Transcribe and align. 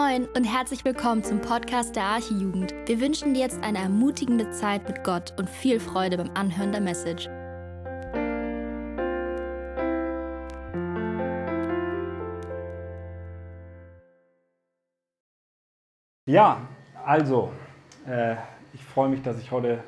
Moin 0.00 0.26
und 0.34 0.44
herzlich 0.44 0.82
willkommen 0.86 1.22
zum 1.22 1.42
Podcast 1.42 1.94
der 1.94 2.04
Archijugend. 2.04 2.72
Wir 2.86 3.00
wünschen 3.02 3.34
dir 3.34 3.40
jetzt 3.40 3.62
eine 3.62 3.78
ermutigende 3.78 4.50
Zeit 4.50 4.88
mit 4.88 5.04
Gott 5.04 5.34
und 5.36 5.50
viel 5.50 5.78
Freude 5.78 6.16
beim 6.16 6.30
Anhören 6.32 6.72
der 6.72 6.80
Message. 6.80 7.28
Ja, 16.26 16.62
also, 17.04 17.52
äh, 18.08 18.36
ich 18.72 18.82
freue 18.82 19.10
mich, 19.10 19.20
dass 19.20 19.38
ich 19.38 19.50
heute 19.50 19.84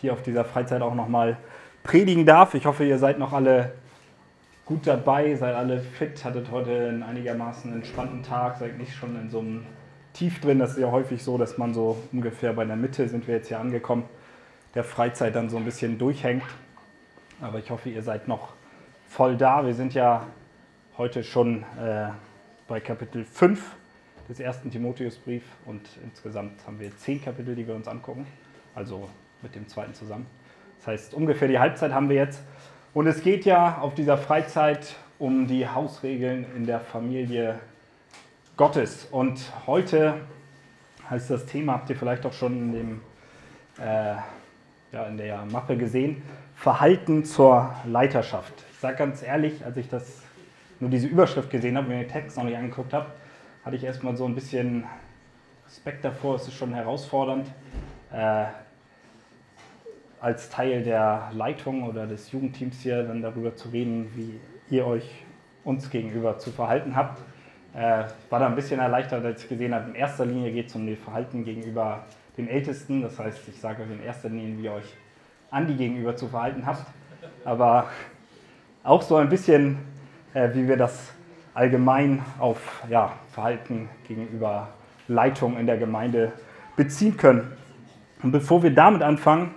hier 0.00 0.12
auf 0.12 0.22
dieser 0.22 0.44
Freizeit 0.44 0.82
auch 0.82 0.94
nochmal 0.94 1.36
predigen 1.84 2.26
darf. 2.26 2.54
Ich 2.54 2.66
hoffe, 2.66 2.84
ihr 2.84 2.98
seid 2.98 3.20
noch 3.20 3.32
alle 3.32 3.72
gut 4.64 4.86
dabei, 4.86 5.34
seid 5.34 5.54
alle 5.54 5.80
fit, 5.80 6.24
hattet 6.24 6.50
heute 6.50 6.88
einen 6.88 7.02
einigermaßen 7.02 7.72
entspannten 7.72 8.22
Tag, 8.22 8.58
seid 8.58 8.78
nicht 8.78 8.94
schon 8.94 9.16
in 9.20 9.30
so 9.30 9.40
einem 9.40 9.66
Tief 10.12 10.40
drin. 10.40 10.58
Das 10.58 10.72
ist 10.72 10.78
ja 10.78 10.90
häufig 10.90 11.22
so, 11.22 11.38
dass 11.38 11.58
man 11.58 11.74
so 11.74 11.96
ungefähr 12.12 12.52
bei 12.52 12.64
der 12.64 12.76
Mitte 12.76 13.08
sind 13.08 13.26
wir 13.26 13.36
jetzt 13.36 13.48
hier 13.48 13.58
angekommen, 13.58 14.04
der 14.74 14.84
Freizeit 14.84 15.34
dann 15.34 15.48
so 15.48 15.56
ein 15.56 15.64
bisschen 15.64 15.98
durchhängt. 15.98 16.44
Aber 17.40 17.58
ich 17.58 17.70
hoffe, 17.70 17.90
ihr 17.90 18.02
seid 18.02 18.28
noch 18.28 18.54
voll 19.08 19.36
da. 19.36 19.66
Wir 19.66 19.74
sind 19.74 19.94
ja 19.94 20.26
heute 20.96 21.24
schon 21.24 21.64
äh, 21.82 22.08
bei 22.68 22.80
Kapitel 22.80 23.24
5 23.24 23.76
des 24.28 24.38
ersten 24.38 24.70
Timotheusbrief 24.70 25.42
und 25.66 25.80
insgesamt 26.04 26.64
haben 26.66 26.78
wir 26.78 26.96
zehn 26.96 27.22
Kapitel, 27.22 27.54
die 27.56 27.66
wir 27.66 27.74
uns 27.74 27.88
angucken, 27.88 28.26
also 28.74 29.08
mit 29.42 29.54
dem 29.54 29.66
zweiten 29.66 29.94
zusammen. 29.94 30.26
Das 30.78 30.86
heißt, 30.86 31.14
ungefähr 31.14 31.48
die 31.48 31.58
Halbzeit 31.58 31.92
haben 31.92 32.08
wir 32.08 32.16
jetzt. 32.16 32.42
Und 32.94 33.06
es 33.06 33.22
geht 33.22 33.46
ja 33.46 33.78
auf 33.78 33.94
dieser 33.94 34.18
Freizeit 34.18 34.96
um 35.18 35.46
die 35.46 35.66
Hausregeln 35.66 36.44
in 36.54 36.66
der 36.66 36.78
Familie 36.78 37.58
Gottes. 38.58 39.08
Und 39.10 39.40
heute 39.66 40.20
heißt 41.08 41.30
das 41.30 41.46
Thema, 41.46 41.72
habt 41.72 41.88
ihr 41.88 41.96
vielleicht 41.96 42.26
auch 42.26 42.34
schon 42.34 42.52
in, 42.52 42.72
dem, 42.72 43.00
äh, 43.80 44.16
ja, 44.92 45.06
in 45.08 45.16
der 45.16 45.46
Mappe 45.46 45.78
gesehen, 45.78 46.22
Verhalten 46.54 47.24
zur 47.24 47.74
Leiterschaft. 47.86 48.52
Ich 48.72 48.80
sage 48.80 48.96
ganz 48.98 49.22
ehrlich, 49.22 49.64
als 49.64 49.78
ich 49.78 49.88
das 49.88 50.20
nur 50.78 50.90
diese 50.90 51.06
Überschrift 51.06 51.48
gesehen 51.48 51.78
habe, 51.78 51.88
mir 51.88 52.00
den 52.00 52.08
Text 52.08 52.36
noch 52.36 52.44
nicht 52.44 52.58
angeguckt 52.58 52.92
habe, 52.92 53.06
hatte 53.64 53.76
ich 53.76 53.84
erstmal 53.84 54.18
so 54.18 54.26
ein 54.26 54.34
bisschen 54.34 54.84
Respekt 55.64 56.04
davor. 56.04 56.34
Es 56.34 56.46
ist 56.46 56.54
schon 56.54 56.74
herausfordernd. 56.74 57.48
Äh, 58.12 58.44
als 60.22 60.48
Teil 60.48 60.84
der 60.84 61.30
Leitung 61.32 61.82
oder 61.82 62.06
des 62.06 62.30
Jugendteams 62.30 62.80
hier 62.80 63.02
dann 63.02 63.22
darüber 63.22 63.56
zu 63.56 63.70
reden, 63.70 64.08
wie 64.14 64.38
ihr 64.74 64.86
euch 64.86 65.24
uns 65.64 65.90
gegenüber 65.90 66.38
zu 66.38 66.52
verhalten 66.52 66.94
habt. 66.94 67.20
Äh, 67.74 68.04
war 68.30 68.38
da 68.38 68.46
ein 68.46 68.54
bisschen 68.54 68.78
erleichtert, 68.78 69.24
als 69.24 69.42
ich 69.42 69.48
gesehen 69.48 69.74
habe, 69.74 69.90
in 69.90 69.96
erster 69.96 70.24
Linie 70.24 70.52
geht 70.52 70.68
es 70.68 70.76
um 70.76 70.86
das 70.86 70.96
Verhalten 71.00 71.44
gegenüber 71.44 72.04
dem 72.38 72.46
Ältesten. 72.46 73.02
Das 73.02 73.18
heißt, 73.18 73.48
ich 73.48 73.60
sage 73.60 73.82
euch 73.82 73.90
in 73.90 74.00
erster 74.00 74.28
Linie, 74.28 74.58
wie 74.58 74.64
ihr 74.66 74.72
euch 74.72 74.94
Andi 75.50 75.74
gegenüber 75.74 76.14
zu 76.14 76.28
verhalten 76.28 76.64
habt. 76.66 76.86
Aber 77.44 77.86
auch 78.84 79.02
so 79.02 79.16
ein 79.16 79.28
bisschen, 79.28 79.78
äh, 80.34 80.50
wie 80.54 80.68
wir 80.68 80.76
das 80.76 81.12
allgemein 81.52 82.22
auf 82.38 82.84
ja, 82.88 83.12
Verhalten 83.32 83.88
gegenüber 84.06 84.68
Leitung 85.08 85.58
in 85.58 85.66
der 85.66 85.78
Gemeinde 85.78 86.30
beziehen 86.76 87.16
können. 87.16 87.50
Und 88.22 88.30
bevor 88.30 88.62
wir 88.62 88.72
damit 88.72 89.02
anfangen, 89.02 89.52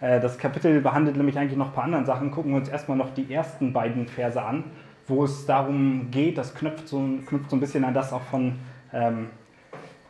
das 0.00 0.38
Kapitel 0.38 0.80
behandelt 0.80 1.16
nämlich 1.16 1.38
eigentlich 1.38 1.58
noch 1.58 1.68
ein 1.68 1.72
paar 1.74 1.84
andere 1.84 2.06
Sachen. 2.06 2.30
Gucken 2.30 2.52
wir 2.52 2.58
uns 2.58 2.70
erstmal 2.70 2.96
noch 2.96 3.12
die 3.12 3.32
ersten 3.32 3.72
beiden 3.72 4.06
Verse 4.06 4.42
an, 4.42 4.64
wo 5.06 5.24
es 5.24 5.44
darum 5.44 6.10
geht, 6.10 6.38
das 6.38 6.54
knüpft 6.54 6.88
so, 6.88 6.98
knüpft 7.26 7.50
so 7.50 7.56
ein 7.56 7.60
bisschen 7.60 7.84
an 7.84 7.92
das 7.92 8.12
auch 8.12 8.22
von 8.22 8.58
ähm, 8.92 9.26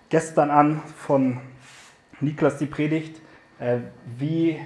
gestern 0.09 0.51
an, 0.51 0.81
von 0.97 1.39
Niklas 2.21 2.59
die 2.59 2.67
Predigt, 2.67 3.21
äh, 3.59 3.79
wie 4.19 4.59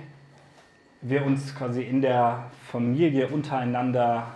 wir 1.01 1.25
uns 1.25 1.55
quasi 1.55 1.83
in 1.83 2.01
der 2.01 2.51
Familie 2.71 3.29
untereinander 3.29 4.29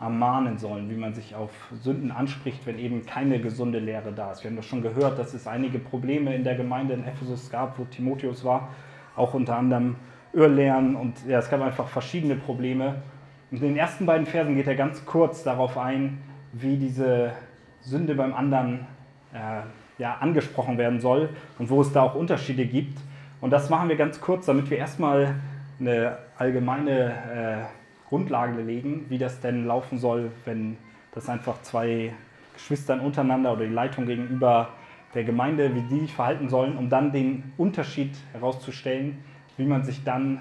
ermahnen 0.00 0.58
sollen, 0.58 0.90
wie 0.90 0.96
man 0.96 1.14
sich 1.14 1.34
auf 1.34 1.50
Sünden 1.82 2.10
anspricht, 2.10 2.66
wenn 2.66 2.78
eben 2.78 3.06
keine 3.06 3.40
gesunde 3.40 3.78
Lehre 3.78 4.12
da 4.12 4.32
ist. 4.32 4.42
Wir 4.42 4.50
haben 4.50 4.56
das 4.56 4.66
schon 4.66 4.82
gehört, 4.82 5.18
dass 5.18 5.34
es 5.34 5.46
einige 5.46 5.78
Probleme 5.78 6.34
in 6.34 6.44
der 6.44 6.56
Gemeinde 6.56 6.94
in 6.94 7.04
Ephesus 7.04 7.50
gab, 7.50 7.78
wo 7.78 7.84
Timotheus 7.84 8.44
war, 8.44 8.68
auch 9.16 9.34
unter 9.34 9.56
anderem 9.56 9.96
Irrlehren 10.34 10.96
und 10.96 11.14
ja, 11.26 11.38
es 11.38 11.48
gab 11.48 11.60
einfach 11.60 11.88
verschiedene 11.88 12.36
Probleme. 12.36 13.02
Und 13.50 13.62
in 13.62 13.68
den 13.68 13.76
ersten 13.76 14.06
beiden 14.06 14.26
Versen 14.26 14.56
geht 14.56 14.66
er 14.66 14.74
ganz 14.74 15.04
kurz 15.04 15.44
darauf 15.44 15.78
ein, 15.78 16.18
wie 16.52 16.76
diese 16.76 17.32
Sünde 17.80 18.14
beim 18.14 18.34
anderen 18.34 18.86
äh, 19.32 19.62
ja, 19.98 20.16
angesprochen 20.20 20.78
werden 20.78 21.00
soll 21.00 21.28
und 21.58 21.70
wo 21.70 21.80
es 21.80 21.92
da 21.92 22.02
auch 22.02 22.14
Unterschiede 22.14 22.66
gibt. 22.66 22.98
Und 23.40 23.50
das 23.50 23.70
machen 23.70 23.88
wir 23.88 23.96
ganz 23.96 24.20
kurz, 24.20 24.46
damit 24.46 24.70
wir 24.70 24.78
erstmal 24.78 25.34
eine 25.78 26.18
allgemeine 26.36 27.10
äh, 27.10 28.08
Grundlage 28.08 28.60
legen, 28.62 29.06
wie 29.08 29.18
das 29.18 29.40
denn 29.40 29.66
laufen 29.66 29.98
soll, 29.98 30.30
wenn 30.44 30.76
das 31.12 31.28
einfach 31.28 31.62
zwei 31.62 32.12
Geschwistern 32.54 33.00
untereinander 33.00 33.52
oder 33.52 33.66
die 33.66 33.72
Leitung 33.72 34.06
gegenüber 34.06 34.70
der 35.14 35.24
Gemeinde, 35.24 35.74
wie 35.74 35.82
die 35.82 36.00
sich 36.00 36.14
verhalten 36.14 36.48
sollen, 36.48 36.76
um 36.76 36.88
dann 36.88 37.12
den 37.12 37.52
Unterschied 37.56 38.16
herauszustellen, 38.32 39.18
wie 39.56 39.64
man 39.64 39.84
sich 39.84 40.04
dann 40.04 40.40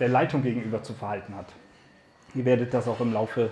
der 0.00 0.08
Leitung 0.08 0.42
gegenüber 0.42 0.82
zu 0.82 0.94
verhalten 0.94 1.34
hat. 1.34 1.46
Ihr 2.34 2.44
werdet 2.44 2.74
das 2.74 2.88
auch 2.88 3.00
im 3.00 3.12
Laufe 3.12 3.50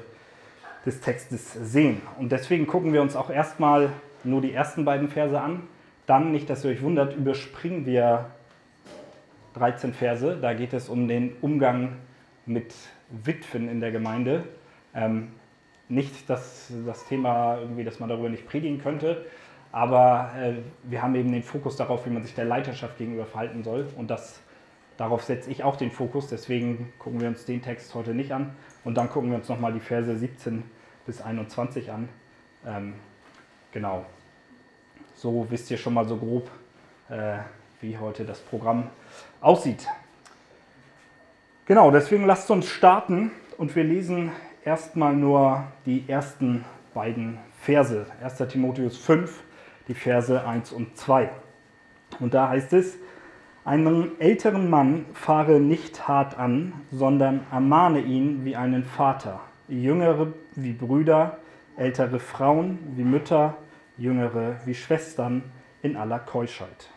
des 0.84 1.00
Textes 1.00 1.53
sehen. 1.53 2.00
Und 2.19 2.33
deswegen 2.33 2.67
gucken 2.67 2.93
wir 2.93 3.03
uns 3.03 3.17
auch 3.17 3.31
erstmal 3.31 3.91
nur 4.22 4.41
die 4.41 4.53
ersten 4.53 4.84
beiden 4.84 5.09
Verse 5.09 5.41
an. 5.41 5.62
Dann, 6.06 6.31
nicht 6.31 6.49
dass 6.49 6.65
ihr 6.65 6.71
euch 6.71 6.83
wundert, 6.83 7.17
überspringen 7.17 7.87
wir 7.87 8.27
13 9.55 9.93
Verse. 9.93 10.39
Da 10.41 10.55
geht 10.55 10.72
es 10.72 10.89
um 10.89 11.09
den 11.09 11.33
Umgang 11.41 11.97
mit 12.44 12.75
Witwen 13.11 13.69
in 13.69 13.81
der 13.81 13.91
Gemeinde. 13.91 14.44
Ähm, 14.94 15.33
nicht 15.88 16.28
dass 16.28 16.73
das 16.84 17.06
Thema 17.06 17.59
irgendwie, 17.59 17.84
dass 17.84 18.00
man 18.00 18.09
darüber 18.09 18.28
nicht 18.28 18.47
predigen 18.49 18.81
könnte, 18.81 19.25
aber 19.73 20.31
äh, 20.41 20.55
wir 20.84 21.03
haben 21.03 21.15
eben 21.15 21.31
den 21.33 21.43
Fokus 21.43 21.77
darauf, 21.77 22.06
wie 22.06 22.11
man 22.11 22.23
sich 22.23 22.34
der 22.34 22.44
Leiterschaft 22.44 22.99
gegenüber 22.99 23.27
verhalten 23.27 23.62
soll. 23.62 23.87
Und 23.97 24.11
das 24.11 24.41
Darauf 24.97 25.25
setze 25.25 25.51
ich 25.51 25.62
auch 25.62 25.77
den 25.77 25.91
Fokus, 25.91 26.29
deswegen 26.29 26.93
gucken 26.99 27.21
wir 27.21 27.29
uns 27.29 27.45
den 27.45 27.61
Text 27.61 27.95
heute 27.95 28.15
nicht 28.15 28.33
an. 28.33 28.57
Und 28.84 28.97
dann 28.97 29.11
gucken 29.11 29.31
wir 29.31 29.37
uns 29.37 29.49
nochmal 29.49 29.73
die 29.73 29.81
Verse 29.81 30.17
17 30.17 30.62
bis 31.05 31.21
21 31.21 31.91
an. 31.91 32.09
Ähm, 32.67 32.95
genau. 33.73 34.06
So 35.15 35.47
wisst 35.51 35.71
ihr 35.71 35.77
schon 35.77 35.95
mal 35.95 36.06
so 36.06 36.17
grob, 36.17 36.51
äh, 37.09 37.39
wie 37.81 37.99
heute 37.99 38.25
das 38.25 38.41
Programm 38.41 38.91
aussieht. 39.41 39.87
Genau, 41.67 41.91
deswegen 41.91 42.27
lasst 42.27 42.51
uns 42.51 42.69
starten 42.69 43.33
und 43.59 43.75
wir 43.75 43.85
lesen 43.85 44.31
erstmal 44.65 45.15
nur 45.15 45.65
die 45.85 46.05
ersten 46.06 46.65
beiden 46.95 47.39
Verse. 47.61 48.06
1. 48.23 48.39
Timotheus 48.49 48.97
5, 48.97 49.43
die 49.89 49.95
Verse 49.95 50.47
1 50.47 50.73
und 50.73 50.97
2. 50.97 51.31
Und 52.21 52.35
da 52.35 52.49
heißt 52.49 52.73
es, 52.73 52.97
einen 53.66 54.21
älteren 54.21 54.71
Mann 54.71 55.06
fahre 55.12 55.59
nicht 55.59 56.06
hart 56.06 56.38
an, 56.38 56.72
sondern 56.93 57.41
ermahne 57.50 58.00
ihn 58.00 58.44
wie 58.44 58.54
einen 58.54 58.84
Vater, 58.84 59.41
jüngere 59.66 60.28
wie 60.54 60.72
Brüder, 60.72 61.38
ältere 61.76 62.21
Frauen 62.21 62.78
wie 62.94 63.03
Mütter, 63.03 63.56
jüngere 63.99 64.60
wie 64.65 64.75
Schwestern 64.75 65.43
in 65.82 65.97
aller 65.97 66.21
Keuschheit. 66.21 66.91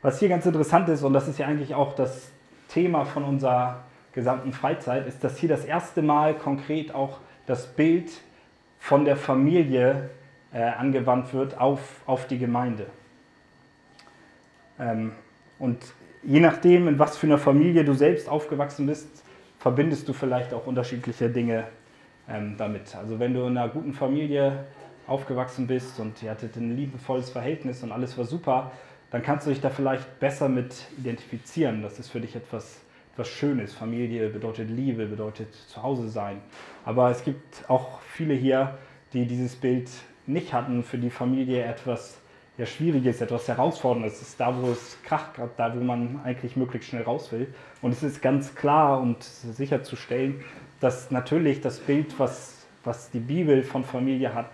Was 0.00 0.18
hier 0.18 0.30
ganz 0.30 0.46
interessant 0.46 0.88
ist, 0.88 1.02
und 1.02 1.12
das 1.12 1.28
ist 1.28 1.38
ja 1.38 1.46
eigentlich 1.46 1.74
auch 1.74 1.94
das 1.94 2.30
Thema 2.68 3.04
von 3.04 3.24
unserer 3.24 3.84
gesamten 4.12 4.54
Freizeit, 4.54 5.06
ist, 5.06 5.22
dass 5.22 5.36
hier 5.36 5.50
das 5.50 5.66
erste 5.66 6.00
Mal 6.00 6.34
konkret 6.34 6.94
auch 6.94 7.18
das 7.44 7.66
Bild 7.66 8.10
von 8.78 9.04
der 9.04 9.16
Familie 9.16 10.08
äh, 10.54 10.62
angewandt 10.62 11.34
wird 11.34 11.60
auf, 11.60 11.80
auf 12.06 12.26
die 12.26 12.38
Gemeinde. 12.38 12.86
Ähm, 14.78 15.12
und 15.58 15.78
je 16.22 16.40
nachdem, 16.40 16.88
in 16.88 16.98
was 16.98 17.16
für 17.16 17.26
einer 17.26 17.38
Familie 17.38 17.84
du 17.84 17.94
selbst 17.94 18.28
aufgewachsen 18.28 18.86
bist, 18.86 19.24
verbindest 19.58 20.08
du 20.08 20.12
vielleicht 20.12 20.54
auch 20.54 20.66
unterschiedliche 20.66 21.28
Dinge 21.30 21.64
ähm, 22.28 22.56
damit. 22.56 22.94
Also 22.94 23.18
wenn 23.18 23.34
du 23.34 23.40
in 23.46 23.56
einer 23.56 23.68
guten 23.68 23.92
Familie 23.92 24.64
aufgewachsen 25.06 25.66
bist 25.66 25.98
und 26.00 26.22
ihr 26.22 26.30
hattet 26.30 26.56
ein 26.56 26.76
liebevolles 26.76 27.30
Verhältnis 27.30 27.82
und 27.82 27.92
alles 27.92 28.16
war 28.18 28.24
super, 28.24 28.72
dann 29.10 29.22
kannst 29.22 29.46
du 29.46 29.50
dich 29.50 29.60
da 29.60 29.70
vielleicht 29.70 30.20
besser 30.20 30.48
mit 30.48 30.74
identifizieren. 30.98 31.82
Das 31.82 31.98
ist 31.98 32.10
für 32.10 32.20
dich 32.20 32.36
etwas, 32.36 32.80
etwas 33.14 33.28
Schönes. 33.28 33.74
Familie 33.74 34.28
bedeutet 34.28 34.68
Liebe, 34.68 35.06
bedeutet 35.06 35.54
Zuhause 35.68 36.08
sein. 36.08 36.40
Aber 36.84 37.10
es 37.10 37.24
gibt 37.24 37.64
auch 37.68 38.00
viele 38.02 38.34
hier, 38.34 38.76
die 39.14 39.26
dieses 39.26 39.56
Bild 39.56 39.88
nicht 40.26 40.52
hatten, 40.52 40.82
für 40.82 40.98
die 40.98 41.08
Familie 41.08 41.64
etwas 41.64 42.18
ja, 42.58 42.66
schwierig 42.66 43.06
ist, 43.06 43.22
etwas 43.22 43.46
herausforderndes. 43.46 44.14
Es 44.14 44.28
ist 44.30 44.40
da, 44.40 44.54
wo 44.60 44.72
es 44.72 44.98
kracht, 45.04 45.34
gerade 45.34 45.52
da, 45.56 45.74
wo 45.74 45.80
man 45.80 46.20
eigentlich 46.24 46.56
möglichst 46.56 46.90
schnell 46.90 47.04
raus 47.04 47.30
will. 47.30 47.46
Und 47.80 47.92
es 47.92 48.02
ist 48.02 48.20
ganz 48.20 48.54
klar 48.56 49.00
und 49.00 49.22
sicherzustellen, 49.22 50.42
dass 50.80 51.12
natürlich 51.12 51.60
das 51.60 51.78
Bild, 51.78 52.18
was, 52.18 52.66
was 52.82 53.10
die 53.10 53.20
Bibel 53.20 53.62
von 53.62 53.84
Familie 53.84 54.34
hat, 54.34 54.50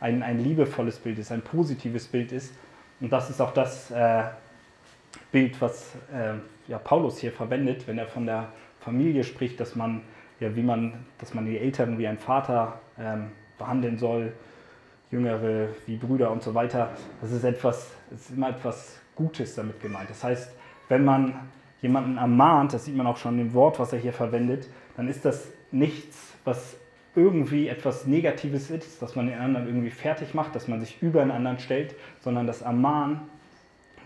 ein, 0.00 0.22
ein 0.22 0.38
liebevolles 0.38 0.98
Bild 0.98 1.18
ist, 1.18 1.32
ein 1.32 1.40
positives 1.40 2.06
Bild 2.06 2.30
ist. 2.30 2.54
Und 3.00 3.10
das 3.10 3.30
ist 3.30 3.40
auch 3.40 3.54
das 3.54 3.90
äh, 3.90 4.24
Bild, 5.32 5.58
was 5.60 5.94
äh, 6.12 6.34
ja, 6.68 6.78
Paulus 6.78 7.18
hier 7.18 7.32
verwendet, 7.32 7.86
wenn 7.86 7.96
er 7.96 8.06
von 8.06 8.26
der 8.26 8.48
Familie 8.80 9.24
spricht, 9.24 9.58
dass 9.60 9.74
man, 9.74 10.02
ja, 10.40 10.54
wie 10.54 10.62
man, 10.62 11.06
dass 11.16 11.32
man 11.32 11.46
die 11.46 11.58
Eltern 11.58 11.96
wie 11.98 12.06
ein 12.06 12.18
Vater 12.18 12.80
ähm, 12.98 13.30
behandeln 13.58 13.96
soll, 13.96 14.34
Jüngere 15.10 15.68
wie 15.86 15.96
Brüder 15.96 16.30
und 16.30 16.42
so 16.42 16.54
weiter. 16.54 16.90
Das 17.20 17.30
ist 17.30 17.44
etwas, 17.44 17.92
ist 18.10 18.30
immer 18.30 18.50
etwas 18.50 18.98
Gutes 19.14 19.54
damit 19.54 19.80
gemeint. 19.80 20.10
Das 20.10 20.24
heißt, 20.24 20.52
wenn 20.88 21.04
man 21.04 21.34
jemanden 21.80 22.16
ermahnt, 22.18 22.72
das 22.72 22.84
sieht 22.84 22.96
man 22.96 23.06
auch 23.06 23.16
schon 23.16 23.38
im 23.38 23.54
Wort, 23.54 23.78
was 23.78 23.92
er 23.92 23.98
hier 23.98 24.12
verwendet, 24.12 24.68
dann 24.96 25.08
ist 25.08 25.24
das 25.24 25.48
nichts, 25.70 26.34
was 26.44 26.76
irgendwie 27.14 27.68
etwas 27.68 28.06
Negatives 28.06 28.70
ist, 28.70 29.00
dass 29.00 29.16
man 29.16 29.26
den 29.26 29.38
anderen 29.38 29.66
irgendwie 29.66 29.90
fertig 29.90 30.34
macht, 30.34 30.54
dass 30.54 30.68
man 30.68 30.80
sich 30.80 31.00
über 31.02 31.20
den 31.20 31.30
anderen 31.30 31.58
stellt, 31.58 31.94
sondern 32.20 32.46
das 32.46 32.62
Ermahnen 32.62 33.20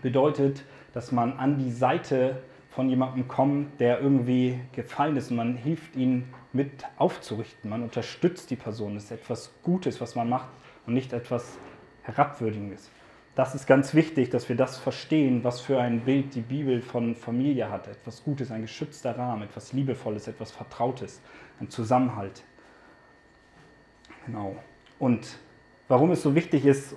bedeutet, 0.01 0.63
dass 0.93 1.11
man 1.11 1.33
an 1.33 1.57
die 1.57 1.71
Seite 1.71 2.41
von 2.69 2.89
jemandem 2.89 3.27
kommt, 3.27 3.79
der 3.79 3.99
irgendwie 3.99 4.59
gefallen 4.71 5.17
ist 5.17 5.29
und 5.29 5.37
man 5.37 5.55
hilft 5.55 5.95
ihm 5.95 6.25
mit 6.53 6.85
aufzurichten. 6.97 7.69
Man 7.69 7.83
unterstützt 7.83 8.49
die 8.49 8.55
Person. 8.55 8.95
Das 8.95 9.05
ist 9.05 9.11
etwas 9.11 9.53
Gutes, 9.61 9.99
was 9.99 10.15
man 10.15 10.29
macht 10.29 10.47
und 10.85 10.93
nicht 10.93 11.13
etwas 11.13 11.57
Herabwürdigendes. 12.03 12.89
Das 13.35 13.55
ist 13.55 13.65
ganz 13.65 13.93
wichtig, 13.93 14.29
dass 14.29 14.49
wir 14.49 14.57
das 14.57 14.77
verstehen, 14.77 15.43
was 15.43 15.61
für 15.61 15.79
ein 15.79 16.01
Bild 16.01 16.35
die 16.35 16.41
Bibel 16.41 16.81
von 16.81 17.15
Familie 17.15 17.71
hat. 17.71 17.87
Etwas 17.87 18.23
Gutes, 18.23 18.51
ein 18.51 18.61
geschützter 18.61 19.17
Rahmen, 19.17 19.43
etwas 19.43 19.71
Liebevolles, 19.71 20.27
etwas 20.27 20.51
Vertrautes, 20.51 21.21
ein 21.59 21.69
Zusammenhalt. 21.69 22.43
Genau. 24.25 24.57
Und 24.99 25.37
warum 25.87 26.11
es 26.11 26.21
so 26.21 26.35
wichtig 26.35 26.65
ist, 26.65 26.95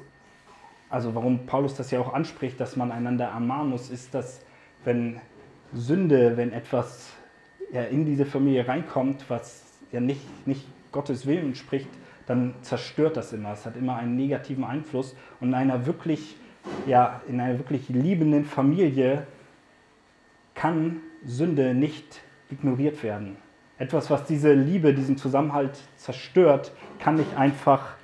also 0.91 1.15
warum 1.15 1.47
Paulus 1.47 1.75
das 1.77 1.91
ja 1.91 2.01
auch 2.01 2.13
anspricht, 2.13 2.59
dass 2.61 2.77
man 2.77 2.91
einander 2.91 3.27
ermahnen 3.27 3.71
muss, 3.71 3.91
ist, 3.91 4.13
dass 4.13 4.41
wenn 4.85 5.21
Sünde, 5.73 6.37
wenn 6.37 6.53
etwas 6.53 7.13
ja, 7.73 7.85
in 7.85 8.05
diese 8.05 8.27
Familie 8.27 8.67
reinkommt, 8.67 9.25
was 9.29 9.63
ja 9.93 10.01
nicht, 10.01 10.47
nicht 10.47 10.67
Gottes 10.93 11.27
Willen 11.27 11.55
spricht, 11.55 11.89
dann 12.27 12.55
zerstört 12.63 13.17
das 13.17 13.33
immer. 13.33 13.53
Es 13.53 13.67
hat 13.67 13.77
immer 13.77 13.97
einen 13.97 14.17
negativen 14.17 14.65
Einfluss. 14.65 15.17
Und 15.41 15.49
in 15.49 15.55
einer 15.55 15.87
wirklich, 15.87 16.37
ja, 16.87 17.21
in 17.29 17.41
einer 17.41 17.59
wirklich 17.59 17.89
liebenden 17.89 18.45
Familie 18.45 19.27
kann 20.55 21.01
Sünde 21.25 21.75
nicht 21.75 22.21
ignoriert 22.51 23.03
werden. 23.03 23.37
Etwas, 23.79 24.11
was 24.11 24.25
diese 24.25 24.53
Liebe, 24.53 24.95
diesen 24.95 25.17
Zusammenhalt 25.17 25.79
zerstört, 25.97 26.73
kann 26.99 27.17
nicht 27.17 27.37
einfach, 27.37 27.97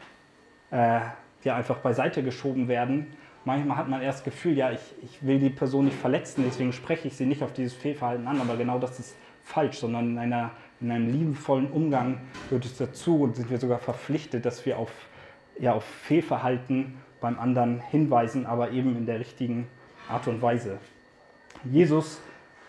äh, 0.70 1.00
ja, 1.44 1.56
einfach 1.56 1.78
beiseite 1.78 2.22
geschoben 2.22 2.66
werden. 2.68 3.06
Manchmal 3.44 3.76
hat 3.76 3.88
man 3.88 4.02
erst 4.02 4.18
das 4.18 4.24
Gefühl, 4.24 4.56
ja, 4.56 4.72
ich, 4.72 4.80
ich 5.02 5.24
will 5.24 5.38
die 5.38 5.48
Person 5.48 5.86
nicht 5.86 5.96
verletzen, 5.96 6.44
deswegen 6.46 6.72
spreche 6.72 7.08
ich 7.08 7.16
sie 7.16 7.24
nicht 7.24 7.42
auf 7.42 7.52
dieses 7.52 7.72
Fehlverhalten 7.72 8.26
an, 8.26 8.40
aber 8.40 8.56
genau 8.56 8.78
das 8.78 8.98
ist 8.98 9.16
falsch, 9.42 9.78
sondern 9.78 10.10
in, 10.10 10.18
einer, 10.18 10.50
in 10.80 10.90
einem 10.90 11.10
liebevollen 11.10 11.70
Umgang 11.70 12.20
gehört 12.48 12.64
es 12.64 12.76
dazu 12.76 13.22
und 13.22 13.36
sind 13.36 13.50
wir 13.50 13.58
sogar 13.58 13.78
verpflichtet, 13.78 14.46
dass 14.46 14.64
wir 14.64 14.78
auf, 14.78 14.90
ja, 15.58 15.74
auf 15.74 15.84
Fehlverhalten 15.84 16.96
beim 17.20 17.38
anderen 17.38 17.80
hinweisen, 17.80 18.46
aber 18.46 18.70
eben 18.70 18.96
in 18.96 19.06
der 19.06 19.20
richtigen 19.20 19.66
Art 20.08 20.26
und 20.26 20.40
Weise. 20.40 20.78
Jesus 21.64 22.20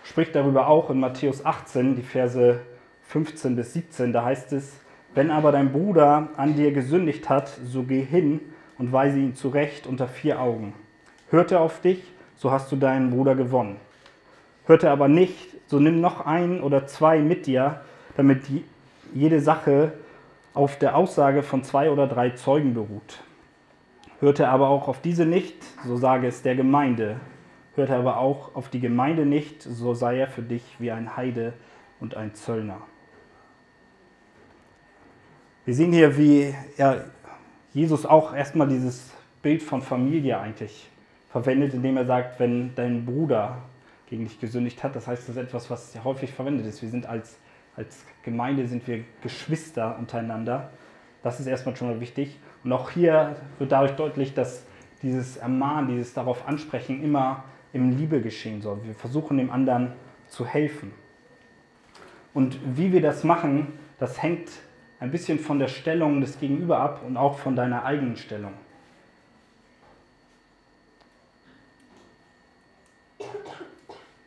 spricht 0.04 0.36
darüber 0.36 0.68
auch 0.68 0.90
in 0.90 1.00
Matthäus 1.00 1.46
18, 1.46 1.96
die 1.96 2.02
Verse 2.02 2.60
15 3.04 3.56
bis 3.56 3.74
17, 3.74 4.12
da 4.12 4.26
heißt 4.26 4.52
es, 4.54 4.80
wenn 5.14 5.32
aber 5.32 5.52
dein 5.52 5.72
Bruder 5.72 6.30
an 6.38 6.56
dir 6.56 6.72
gesündigt 6.72 7.30
hat, 7.30 7.50
so 7.66 7.84
geh 7.84 8.04
hin 8.04 8.40
und 8.78 8.92
weise 8.92 9.20
ihn 9.20 9.36
zurecht 9.36 9.88
unter 9.88 10.08
vier 10.08 10.40
Augen. 10.40 10.74
Hört 11.30 11.52
er 11.52 11.62
auf 11.62 11.82
dich, 11.82 12.04
so 12.36 12.52
hast 12.52 12.72
du 12.72 12.76
deinen 12.76 13.12
Bruder 13.12 13.36
gewonnen. 13.36 13.78
Hört 14.66 14.84
er 14.84 14.92
aber 14.92 15.08
nicht, 15.08 15.56
so 15.68 15.80
nimm 15.80 16.02
noch 16.02 16.26
einen 16.26 16.62
oder 16.62 16.88
zwei 16.88 17.20
mit 17.20 17.46
dir, 17.46 17.82
damit 18.16 18.44
jede 19.14 19.40
Sache 19.40 19.94
auf 20.54 20.78
der 20.78 20.96
Aussage 20.96 21.44
von 21.44 21.64
zwei 21.64 21.90
oder 21.92 22.08
drei 22.08 22.32
Zeugen 22.32 22.74
beruht. 22.74 23.24
Hört 24.20 24.40
er 24.40 24.50
aber 24.50 24.70
auch 24.70 24.88
auf 24.88 25.02
diese 25.02 25.26
nicht, 25.26 25.64
so 25.86 25.98
sage 25.98 26.28
es 26.28 26.42
der 26.42 26.56
Gemeinde. 26.56 27.20
Hört 27.76 27.90
er 27.90 27.98
aber 27.98 28.18
auch 28.18 28.54
auf 28.56 28.70
die 28.70 28.80
Gemeinde 28.80 29.26
nicht, 29.26 29.64
so 29.64 29.94
sei 29.94 30.20
er 30.20 30.28
für 30.28 30.42
dich 30.44 30.64
wie 30.80 30.92
ein 30.92 31.16
Heide 31.16 31.54
und 32.00 32.16
ein 32.16 32.36
Zöllner. 32.36 32.82
Wir 35.66 35.74
sehen 35.74 35.94
hier, 35.94 36.18
wie 36.18 36.54
ja, 36.78 36.98
Jesus 37.74 38.06
auch 38.06 38.34
erstmal 38.34 38.68
dieses 38.68 39.12
Bild 39.42 39.64
von 39.64 39.82
Familie 39.82 40.40
eigentlich 40.40 40.90
verwendet, 41.30 41.74
indem 41.74 41.98
er 41.98 42.06
sagt, 42.06 42.40
wenn 42.40 42.76
dein 42.76 43.06
Bruder 43.06 43.60
gegen 44.08 44.26
dich 44.26 44.40
gesündigt 44.40 44.84
hat, 44.84 44.96
das 44.96 45.08
heißt, 45.08 45.24
das 45.24 45.36
ist 45.36 45.42
etwas, 45.42 45.70
was 45.70 46.04
häufig 46.04 46.32
verwendet 46.34 46.66
ist. 46.66 46.82
Wir 46.82 46.90
sind 46.90 47.06
als, 47.06 47.38
als 47.76 48.06
Gemeinde 48.24 48.68
sind 48.68 48.88
wir 48.88 49.04
Geschwister 49.22 49.98
untereinander. 49.98 50.72
Das 51.24 51.40
ist 51.40 51.48
erstmal 51.48 51.76
schon 51.76 51.90
mal 51.90 52.00
wichtig. 52.00 52.40
Und 52.64 52.74
auch 52.74 52.90
hier 52.90 53.36
wird 53.60 53.72
dadurch 53.72 53.94
deutlich, 53.94 54.34
dass 54.34 54.66
dieses 55.02 55.38
Ermahnen, 55.38 55.90
dieses 55.90 56.14
darauf 56.14 56.48
ansprechen 56.48 57.04
immer 57.04 57.44
im 57.74 57.98
Liebe 57.98 58.22
geschehen 58.22 58.62
soll. 58.62 58.84
Wir 58.84 58.94
versuchen 58.94 59.38
dem 59.38 59.52
anderen 59.52 59.94
zu 60.28 60.46
helfen. 60.46 60.92
Und 62.34 62.60
wie 62.78 62.94
wir 62.94 63.02
das 63.02 63.24
machen, 63.24 63.74
das 64.00 64.22
hängt 64.22 64.50
ein 65.00 65.12
bisschen 65.12 65.40
von 65.40 65.60
der 65.60 65.68
Stellung 65.68 66.22
des 66.22 66.40
Gegenüber 66.40 66.80
ab 66.80 67.02
und 67.06 67.18
auch 67.18 67.40
von 67.40 67.56
deiner 67.56 67.84
eigenen 67.86 68.16
Stellung. 68.16 68.54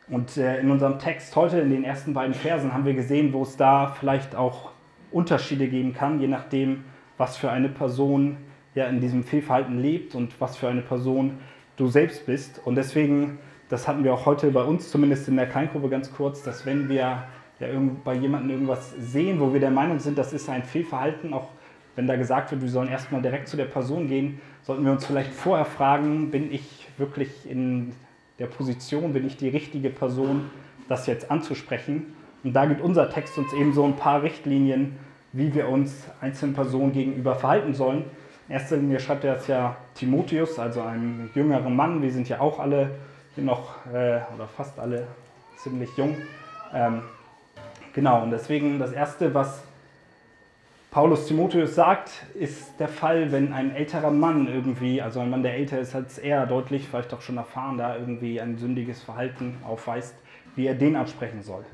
Und 0.07 0.37
äh, 0.37 0.59
in 0.59 0.69
unserem 0.69 0.99
Text 0.99 1.35
heute, 1.35 1.59
in 1.59 1.71
den 1.71 1.83
ersten 1.83 2.13
beiden 2.13 2.35
Versen, 2.35 2.73
haben 2.73 2.85
wir 2.85 2.93
gesehen, 2.93 3.33
wo 3.33 3.41
es 3.43 3.57
da 3.57 3.95
vielleicht 3.99 4.35
auch 4.35 4.71
Unterschiede 5.11 5.67
geben 5.67 5.93
kann, 5.93 6.19
je 6.19 6.27
nachdem, 6.27 6.83
was 7.17 7.37
für 7.37 7.49
eine 7.49 7.69
Person 7.69 8.37
ja 8.75 8.85
in 8.85 8.99
diesem 8.99 9.23
Fehlverhalten 9.23 9.79
lebt 9.79 10.13
und 10.13 10.39
was 10.39 10.57
für 10.57 10.67
eine 10.67 10.81
Person 10.81 11.37
du 11.77 11.87
selbst 11.87 12.25
bist. 12.25 12.61
Und 12.65 12.75
deswegen, 12.75 13.39
das 13.69 13.87
hatten 13.87 14.03
wir 14.03 14.13
auch 14.13 14.25
heute 14.25 14.51
bei 14.51 14.63
uns, 14.63 14.91
zumindest 14.91 15.27
in 15.27 15.37
der 15.37 15.47
Kleingruppe 15.47 15.89
ganz 15.89 16.13
kurz, 16.13 16.43
dass 16.43 16.65
wenn 16.65 16.87
wir 16.89 17.23
ja, 17.59 17.67
bei 18.03 18.13
jemandem 18.13 18.51
irgendwas 18.51 18.93
sehen, 18.99 19.39
wo 19.39 19.53
wir 19.53 19.59
der 19.59 19.71
Meinung 19.71 19.99
sind, 19.99 20.17
das 20.17 20.33
ist 20.33 20.49
ein 20.49 20.63
Fehlverhalten, 20.63 21.33
auch 21.33 21.49
wenn 21.95 22.07
da 22.07 22.17
gesagt 22.17 22.51
wird, 22.51 22.61
wir 22.61 22.69
sollen 22.69 22.89
erstmal 22.89 23.21
direkt 23.21 23.47
zu 23.47 23.55
der 23.55 23.65
Person 23.65 24.07
gehen, 24.07 24.41
sollten 24.63 24.83
wir 24.83 24.91
uns 24.91 25.05
vielleicht 25.05 25.31
vorher 25.31 25.65
fragen, 25.65 26.29
bin 26.29 26.51
ich 26.51 26.87
wirklich 26.97 27.49
in 27.49 27.93
der 28.39 28.47
Position, 28.47 29.13
bin 29.13 29.25
ich 29.25 29.37
die 29.37 29.49
richtige 29.49 29.89
Person, 29.89 30.49
das 30.87 31.07
jetzt 31.07 31.31
anzusprechen? 31.31 32.15
Und 32.43 32.53
da 32.53 32.65
gibt 32.65 32.81
unser 32.81 33.09
Text 33.09 33.37
uns 33.37 33.53
eben 33.53 33.73
so 33.73 33.83
ein 33.85 33.95
paar 33.95 34.23
Richtlinien, 34.23 34.97
wie 35.33 35.53
wir 35.53 35.67
uns 35.69 36.05
einzelnen 36.21 36.53
Personen 36.53 36.93
gegenüber 36.93 37.35
verhalten 37.35 37.73
sollen. 37.73 38.05
In 38.47 38.53
erster 38.53 38.77
Linie 38.77 38.99
schreibt 38.99 39.23
er 39.23 39.35
das 39.35 39.47
ja 39.47 39.75
Timotheus, 39.95 40.59
also 40.59 40.81
einem 40.81 41.29
jüngeren 41.33 41.75
Mann. 41.75 42.01
Wir 42.01 42.11
sind 42.11 42.29
ja 42.29 42.39
auch 42.39 42.59
alle 42.59 42.91
hier 43.33 43.43
noch, 43.43 43.85
äh, 43.87 44.19
oder 44.35 44.47
fast 44.55 44.79
alle, 44.79 45.07
ziemlich 45.57 45.89
jung. 45.97 46.15
Ähm, 46.73 47.01
Genau, 47.95 48.23
und 48.23 48.31
deswegen 48.31 48.77
das 48.77 48.91
Erste, 48.91 49.33
was 49.33 49.63
Paulus 50.95 51.27
Timotheus 51.27 51.75
sagt, 51.75 52.25
ist 52.35 52.79
der 52.79 52.87
Fall, 52.87 53.29
wenn 53.33 53.51
ein 53.51 53.75
älterer 53.75 54.11
Mann 54.11 54.47
irgendwie, 54.47 55.01
also 55.01 55.19
ein 55.19 55.29
Mann, 55.29 55.43
der 55.43 55.55
älter 55.55 55.77
ist 55.77 55.93
als 55.93 56.17
er, 56.17 56.45
deutlich, 56.45 56.87
vielleicht 56.87 57.13
auch 57.13 57.19
schon 57.19 57.35
erfahren, 57.35 57.77
da 57.77 57.97
irgendwie 57.97 58.39
ein 58.39 58.57
sündiges 58.57 59.03
Verhalten 59.03 59.57
aufweist, 59.67 60.15
wie 60.55 60.65
er 60.65 60.73
den 60.73 60.95
ansprechen 60.95 61.43
soll. 61.43 61.65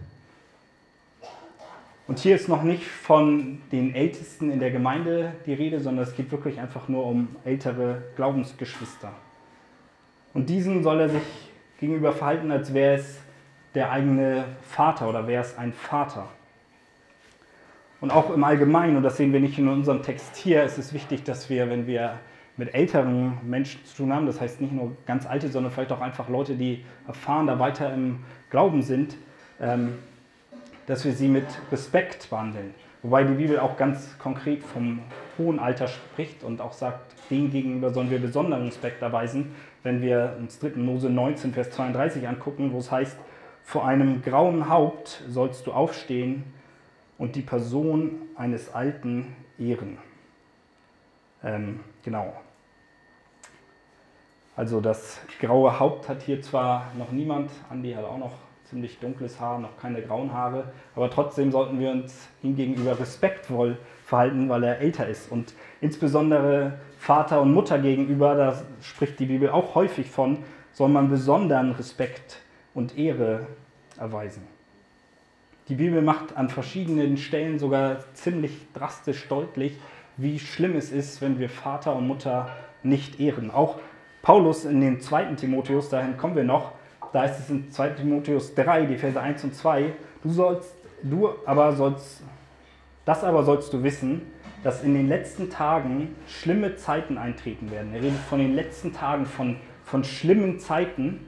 Und 2.08 2.18
hier 2.18 2.34
ist 2.34 2.50
noch 2.50 2.63
nicht 2.63 2.84
von 2.84 3.62
den 3.72 3.94
Ältesten 3.94 4.51
in 4.51 4.60
der 4.60 4.72
Gemeinde 4.72 5.34
die 5.46 5.54
Rede, 5.54 5.80
sondern 5.82 6.04
es 6.04 6.16
geht 6.16 6.32
wirklich 6.32 6.60
einfach 6.60 6.88
nur 6.88 7.06
um 7.06 7.36
ältere 7.46 8.01
Glaubensgeschwister. 8.16 9.12
Und 10.34 10.50
diesen 10.50 10.82
soll 10.82 11.00
er 11.00 11.10
sich 11.10 11.51
gegenüber 11.80 12.12
verhalten, 12.12 12.50
als 12.50 12.74
wäre 12.74 12.96
es 12.96 13.20
der 13.75 13.92
eigene 13.92 14.46
Vater 14.63 15.08
oder 15.08 15.28
wer 15.28 15.42
ist 15.42 15.60
ein 15.60 15.74
Vater? 15.74 16.28
Und 18.01 18.12
auch 18.12 18.34
im 18.34 18.43
Allgemeinen, 18.43 18.98
und 18.98 19.03
das 19.03 19.17
sehen 19.17 19.31
wir 19.31 19.39
nicht 19.39 19.60
in 19.60 19.67
unserem 19.67 20.01
Text 20.01 20.36
hier, 20.36 20.63
ist 20.63 20.79
es 20.79 20.91
wichtig, 20.91 21.24
dass 21.24 21.51
wir, 21.51 21.70
wenn 21.70 21.86
wir 21.86 22.20
mit 22.58 22.74
älteren 22.74 23.38
Menschen 23.48 23.86
zu 23.86 23.98
tun 23.98 24.13
haben, 24.13 24.25
das 24.25 24.41
heißt 24.41 24.60
nicht 24.60 24.74
nur 24.74 24.98
ganz 25.05 25.27
alte, 25.27 25.50
sondern 25.50 25.72
vielleicht 25.72 25.91
auch 25.91 26.01
einfach 26.01 26.27
Leute, 26.27 26.55
die 26.55 26.84
erfahren, 27.08 27.46
da 27.46 27.60
weiter 27.60 27.93
im 27.93 28.24
Glauben 28.50 28.81
sind, 28.81 29.15
ähm, 29.62 30.00
dass 30.88 31.05
wir 31.05 31.13
sie 31.13 31.27
mit 31.27 31.46
Respekt 31.72 32.29
behandeln. 32.31 32.74
Wobei 33.03 33.24
die 33.24 33.34
Bibel 33.34 33.60
auch 33.60 33.77
ganz 33.77 34.17
konkret 34.17 34.63
vom 34.63 35.00
hohen 35.38 35.60
Alter 35.60 35.88
spricht 35.88 36.43
und 36.43 36.60
auch 36.60 36.74
sagt, 36.74 37.15
denen 37.29 37.51
gegenüber 37.51 37.91
sollen 37.91 38.10
wir 38.10 38.20
besonderen 38.20 38.65
Respekt 38.65 39.01
erweisen, 39.03 39.55
wenn 39.84 40.01
wir 40.01 40.36
uns 40.39 40.58
3. 40.60 40.72
Mose 40.77 41.10
19, 41.10 41.53
Vers 41.53 41.70
32 41.72 42.27
angucken, 42.27 42.74
wo 42.74 42.79
es 42.79 42.91
heißt, 42.91 43.17
vor 43.63 43.88
einem 43.88 44.24
grauen 44.24 44.70
Haupt 44.70 45.24
sollst 45.29 45.67
du 45.67 45.72
aufstehen 45.72 46.43
und 47.22 47.36
die 47.36 47.44
Person 47.44 48.13
eines 48.36 48.74
Alten 48.74 49.36
ehren. 49.60 50.00
Ähm, 51.44 51.82
genau. 52.01 52.34
Also 54.56 54.82
das 54.82 55.22
graue 55.40 55.80
Haupt 55.80 56.10
hat 56.10 56.24
hier 56.24 56.42
zwar 56.42 56.92
noch 56.98 57.12
niemand, 57.12 57.51
Andi 57.70 57.94
hat 57.94 58.06
auch 58.06 58.18
noch 58.18 58.34
ziemlich 58.63 58.98
dunkles 58.98 59.40
Haar, 59.40 59.60
noch 59.60 59.78
keine 59.78 60.01
grauen 60.01 60.34
Haare, 60.34 60.74
aber 60.96 61.12
trotzdem 61.12 61.51
sollten 61.51 61.80
wir 61.80 61.92
uns 61.92 62.28
ihm 62.42 62.56
gegenüber 62.56 63.00
respektvoll 63.00 63.78
verhalten, 64.04 64.50
weil 64.50 64.63
er 64.63 64.80
älter 64.80 65.08
ist. 65.08 65.32
Und 65.32 65.54
insbesondere 65.80 66.80
Vater 66.98 67.40
und 67.44 67.54
Mutter 67.54 67.78
gegenüber, 67.78 68.34
da 68.34 68.60
spricht 68.82 69.20
die 69.20 69.28
Bibel 69.28 69.51
auch 69.51 69.75
häufig 69.75 70.10
von, 70.10 70.40
soll 70.72 70.90
man 70.90 71.08
besonderen 71.12 71.74
Respekt 71.74 72.42
und 72.74 72.98
Ehre 72.98 73.46
erweisen. 74.00 74.50
Die 75.72 75.78
Bibel 75.78 76.01
macht 76.01 76.36
an 76.36 76.50
verschiedenen 76.50 77.16
Stellen 77.16 77.58
sogar 77.58 78.00
ziemlich 78.13 78.51
drastisch 78.74 79.30
deutlich, 79.30 79.80
wie 80.18 80.38
schlimm 80.38 80.75
es 80.75 80.92
ist, 80.92 81.22
wenn 81.22 81.40
wir 81.40 81.48
Vater 81.48 81.96
und 81.96 82.08
Mutter 82.08 82.50
nicht 82.84 83.22
ehren. 83.22 83.51
Auch 83.51 83.80
Paulus 84.22 84.66
in 84.66 84.82
dem 84.82 85.00
zweiten 85.00 85.38
Timotheus, 85.38 85.88
dahin 85.88 86.18
kommen 86.18 86.36
wir 86.36 86.44
noch, 86.44 86.74
da 87.13 87.24
ist 87.24 87.40
es 87.40 87.50
in 87.50 87.72
2 87.72 87.88
Timotheus 87.92 88.54
3, 88.54 88.86
die 88.88 88.98
Verse 88.98 89.18
1 89.18 89.46
und 89.46 89.56
2, 89.56 89.94
du 90.22 90.30
sollst, 90.30 90.75
du 91.04 91.30
aber 91.46 91.72
sollst, 91.72 92.22
das 93.06 93.24
aber 93.24 93.44
sollst 93.44 93.72
du 93.72 93.82
wissen, 93.82 94.24
dass 94.66 94.84
in 94.84 94.94
den 94.94 95.08
letzten 95.08 95.50
Tagen 95.50 96.18
schlimme 96.28 96.75
Zeiten 96.75 97.18
eintreten 97.18 97.72
werden. 97.72 97.94
Er 97.94 98.01
redet 98.01 98.20
von 98.30 98.40
den 98.40 98.56
letzten 98.56 98.92
Tagen, 98.92 99.25
von, 99.25 99.56
von 99.86 100.04
schlimmen 100.04 100.60
Zeiten 100.60 101.22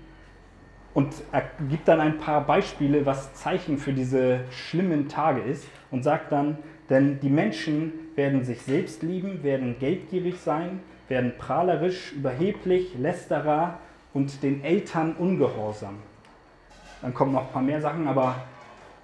und 0.93 1.13
er 1.31 1.43
gibt 1.69 1.87
dann 1.87 1.99
ein 1.99 2.19
paar 2.19 2.45
Beispiele, 2.45 3.05
was 3.05 3.33
Zeichen 3.33 3.77
für 3.77 3.93
diese 3.93 4.41
schlimmen 4.51 5.07
Tage 5.07 5.41
ist 5.41 5.67
und 5.89 6.03
sagt 6.03 6.31
dann, 6.31 6.57
denn 6.89 7.19
die 7.19 7.29
Menschen 7.29 7.93
werden 8.15 8.43
sich 8.43 8.61
selbst 8.61 9.01
lieben, 9.01 9.43
werden 9.43 9.77
geldgierig 9.79 10.39
sein, 10.39 10.81
werden 11.07 11.33
prahlerisch, 11.37 12.13
überheblich, 12.13 12.95
lästerer 12.97 13.79
und 14.13 14.43
den 14.43 14.63
Eltern 14.63 15.13
ungehorsam. 15.13 15.97
Dann 17.01 17.13
kommen 17.13 17.33
noch 17.33 17.47
ein 17.47 17.51
paar 17.51 17.61
mehr 17.61 17.81
Sachen, 17.81 18.07
aber 18.07 18.35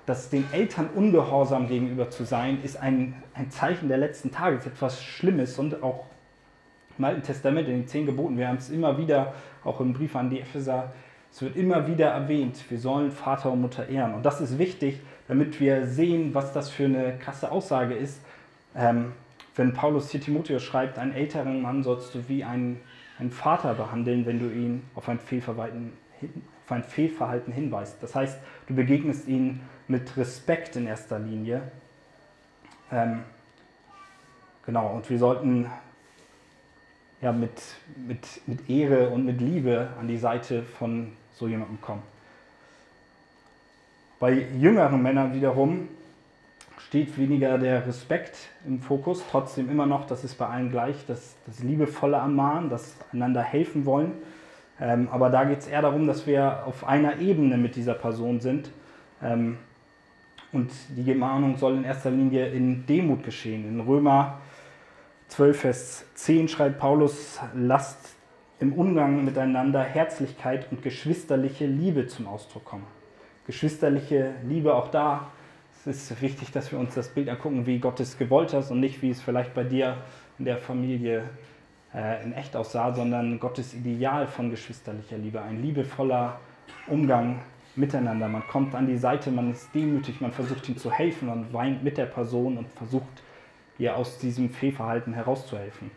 dass 0.05 0.29
den 0.29 0.46
Eltern 0.51 0.89
ungehorsam 0.96 1.67
gegenüber 1.67 2.10
zu 2.10 2.24
sein, 2.24 2.60
ist 2.63 2.77
ein, 2.77 3.15
ein 3.34 3.50
Zeichen 3.50 3.89
der 3.89 3.98
letzten 3.98 4.31
Tage, 4.31 4.58
ist 4.58 4.67
etwas 4.67 5.03
Schlimmes 5.03 5.58
und 5.58 5.81
auch 5.81 6.05
im 6.98 7.05
Alten 7.05 7.24
Testament, 7.24 7.67
in 7.67 7.75
den 7.75 7.88
zehn 7.88 8.05
Geboten, 8.05 8.38
wir 8.38 8.48
haben 8.48 8.58
es 8.58 8.69
immer 8.69 8.98
wieder, 8.98 9.34
auch 9.63 9.79
im 9.79 9.93
Brief 9.93 10.15
an 10.15 10.29
die 10.29 10.41
Epheser, 10.41 10.91
es 11.31 11.41
wird 11.41 11.55
immer 11.55 11.88
wieder 11.88 12.07
erwähnt, 12.07 12.63
wir 12.69 12.79
sollen 12.79 13.12
Vater 13.12 13.51
und 13.51 13.62
Mutter 13.62 13.88
ehren. 13.88 14.13
Und 14.13 14.25
das 14.25 14.41
ist 14.41 14.57
wichtig, 14.57 15.00
damit 15.27 15.59
wir 15.59 15.86
sehen, 15.86 16.33
was 16.33 16.53
das 16.53 16.69
für 16.69 16.86
eine 16.86 17.17
krasse 17.19 17.51
Aussage 17.51 17.93
ist. 17.93 18.21
Ähm, 18.75 19.13
wenn 19.55 19.74
Paulus 19.74 20.09
hier 20.09 20.21
Timotheus 20.21 20.63
schreibt, 20.63 20.98
einen 20.98 21.13
älteren 21.13 21.62
Mann 21.62 21.83
sollst 21.83 22.15
du 22.15 22.27
wie 22.27 22.43
einen, 22.43 22.79
einen 23.19 23.31
Vater 23.31 23.74
behandeln, 23.74 24.25
wenn 24.25 24.39
du 24.39 24.45
ihn 24.45 24.83
auf 24.95 25.07
ein, 25.09 25.19
Fehlverhalten, 25.19 25.93
auf 26.65 26.71
ein 26.71 26.83
Fehlverhalten 26.83 27.53
hinweist. 27.53 28.01
Das 28.01 28.15
heißt, 28.15 28.39
du 28.67 28.75
begegnest 28.75 29.27
ihn 29.27 29.62
mit 29.88 30.15
Respekt 30.17 30.75
in 30.75 30.88
erster 30.88 31.19
Linie. 31.19 31.62
Ähm, 32.91 33.24
genau, 34.65 34.95
und 34.95 35.09
wir 35.09 35.19
sollten 35.19 35.69
ja, 37.21 37.31
mit, 37.31 37.61
mit, 37.95 38.41
mit 38.47 38.69
Ehre 38.69 39.09
und 39.09 39.25
mit 39.25 39.41
Liebe 39.41 39.89
an 39.99 40.07
die 40.07 40.17
Seite 40.17 40.63
von 40.63 41.11
so 41.33 41.47
jemandem 41.47 41.81
kommen. 41.81 42.01
Bei 44.19 44.33
jüngeren 44.57 45.01
Männern 45.01 45.33
wiederum 45.33 45.88
steht 46.77 47.17
weniger 47.17 47.57
der 47.57 47.85
Respekt 47.85 48.35
im 48.65 48.81
Fokus, 48.81 49.23
trotzdem 49.29 49.69
immer 49.69 49.85
noch, 49.85 50.07
das 50.07 50.23
ist 50.23 50.35
bei 50.35 50.47
allen 50.47 50.71
gleich, 50.71 51.05
das, 51.07 51.35
das 51.45 51.59
liebevolle 51.59 52.17
Ermahnen, 52.17 52.69
das 52.69 52.95
einander 53.13 53.41
helfen 53.41 53.85
wollen. 53.85 54.13
Ähm, 54.81 55.07
aber 55.11 55.29
da 55.29 55.43
geht 55.43 55.59
es 55.59 55.67
eher 55.67 55.81
darum, 55.81 56.07
dass 56.07 56.25
wir 56.25 56.65
auf 56.65 56.85
einer 56.88 57.19
Ebene 57.19 57.57
mit 57.57 57.75
dieser 57.75 57.93
Person 57.93 58.39
sind. 58.39 58.71
Ähm, 59.21 59.57
und 60.51 60.71
die 60.97 61.03
Gemahnung 61.03 61.57
soll 61.57 61.75
in 61.75 61.83
erster 61.83 62.09
Linie 62.09 62.47
in 62.47 62.85
Demut 62.85 63.23
geschehen. 63.23 63.67
In 63.67 63.81
Römer 63.81 64.38
12, 65.29 65.59
Vers 65.59 66.05
10 66.15 66.48
schreibt 66.48 66.79
Paulus, 66.79 67.39
lasst 67.53 68.15
im 68.59 68.74
Umgang 68.74 69.24
miteinander 69.24 69.81
Herzlichkeit 69.83 70.67
und 70.71 70.81
geschwisterliche 70.81 71.67
Liebe 71.67 72.07
zum 72.07 72.27
Ausdruck 72.27 72.65
kommen. 72.65 72.88
Geschwisterliche 73.45 74.33
Liebe 74.43 74.74
auch 74.74 74.89
da. 74.89 75.27
Es 75.86 76.09
ist 76.09 76.21
wichtig, 76.21 76.51
dass 76.51 76.71
wir 76.71 76.79
uns 76.79 76.95
das 76.95 77.09
Bild 77.09 77.29
angucken, 77.29 77.67
wie 77.67 77.77
Gott 77.77 78.00
es 78.00 78.17
gewollt 78.17 78.53
hat 78.53 78.69
und 78.71 78.79
nicht, 78.79 79.01
wie 79.01 79.12
es 79.12 79.21
vielleicht 79.21 79.53
bei 79.53 79.63
dir 79.63 79.98
in 80.39 80.45
der 80.45 80.57
Familie 80.57 81.24
äh, 81.93 82.24
in 82.24 82.33
echt 82.33 82.55
aussah, 82.55 82.93
sondern 82.93 83.39
Gottes 83.39 83.75
Ideal 83.75 84.27
von 84.27 84.50
geschwisterlicher 84.50 85.17
Liebe. 85.17 85.41
Ein 85.41 85.62
liebevoller 85.62 86.39
Umgang 86.88 87.39
miteinander. 87.75 88.27
Man 88.27 88.45
kommt 88.48 88.74
an 88.74 88.88
die 88.88 88.98
Seite, 88.98 89.29
man 89.29 89.51
ist 89.51 89.74
demütig, 89.75 90.21
man 90.21 90.31
versucht 90.31 90.67
ihm 90.67 90.77
zu 90.77 90.91
helfen, 90.91 91.27
man 91.27 91.53
weint 91.53 91.83
mit 91.83 91.98
der 91.98 92.07
Person 92.07 92.57
und 92.57 92.67
versucht 92.74 93.24
ihr 93.79 93.95
aus 93.95 94.19
diesem 94.19 94.51
Fehlverhalten 94.51 95.13
herauszuhelfen. 95.13 95.89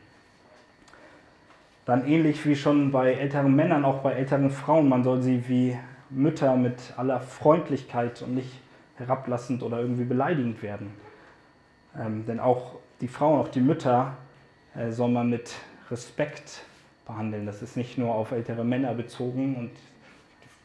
Dann 1.85 2.07
ähnlich 2.07 2.47
wie 2.47 2.55
schon 2.55 2.93
bei 2.93 3.12
älteren 3.12 3.55
Männern, 3.55 3.85
auch 3.85 3.99
bei 3.99 4.12
älteren 4.12 4.51
Frauen, 4.51 4.89
man 4.89 5.03
soll 5.03 5.21
sie 5.21 5.49
wie 5.49 5.77
Mütter 6.11 6.57
mit 6.57 6.95
aller 6.97 7.21
Freundlichkeit 7.21 8.23
und 8.23 8.37
nicht 8.37 8.53
herablassend 8.97 9.62
oder 9.62 9.81
irgendwie 9.81 10.05
beleidigend 10.05 10.62
werden. 10.62 10.93
Ähm, 11.99 12.25
denn 12.25 12.39
auch 12.39 12.77
die 13.01 13.09
Frauen, 13.09 13.41
auch 13.41 13.49
die 13.49 13.61
Mütter 13.61 14.17
äh, 14.77 14.93
soll 14.93 15.11
man 15.11 15.29
mit 15.29 15.55
Respekt 15.91 16.62
behandeln. 17.05 17.47
Das 17.47 17.62
ist 17.62 17.77
nicht 17.77 17.99
nur 17.99 18.15
auf 18.15 18.31
ältere 18.31 18.65
Männer 18.65 18.95
bezogen 18.95 19.57
und 19.57 19.71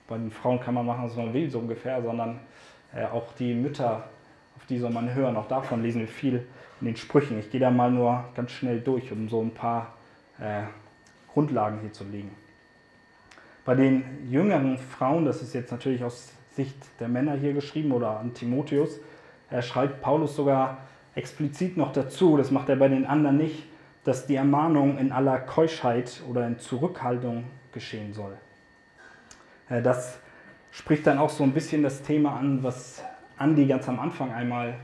bei 0.08 0.18
den 0.18 0.32
Frauen 0.32 0.60
kann 0.60 0.76
man 0.76 0.86
machen, 0.86 1.06
was 1.06 1.16
man 1.16 1.34
will, 1.34 1.50
so 1.50 1.60
ungefähr, 1.60 2.02
sondern 2.02 2.40
äh, 2.96 3.06
auch 3.06 3.34
die 3.34 3.54
Mütter, 3.54 4.04
auf 4.58 4.66
die 4.66 4.80
soll 4.80 4.92
man 4.92 5.14
hören. 5.14 5.36
Auch 5.38 5.48
davon 5.48 5.84
lesen 5.84 6.02
wir 6.02 6.08
viel 6.08 6.46
in 6.82 6.88
den 6.88 6.98
Sprüchen. 6.98 7.40
Ich 7.40 7.50
gehe 7.52 7.60
da 7.60 7.72
mal 7.72 7.92
nur 7.92 8.26
ganz 8.36 8.52
schnell 8.52 8.82
durch, 8.82 9.12
um 9.12 9.30
so 9.30 9.42
ein 9.42 9.52
paar 9.52 9.94
äh, 10.40 10.64
Grundlagen 11.32 11.80
hier 11.82 11.94
zu 11.94 12.04
legen. 12.04 12.36
Bei 13.66 13.76
den 13.76 14.30
jüngeren 14.30 14.78
Frauen, 14.78 15.26
das 15.26 15.42
ist 15.42 15.54
jetzt 15.54 15.72
natürlich 15.72 16.04
aus 16.04 16.34
Sicht 16.56 16.78
der 17.00 17.08
Männer 17.08 17.36
hier 17.36 17.54
geschrieben 17.54 17.92
oder 17.92 18.20
an 18.20 18.34
Timotheus, 18.34 19.00
er 19.50 19.62
schreibt 19.62 20.02
Paulus 20.02 20.36
sogar 20.36 20.80
explizit 21.16 21.78
noch 21.78 21.92
dazu, 21.94 22.38
das 22.38 22.52
macht 22.52 22.70
er 22.70 22.76
bei 22.76 22.88
den 22.88 23.06
anderen 23.06 23.38
nicht, 23.38 23.64
dass 24.04 24.26
die 24.26 24.36
Ermahnung 24.36 24.98
in 24.98 25.12
aller 25.12 25.38
Keuschheit 25.40 26.22
oder 26.30 26.48
in 26.48 26.60
Zurückhaltung 26.60 27.46
geschehen 27.74 28.14
soll. 28.14 28.38
Äh, 29.70 29.82
das 29.82 30.20
spricht 30.72 31.06
dann 31.08 31.18
auch 31.18 31.30
so 31.30 31.44
ein 31.44 31.52
bisschen 31.52 31.84
das 31.84 32.04
Thema 32.04 32.38
an, 32.38 32.64
was 32.64 33.04
Andi 33.38 33.68
ganz 33.68 33.88
am 33.88 34.00
Anfang 34.00 34.32
einmal 34.32 34.76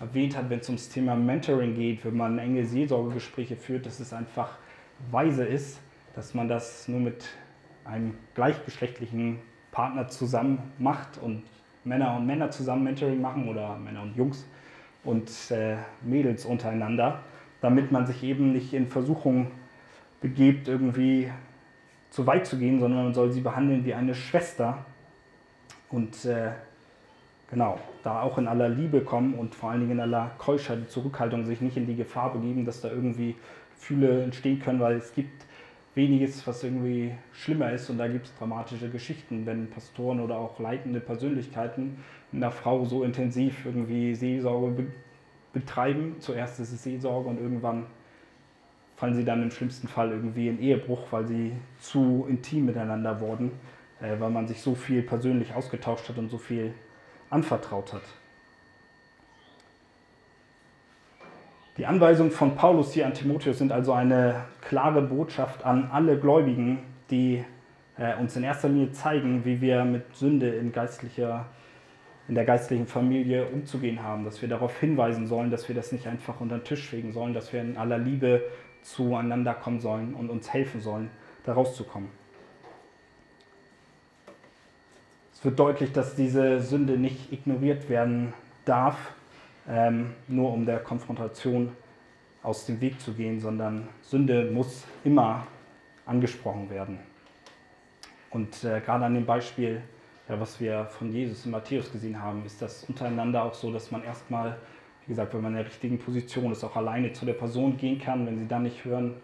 erwähnt 0.00 0.36
hat, 0.36 0.50
wenn 0.50 0.58
es 0.58 0.68
ums 0.68 0.88
Thema 0.88 1.14
Mentoring 1.14 1.74
geht, 1.74 2.04
wenn 2.04 2.16
man 2.16 2.38
enge 2.38 2.64
Seelsorgegespräche 2.64 3.56
führt, 3.56 3.86
dass 3.86 4.00
es 4.00 4.12
einfach 4.12 4.58
weise 5.10 5.44
ist, 5.44 5.80
dass 6.14 6.34
man 6.34 6.48
das 6.48 6.88
nur 6.88 7.00
mit 7.00 7.24
einem 7.84 8.14
gleichgeschlechtlichen 8.34 9.38
Partner 9.70 10.08
zusammen 10.08 10.58
macht 10.78 11.18
und 11.18 11.44
Männer 11.84 12.16
und 12.16 12.26
Männer 12.26 12.50
zusammen 12.50 12.84
Mentoring 12.84 13.20
machen 13.20 13.48
oder 13.48 13.76
Männer 13.76 14.02
und 14.02 14.16
Jungs 14.16 14.46
und 15.04 15.30
äh, 15.50 15.76
Mädels 16.02 16.44
untereinander, 16.44 17.20
damit 17.60 17.90
man 17.92 18.06
sich 18.06 18.22
eben 18.22 18.52
nicht 18.52 18.72
in 18.72 18.86
Versuchung 18.86 19.50
begebt, 20.20 20.68
irgendwie 20.68 21.30
zu 22.10 22.26
weit 22.26 22.46
zu 22.46 22.58
gehen, 22.58 22.78
sondern 22.78 23.04
man 23.04 23.14
soll 23.14 23.32
sie 23.32 23.40
behandeln 23.40 23.84
wie 23.84 23.94
eine 23.94 24.14
Schwester 24.14 24.84
und 25.90 26.24
äh, 26.24 26.52
genau, 27.52 27.78
da 28.02 28.22
auch 28.22 28.38
in 28.38 28.48
aller 28.48 28.68
Liebe 28.68 29.02
kommen 29.02 29.34
und 29.34 29.54
vor 29.54 29.70
allen 29.70 29.80
Dingen 29.80 29.92
in 29.92 30.00
aller 30.00 30.32
Keuschheit, 30.38 30.90
Zurückhaltung, 30.90 31.44
sich 31.44 31.60
nicht 31.60 31.76
in 31.76 31.86
die 31.86 31.94
Gefahr 31.94 32.32
begeben, 32.32 32.64
dass 32.64 32.80
da 32.80 32.90
irgendwie 32.90 33.36
Gefühle 33.74 34.24
entstehen 34.24 34.58
können, 34.58 34.80
weil 34.80 34.96
es 34.96 35.14
gibt 35.14 35.44
weniges, 35.94 36.46
was 36.46 36.64
irgendwie 36.64 37.12
schlimmer 37.32 37.70
ist 37.70 37.90
und 37.90 37.98
da 37.98 38.08
gibt 38.08 38.26
es 38.26 38.34
dramatische 38.36 38.88
Geschichten, 38.88 39.44
wenn 39.44 39.68
Pastoren 39.68 40.20
oder 40.20 40.38
auch 40.38 40.58
leitende 40.58 40.98
Persönlichkeiten 40.98 41.98
einer 42.32 42.50
Frau 42.50 42.86
so 42.86 43.04
intensiv 43.04 43.66
irgendwie 43.66 44.14
Seelsorge 44.14 44.72
be 44.72 44.86
betreiben. 45.52 46.16
Zuerst 46.18 46.58
ist 46.60 46.72
es 46.72 46.82
Seelsorge 46.82 47.28
und 47.28 47.38
irgendwann 47.38 47.84
fallen 48.96 49.12
sie 49.12 49.22
dann 49.22 49.42
im 49.42 49.50
schlimmsten 49.50 49.86
Fall 49.86 50.10
irgendwie 50.10 50.48
in 50.48 50.58
Ehebruch, 50.58 51.00
weil 51.10 51.26
sie 51.26 51.52
zu 51.78 52.24
intim 52.26 52.64
miteinander 52.64 53.20
wurden, 53.20 53.50
äh, 54.00 54.18
weil 54.18 54.30
man 54.30 54.48
sich 54.48 54.62
so 54.62 54.74
viel 54.74 55.02
persönlich 55.02 55.54
ausgetauscht 55.54 56.08
hat 56.08 56.16
und 56.16 56.30
so 56.30 56.38
viel 56.38 56.72
anvertraut 57.32 57.92
hat. 57.92 58.02
Die 61.78 61.86
Anweisungen 61.86 62.30
von 62.30 62.54
Paulus 62.54 62.92
hier 62.92 63.06
an 63.06 63.14
Timotheus 63.14 63.58
sind 63.58 63.72
also 63.72 63.92
eine 63.92 64.44
klare 64.60 65.00
Botschaft 65.00 65.64
an 65.64 65.88
alle 65.90 66.18
Gläubigen, 66.18 66.80
die 67.10 67.42
äh, 67.96 68.14
uns 68.16 68.36
in 68.36 68.42
erster 68.42 68.68
Linie 68.68 68.92
zeigen, 68.92 69.44
wie 69.46 69.62
wir 69.62 69.84
mit 69.84 70.14
Sünde 70.14 70.50
in, 70.50 70.70
geistlicher, 70.72 71.46
in 72.28 72.34
der 72.34 72.44
geistlichen 72.44 72.86
Familie 72.86 73.46
umzugehen 73.46 74.02
haben, 74.02 74.24
dass 74.24 74.42
wir 74.42 74.50
darauf 74.50 74.78
hinweisen 74.80 75.26
sollen, 75.26 75.50
dass 75.50 75.66
wir 75.66 75.74
das 75.74 75.92
nicht 75.92 76.06
einfach 76.06 76.40
unter 76.40 76.58
den 76.58 76.64
Tisch 76.64 76.86
fegen 76.86 77.12
sollen, 77.12 77.32
dass 77.32 77.54
wir 77.54 77.62
in 77.62 77.78
aller 77.78 77.98
Liebe 77.98 78.42
zueinander 78.82 79.54
kommen 79.54 79.80
sollen 79.80 80.12
und 80.12 80.28
uns 80.28 80.52
helfen 80.52 80.82
sollen, 80.82 81.10
da 81.44 81.54
rauszukommen. 81.54 82.10
Es 85.42 85.46
wird 85.46 85.58
deutlich, 85.58 85.90
dass 85.90 86.14
diese 86.14 86.60
Sünde 86.60 86.96
nicht 86.96 87.32
ignoriert 87.32 87.88
werden 87.88 88.32
darf, 88.64 89.12
ähm, 89.68 90.12
nur 90.28 90.52
um 90.52 90.64
der 90.64 90.78
Konfrontation 90.78 91.72
aus 92.44 92.64
dem 92.66 92.80
Weg 92.80 93.00
zu 93.00 93.12
gehen, 93.12 93.40
sondern 93.40 93.88
Sünde 94.02 94.52
muss 94.52 94.84
immer 95.02 95.44
angesprochen 96.06 96.70
werden. 96.70 97.00
Und 98.30 98.62
äh, 98.62 98.80
gerade 98.82 99.04
an 99.04 99.14
dem 99.14 99.26
Beispiel, 99.26 99.82
ja, 100.28 100.38
was 100.38 100.60
wir 100.60 100.84
von 100.84 101.10
Jesus 101.10 101.44
in 101.44 101.50
Matthäus 101.50 101.90
gesehen 101.90 102.22
haben, 102.22 102.46
ist 102.46 102.62
das 102.62 102.84
untereinander 102.84 103.42
auch 103.42 103.54
so, 103.54 103.72
dass 103.72 103.90
man 103.90 104.04
erstmal, 104.04 104.56
wie 105.00 105.08
gesagt, 105.08 105.34
wenn 105.34 105.42
man 105.42 105.54
in 105.54 105.56
der 105.56 105.66
richtigen 105.66 105.98
Position 105.98 106.52
ist, 106.52 106.62
auch 106.62 106.76
alleine 106.76 107.14
zu 107.14 107.26
der 107.26 107.34
Person 107.34 107.76
gehen 107.76 108.00
kann, 108.00 108.28
wenn 108.28 108.38
sie 108.38 108.46
dann 108.46 108.62
nicht 108.62 108.84
hören, 108.84 109.16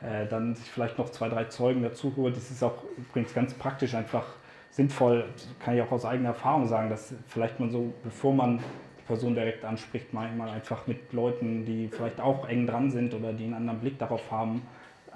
äh, 0.00 0.26
dann 0.26 0.54
sich 0.54 0.70
vielleicht 0.70 0.96
noch 0.96 1.10
zwei, 1.10 1.28
drei 1.28 1.44
Zeugen 1.44 1.82
dazu 1.82 2.14
holt. 2.16 2.34
Das 2.34 2.50
ist 2.50 2.62
auch 2.62 2.82
übrigens 2.96 3.34
ganz 3.34 3.52
praktisch 3.52 3.92
einfach 3.94 4.24
sinnvoll, 4.70 5.24
kann 5.58 5.76
ich 5.76 5.82
auch 5.82 5.90
aus 5.90 6.04
eigener 6.04 6.30
Erfahrung 6.30 6.66
sagen, 6.66 6.90
dass 6.90 7.14
vielleicht 7.26 7.60
man 7.60 7.70
so, 7.70 7.92
bevor 8.02 8.32
man 8.32 8.60
Person 9.06 9.34
direkt 9.34 9.64
anspricht, 9.64 10.14
manchmal 10.14 10.50
einfach 10.50 10.86
mit 10.86 11.12
Leuten, 11.12 11.64
die 11.64 11.88
vielleicht 11.88 12.20
auch 12.20 12.48
eng 12.48 12.68
dran 12.68 12.92
sind 12.92 13.12
oder 13.12 13.32
die 13.32 13.44
einen 13.44 13.54
anderen 13.54 13.80
Blick 13.80 13.98
darauf 13.98 14.30
haben, 14.30 14.62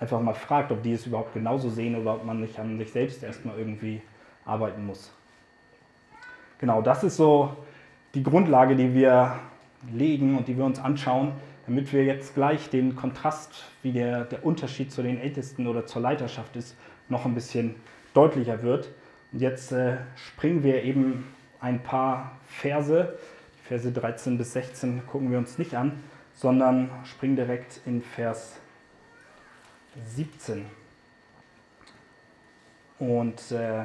einfach 0.01 0.21
mal 0.21 0.35
fragt, 0.35 0.73
ob 0.73 0.83
die 0.83 0.93
es 0.93 1.07
überhaupt 1.07 1.33
genauso 1.33 1.71
sehen 1.71 1.95
oder 1.95 2.15
ob 2.15 2.25
man 2.25 2.41
nicht 2.41 2.59
an 2.59 2.77
sich 2.77 2.91
selbst 2.91 3.23
erstmal 3.23 3.57
irgendwie 3.57 4.03
arbeiten 4.45 4.85
muss. 4.85 5.13
Genau, 6.59 6.83
das 6.83 7.05
ist 7.05 7.17
so 7.17 7.57
die 8.15 8.25
Grundlage, 8.25 8.75
die 8.75 8.93
wir 8.95 9.39
legen 9.93 10.37
und 10.37 10.49
die 10.49 10.57
wir 10.57 10.65
uns 10.65 10.81
anschauen, 10.81 11.33
damit 11.67 11.93
wir 11.93 12.05
jetzt 12.05 12.35
gleich 12.35 12.71
den 12.71 12.97
Kontrast, 12.97 13.65
wie 13.83 13.93
der, 13.93 14.25
der 14.25 14.45
Unterschied 14.45 14.91
zu 14.91 15.03
den 15.03 15.21
Ältesten 15.21 15.69
oder 15.69 15.87
zur 15.87 16.03
Leiterschaft 16.03 16.57
ist, 16.57 16.77
noch 17.09 17.25
ein 17.25 17.35
bisschen 17.35 17.77
deutlicher 18.13 18.63
wird. 18.63 18.89
Und 19.35 19.41
jetzt 19.41 19.73
äh, 19.73 19.99
springen 20.17 20.62
wir 20.62 20.83
eben 20.83 21.35
ein 21.61 21.83
paar 21.83 22.38
Verse 22.47 23.19
Verse 23.64 23.91
13 23.91 24.37
bis 24.37 24.53
16 24.53 25.07
gucken 25.07 25.31
wir 25.31 25.38
uns 25.38 25.57
nicht 25.57 25.75
an, 25.75 25.93
sondern 26.35 26.91
springen 27.05 27.35
direkt 27.35 27.81
in 27.87 28.03
Vers 28.03 28.57
17. 30.14 30.67
Und 32.99 33.53
äh, 33.53 33.85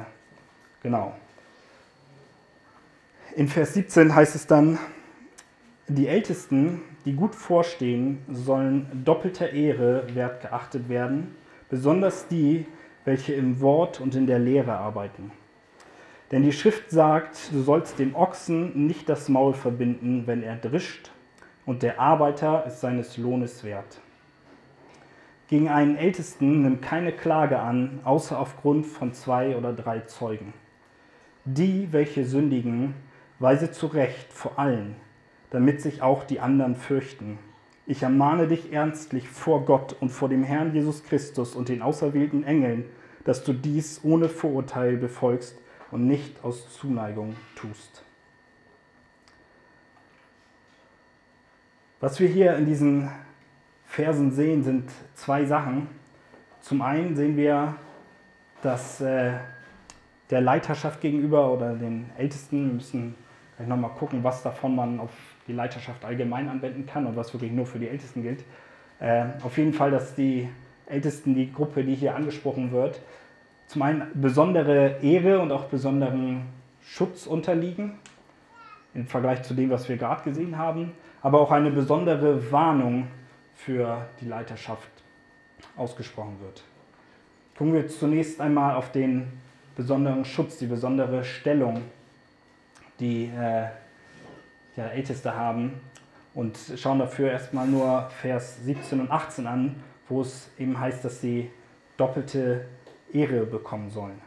genau. 0.82 1.16
In 3.34 3.48
Vers 3.48 3.72
17 3.72 4.14
heißt 4.14 4.34
es 4.34 4.46
dann, 4.46 4.78
die 5.88 6.08
Ältesten, 6.08 6.82
die 7.06 7.14
gut 7.14 7.34
vorstehen, 7.34 8.18
sollen 8.30 9.02
doppelter 9.04 9.50
Ehre 9.50 10.14
wert 10.14 10.42
geachtet 10.42 10.90
werden, 10.90 11.34
besonders 11.70 12.28
die, 12.28 12.66
welche 13.06 13.32
im 13.32 13.60
Wort 13.60 13.98
und 13.98 14.14
in 14.14 14.26
der 14.26 14.38
Lehre 14.38 14.74
arbeiten. 14.74 15.32
Denn 16.30 16.42
die 16.42 16.52
Schrift 16.52 16.90
sagt, 16.90 17.52
du 17.52 17.62
sollst 17.62 17.98
dem 17.98 18.14
Ochsen 18.14 18.86
nicht 18.86 19.08
das 19.08 19.28
Maul 19.28 19.52
verbinden, 19.52 20.26
wenn 20.26 20.42
er 20.42 20.56
drischt, 20.56 21.10
und 21.66 21.82
der 21.82 22.00
Arbeiter 22.00 22.64
ist 22.66 22.80
seines 22.80 23.16
Lohnes 23.16 23.64
wert. 23.64 24.00
Gegen 25.48 25.68
einen 25.68 25.96
Ältesten 25.96 26.62
nimm 26.62 26.80
keine 26.80 27.10
Klage 27.12 27.58
an, 27.58 27.98
außer 28.04 28.38
aufgrund 28.38 28.86
von 28.86 29.12
zwei 29.12 29.56
oder 29.56 29.72
drei 29.72 30.00
Zeugen. 30.00 30.52
Die, 31.44 31.92
welche 31.92 32.24
sündigen, 32.24 32.94
weise 33.40 33.72
zurecht 33.72 34.32
vor 34.32 34.58
allen, 34.60 34.94
damit 35.50 35.80
sich 35.80 36.02
auch 36.02 36.22
die 36.22 36.38
anderen 36.38 36.76
fürchten. 36.76 37.38
Ich 37.86 38.04
ermahne 38.04 38.46
dich 38.46 38.72
ernstlich 38.72 39.28
vor 39.28 39.64
Gott 39.64 39.96
und 39.98 40.10
vor 40.10 40.28
dem 40.28 40.44
Herrn 40.44 40.72
Jesus 40.72 41.02
Christus 41.02 41.56
und 41.56 41.68
den 41.68 41.82
auserwählten 41.82 42.44
Engeln, 42.44 42.84
dass 43.24 43.42
du 43.42 43.52
dies 43.52 44.00
ohne 44.04 44.28
Vorurteil 44.28 44.96
befolgst 44.96 45.58
und 45.90 46.06
nicht 46.06 46.42
aus 46.44 46.72
Zuneigung 46.74 47.36
tust. 47.54 48.02
Was 52.00 52.18
wir 52.18 52.28
hier 52.28 52.56
in 52.56 52.64
diesen 52.64 53.10
Versen 53.86 54.30
sehen, 54.30 54.62
sind 54.62 54.90
zwei 55.14 55.44
Sachen. 55.44 55.88
Zum 56.60 56.80
einen 56.80 57.14
sehen 57.14 57.36
wir, 57.36 57.74
dass 58.62 59.00
äh, 59.00 59.32
der 60.30 60.40
Leiterschaft 60.40 61.00
gegenüber 61.00 61.52
oder 61.52 61.74
den 61.74 62.10
Ältesten, 62.16 62.66
wir 62.66 62.74
müssen 62.74 63.14
gleich 63.56 63.68
nochmal 63.68 63.90
gucken, 63.90 64.24
was 64.24 64.42
davon 64.42 64.76
man 64.76 65.00
auf 65.00 65.10
die 65.46 65.52
Leiterschaft 65.52 66.04
allgemein 66.04 66.48
anwenden 66.48 66.86
kann 66.86 67.06
und 67.06 67.16
was 67.16 67.34
wirklich 67.34 67.52
nur 67.52 67.66
für 67.66 67.78
die 67.78 67.88
Ältesten 67.88 68.22
gilt. 68.22 68.44
Äh, 69.00 69.24
auf 69.42 69.58
jeden 69.58 69.72
Fall, 69.72 69.90
dass 69.90 70.14
die 70.14 70.48
Ältesten, 70.86 71.34
die 71.34 71.52
Gruppe, 71.52 71.84
die 71.84 71.94
hier 71.94 72.14
angesprochen 72.14 72.72
wird, 72.72 73.00
zum 73.70 73.82
einen 73.82 74.10
besondere 74.20 74.96
Ehre 75.00 75.38
und 75.38 75.52
auch 75.52 75.66
besonderen 75.66 76.42
Schutz 76.80 77.28
unterliegen 77.28 78.00
im 78.94 79.06
Vergleich 79.06 79.44
zu 79.44 79.54
dem, 79.54 79.70
was 79.70 79.88
wir 79.88 79.96
gerade 79.96 80.24
gesehen 80.24 80.58
haben, 80.58 80.90
aber 81.22 81.40
auch 81.40 81.52
eine 81.52 81.70
besondere 81.70 82.50
Warnung 82.50 83.06
für 83.54 84.08
die 84.20 84.24
Leiterschaft 84.24 84.90
ausgesprochen 85.76 86.36
wird. 86.40 86.64
Gucken 87.56 87.74
wir 87.74 87.86
zunächst 87.86 88.40
einmal 88.40 88.74
auf 88.74 88.90
den 88.90 89.28
besonderen 89.76 90.24
Schutz, 90.24 90.58
die 90.58 90.66
besondere 90.66 91.22
Stellung, 91.22 91.82
die 92.98 93.26
äh, 93.26 93.68
der 94.76 94.92
Älteste 94.94 95.36
haben 95.36 95.74
und 96.34 96.58
schauen 96.74 96.98
dafür 96.98 97.30
erstmal 97.30 97.68
nur 97.68 98.10
Vers 98.20 98.64
17 98.64 98.98
und 98.98 99.12
18 99.12 99.46
an, 99.46 99.76
wo 100.08 100.22
es 100.22 100.50
eben 100.58 100.76
heißt, 100.80 101.04
dass 101.04 101.20
sie 101.20 101.50
doppelte 101.96 102.66
Ehre 103.12 103.46
bekommen 103.46 103.90
sollen. 103.90 104.20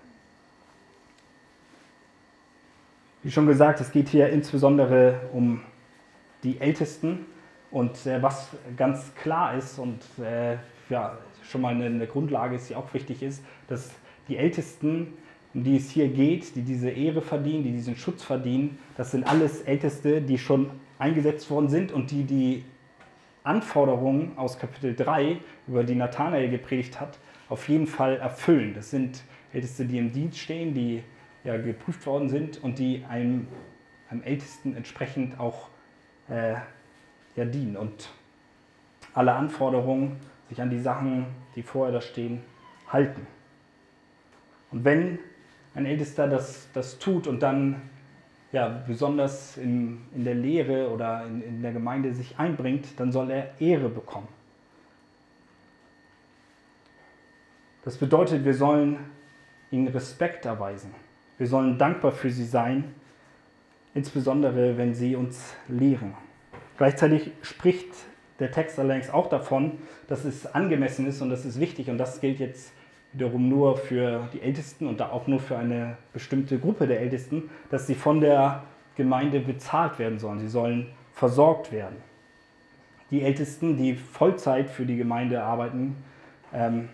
Wie 3.23 3.31
schon 3.31 3.47
gesagt, 3.47 3.79
es 3.79 3.91
geht 3.91 4.09
hier 4.09 4.29
insbesondere 4.29 5.21
um 5.31 5.61
die 6.43 6.59
Ältesten 6.59 7.25
und 7.71 8.05
äh, 8.05 8.21
was 8.21 8.49
ganz 8.75 9.15
klar 9.15 9.55
ist 9.55 9.79
und 9.79 10.01
äh, 10.21 10.57
ja, 10.89 11.17
schon 11.41 11.61
mal 11.61 11.73
eine, 11.73 11.85
eine 11.85 12.07
Grundlage 12.07 12.55
ist, 12.55 12.69
die 12.69 12.75
auch 12.75 12.93
wichtig 12.93 13.23
ist, 13.23 13.43
dass 13.67 13.91
die 14.27 14.37
Ältesten, 14.37 15.13
um 15.53 15.63
die 15.63 15.77
es 15.77 15.89
hier 15.89 16.09
geht, 16.09 16.55
die 16.55 16.61
diese 16.61 16.89
Ehre 16.89 17.21
verdienen, 17.21 17.63
die 17.63 17.71
diesen 17.71 17.95
Schutz 17.95 18.23
verdienen, 18.23 18.77
das 18.97 19.11
sind 19.11 19.25
alles 19.25 19.61
Älteste, 19.61 20.21
die 20.21 20.37
schon 20.37 20.69
eingesetzt 20.99 21.49
worden 21.49 21.69
sind 21.69 21.91
und 21.91 22.11
die 22.11 22.23
die 22.23 22.65
Anforderungen 23.43 24.37
aus 24.37 24.57
Kapitel 24.57 24.95
3, 24.95 25.37
über 25.67 25.83
die 25.83 25.95
Nathanael 25.95 26.49
gepredigt 26.49 26.99
hat, 26.99 27.17
auf 27.53 27.69
jeden 27.69 27.85
Fall 27.85 28.17
erfüllen. 28.17 28.73
Das 28.73 28.89
sind 28.89 29.23
Älteste, 29.53 29.85
die 29.85 29.99
im 29.99 30.11
Dienst 30.11 30.39
stehen, 30.39 30.73
die 30.73 31.03
ja 31.43 31.55
geprüft 31.55 32.05
worden 32.07 32.27
sind 32.27 32.63
und 32.63 32.79
die 32.79 33.05
einem, 33.07 33.47
einem 34.09 34.23
Ältesten 34.23 34.75
entsprechend 34.75 35.39
auch 35.39 35.69
äh, 36.29 36.55
ja, 37.35 37.45
dienen 37.45 37.77
und 37.77 38.09
alle 39.13 39.33
Anforderungen, 39.33 40.17
sich 40.49 40.59
an 40.61 40.71
die 40.71 40.79
Sachen, 40.79 41.27
die 41.55 41.61
vorher 41.61 41.93
da 41.93 42.01
stehen, 42.01 42.41
halten. 42.91 43.27
Und 44.71 44.83
wenn 44.83 45.19
ein 45.75 45.85
Ältester 45.85 46.27
das, 46.27 46.67
das 46.73 46.97
tut 46.97 47.27
und 47.27 47.43
dann 47.43 47.81
ja, 48.51 48.83
besonders 48.87 49.57
in, 49.57 50.01
in 50.15 50.23
der 50.23 50.35
Lehre 50.35 50.89
oder 50.89 51.25
in, 51.27 51.41
in 51.43 51.61
der 51.61 51.71
Gemeinde 51.71 52.13
sich 52.13 52.39
einbringt, 52.39 52.99
dann 52.99 53.11
soll 53.11 53.29
er 53.29 53.61
Ehre 53.61 53.89
bekommen. 53.89 54.27
Das 57.85 57.97
bedeutet, 57.97 58.45
wir 58.45 58.53
sollen 58.53 58.97
ihnen 59.69 59.87
Respekt 59.89 60.45
erweisen. 60.45 60.91
Wir 61.37 61.47
sollen 61.47 61.77
dankbar 61.77 62.11
für 62.11 62.29
sie 62.29 62.45
sein, 62.45 62.93
insbesondere 63.93 64.77
wenn 64.77 64.93
sie 64.93 65.15
uns 65.15 65.53
lehren. 65.67 66.13
Gleichzeitig 66.77 67.31
spricht 67.41 67.93
der 68.39 68.51
Text 68.51 68.79
allerdings 68.79 69.09
auch 69.09 69.27
davon, 69.27 69.79
dass 70.07 70.25
es 70.25 70.45
angemessen 70.45 71.07
ist 71.07 71.21
und 71.21 71.29
das 71.29 71.45
ist 71.45 71.59
wichtig 71.59 71.89
und 71.89 71.97
das 71.97 72.21
gilt 72.21 72.39
jetzt 72.39 72.71
wiederum 73.11 73.47
nur 73.47 73.77
für 73.77 74.27
die 74.33 74.41
Ältesten 74.41 74.87
und 74.87 75.01
auch 75.01 75.27
nur 75.27 75.39
für 75.39 75.57
eine 75.57 75.97
bestimmte 76.13 76.57
Gruppe 76.59 76.87
der 76.87 76.99
Ältesten, 77.01 77.49
dass 77.69 77.85
sie 77.85 77.95
von 77.95 78.21
der 78.21 78.63
Gemeinde 78.95 79.39
bezahlt 79.39 79.99
werden 79.99 80.19
sollen. 80.19 80.39
Sie 80.39 80.47
sollen 80.47 80.87
versorgt 81.13 81.71
werden. 81.71 81.97
Die 83.11 83.21
Ältesten, 83.21 83.77
die 83.77 83.95
Vollzeit 83.95 84.69
für 84.69 84.85
die 84.85 84.97
Gemeinde 84.97 85.43
arbeiten, 85.43 85.95
ähm, 86.51 86.89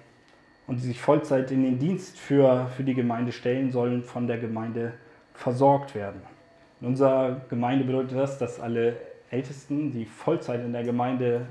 und 0.69 0.79
die 0.79 0.85
sich 0.85 1.01
Vollzeit 1.01 1.49
in 1.49 1.63
den 1.63 1.79
Dienst 1.79 2.19
für, 2.19 2.67
für 2.67 2.83
die 2.83 2.93
Gemeinde 2.93 3.31
stellen, 3.31 3.71
sollen 3.71 4.03
von 4.03 4.27
der 4.27 4.37
Gemeinde 4.37 4.93
versorgt 5.33 5.95
werden. 5.95 6.21
In 6.79 6.87
unserer 6.87 7.41
Gemeinde 7.49 7.83
bedeutet 7.85 8.15
das, 8.15 8.37
dass 8.37 8.59
alle 8.59 8.95
Ältesten, 9.31 9.91
die 9.91 10.05
Vollzeit 10.05 10.63
in 10.63 10.71
der 10.71 10.83
Gemeinde 10.83 11.47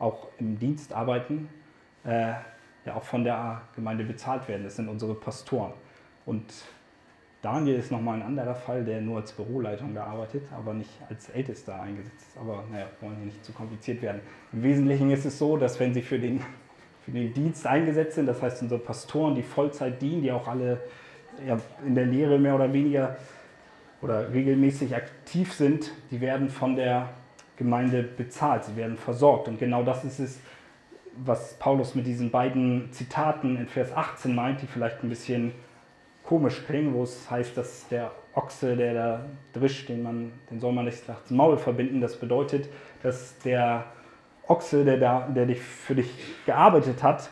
auch 0.00 0.26
im 0.38 0.58
Dienst 0.58 0.92
arbeiten, 0.92 1.48
äh, 2.04 2.32
ja 2.84 2.96
auch 2.96 3.04
von 3.04 3.22
der 3.22 3.62
Gemeinde 3.76 4.02
bezahlt 4.02 4.48
werden. 4.48 4.64
Das 4.64 4.74
sind 4.74 4.88
unsere 4.88 5.14
Pastoren. 5.14 5.72
Und 6.26 6.52
Daniel 7.42 7.76
ist 7.76 7.92
nochmal 7.92 8.16
ein 8.16 8.22
anderer 8.22 8.56
Fall, 8.56 8.84
der 8.84 9.00
nur 9.00 9.18
als 9.18 9.30
Büroleitung 9.32 9.94
gearbeitet, 9.94 10.42
aber 10.52 10.74
nicht 10.74 10.90
als 11.08 11.28
Ältester 11.30 11.80
eingesetzt 11.80 12.20
ist. 12.20 12.36
Aber 12.36 12.64
naja, 12.72 12.86
wollen 13.00 13.14
hier 13.16 13.26
nicht 13.26 13.44
zu 13.44 13.52
kompliziert 13.52 14.02
werden. 14.02 14.20
Im 14.52 14.64
Wesentlichen 14.64 15.10
ist 15.12 15.24
es 15.24 15.38
so, 15.38 15.56
dass 15.56 15.78
wenn 15.78 15.94
sie 15.94 16.02
für 16.02 16.18
den, 16.18 16.40
für 17.04 17.10
den 17.10 17.32
Dienst 17.32 17.66
eingesetzt 17.66 18.16
sind, 18.16 18.26
das 18.26 18.42
heißt 18.42 18.62
unsere 18.62 18.80
Pastoren, 18.80 19.34
die 19.34 19.42
Vollzeit 19.42 20.00
dienen, 20.00 20.22
die 20.22 20.32
auch 20.32 20.46
alle 20.46 20.80
ja, 21.46 21.58
in 21.86 21.94
der 21.94 22.06
Lehre 22.06 22.38
mehr 22.38 22.54
oder 22.54 22.72
weniger 22.72 23.16
oder 24.02 24.32
regelmäßig 24.32 24.94
aktiv 24.94 25.52
sind, 25.52 25.92
die 26.10 26.20
werden 26.20 26.48
von 26.48 26.76
der 26.76 27.10
Gemeinde 27.56 28.02
bezahlt, 28.02 28.64
sie 28.64 28.76
werden 28.76 28.96
versorgt. 28.96 29.48
Und 29.48 29.58
genau 29.58 29.82
das 29.82 30.04
ist 30.04 30.18
es, 30.18 30.40
was 31.16 31.54
Paulus 31.58 31.94
mit 31.94 32.06
diesen 32.06 32.30
beiden 32.30 32.90
Zitaten 32.92 33.56
in 33.56 33.66
Vers 33.66 33.94
18 33.94 34.34
meint, 34.34 34.62
die 34.62 34.66
vielleicht 34.66 35.02
ein 35.02 35.08
bisschen 35.08 35.52
komisch 36.24 36.64
klingen, 36.66 36.94
wo 36.94 37.02
es 37.02 37.30
heißt, 37.30 37.56
dass 37.56 37.88
der 37.88 38.12
Ochse, 38.34 38.76
der 38.76 38.94
da 38.94 39.24
drischt, 39.52 39.88
den, 39.88 40.02
man, 40.02 40.32
den 40.50 40.60
soll 40.60 40.72
man 40.72 40.84
nicht 40.84 41.06
nach 41.08 41.20
dem 41.22 41.36
Maul 41.36 41.58
verbinden. 41.58 42.00
Das 42.00 42.16
bedeutet, 42.16 42.68
dass 43.02 43.36
der 43.38 43.84
Ochse, 44.50 44.84
der, 44.84 44.98
da, 44.98 45.28
der 45.28 45.46
dich, 45.46 45.60
für 45.60 45.94
dich 45.94 46.10
gearbeitet 46.44 47.02
hat, 47.02 47.30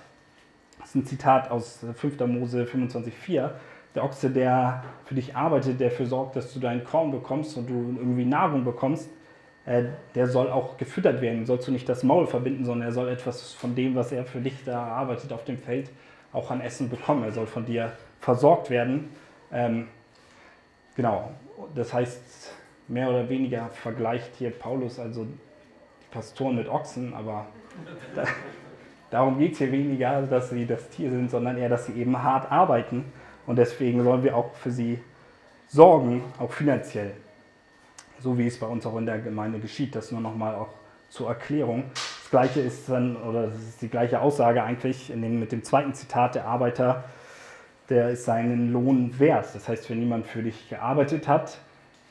das 0.79 0.91
ist 0.91 0.95
ein 0.95 1.07
Zitat 1.07 1.51
aus 1.51 1.85
5. 1.95 2.21
Mose 2.21 2.65
25,4, 2.65 3.51
der 3.95 4.05
Ochse, 4.05 4.31
der 4.31 4.85
für 5.05 5.15
dich 5.15 5.35
arbeitet, 5.35 5.81
der 5.81 5.91
dafür 5.91 6.07
sorgt, 6.07 6.37
dass 6.37 6.53
du 6.55 6.61
deinen 6.61 6.85
Korn 6.85 7.11
bekommst 7.11 7.57
und 7.57 7.69
du 7.69 7.97
irgendwie 7.99 8.25
Nahrung 8.25 8.65
bekommst, 8.65 9.11
äh, 9.67 9.85
der 10.15 10.29
soll 10.29 10.49
auch 10.51 10.77
gefüttert 10.77 11.21
werden. 11.21 11.45
Sollst 11.45 11.67
du 11.67 11.73
nicht 11.73 11.89
das 11.89 12.05
Maul 12.05 12.27
verbinden, 12.27 12.65
sondern 12.65 12.89
er 12.89 12.93
soll 12.93 13.09
etwas 13.09 13.53
von 13.53 13.75
dem, 13.75 13.97
was 13.97 14.13
er 14.13 14.25
für 14.25 14.41
dich 14.41 14.65
da 14.65 14.83
arbeitet 14.83 15.33
auf 15.33 15.45
dem 15.45 15.59
Feld, 15.59 15.91
auch 16.33 16.51
an 16.51 16.61
Essen 16.61 16.89
bekommen. 16.89 17.25
Er 17.25 17.33
soll 17.33 17.47
von 17.47 17.67
dir 17.67 17.93
versorgt 18.21 18.71
werden. 18.71 19.09
Ähm, 19.53 19.89
genau, 20.95 21.33
das 21.75 21.93
heißt, 21.93 22.53
mehr 22.87 23.09
oder 23.11 23.29
weniger 23.29 23.69
vergleicht 23.71 24.37
hier 24.37 24.51
Paulus 24.51 24.99
also 24.99 25.27
Pastoren 26.11 26.57
mit 26.57 26.69
Ochsen, 26.69 27.15
aber 27.15 27.47
da, 28.15 28.25
darum 29.11 29.39
geht 29.39 29.53
es 29.53 29.59
hier 29.59 29.73
weniger, 29.73 30.23
dass 30.23 30.51
sie 30.51 30.67
das 30.67 30.89
Tier 30.89 31.11
sind, 31.11 31.31
sondern 31.31 31.59
eher, 31.59 31.69
dass 31.69 31.87
sie 31.87 31.93
eben 31.93 32.23
hart 32.23 32.51
arbeiten 32.51 33.05
und 33.47 33.57
deswegen 33.57 34.03
sollen 34.03 34.23
wir 34.23 34.37
auch 34.37 34.55
für 34.55 34.71
sie 34.71 35.01
sorgen, 35.69 36.23
auch 36.39 36.53
finanziell. 36.53 37.13
So 38.21 38.37
wie 38.37 38.47
es 38.47 38.59
bei 38.59 38.67
uns 38.67 38.85
auch 38.87 38.97
in 38.97 39.07
der 39.07 39.19
Gemeinde 39.19 39.61
geschieht. 39.61 39.95
Das 39.95 40.11
nur 40.11 40.21
nochmal 40.21 40.57
auch 40.57 40.71
zur 41.09 41.29
Erklärung. 41.29 41.85
Das 41.95 42.31
gleiche 42.31 42.61
ist 42.61 42.89
dann, 42.89 43.17
oder 43.17 43.47
das 43.47 43.57
ist 43.57 43.81
die 43.81 43.89
gleiche 43.89 44.21
Aussage 44.21 44.63
eigentlich 44.63 45.11
in 45.11 45.23
dem, 45.23 45.39
mit 45.39 45.53
dem 45.53 45.63
zweiten 45.63 45.95
Zitat, 45.95 46.35
der 46.35 46.47
Arbeiter 46.47 47.05
der 47.89 48.11
ist 48.11 48.25
seinen 48.25 48.73
Lohn 48.73 49.19
wert. 49.19 49.47
Das 49.55 49.69
heißt, 49.69 49.89
wenn 49.91 50.01
jemand 50.01 50.27
für 50.27 50.43
dich 50.43 50.69
gearbeitet 50.69 51.27
hat 51.27 51.59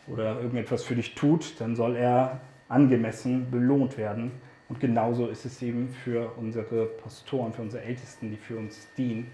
oder 0.07 0.39
irgendetwas 0.39 0.83
für 0.83 0.95
dich 0.95 1.15
tut, 1.15 1.59
dann 1.59 1.75
soll 1.75 1.95
er 1.95 2.39
angemessen 2.69 3.49
belohnt 3.51 3.97
werden. 3.97 4.31
Und 4.69 4.79
genauso 4.79 5.27
ist 5.27 5.45
es 5.45 5.61
eben 5.61 5.89
für 5.89 6.33
unsere 6.37 6.85
Pastoren, 6.85 7.53
für 7.53 7.61
unsere 7.61 7.83
Ältesten, 7.83 8.29
die 8.29 8.37
für 8.37 8.57
uns 8.57 8.87
dienen. 8.97 9.31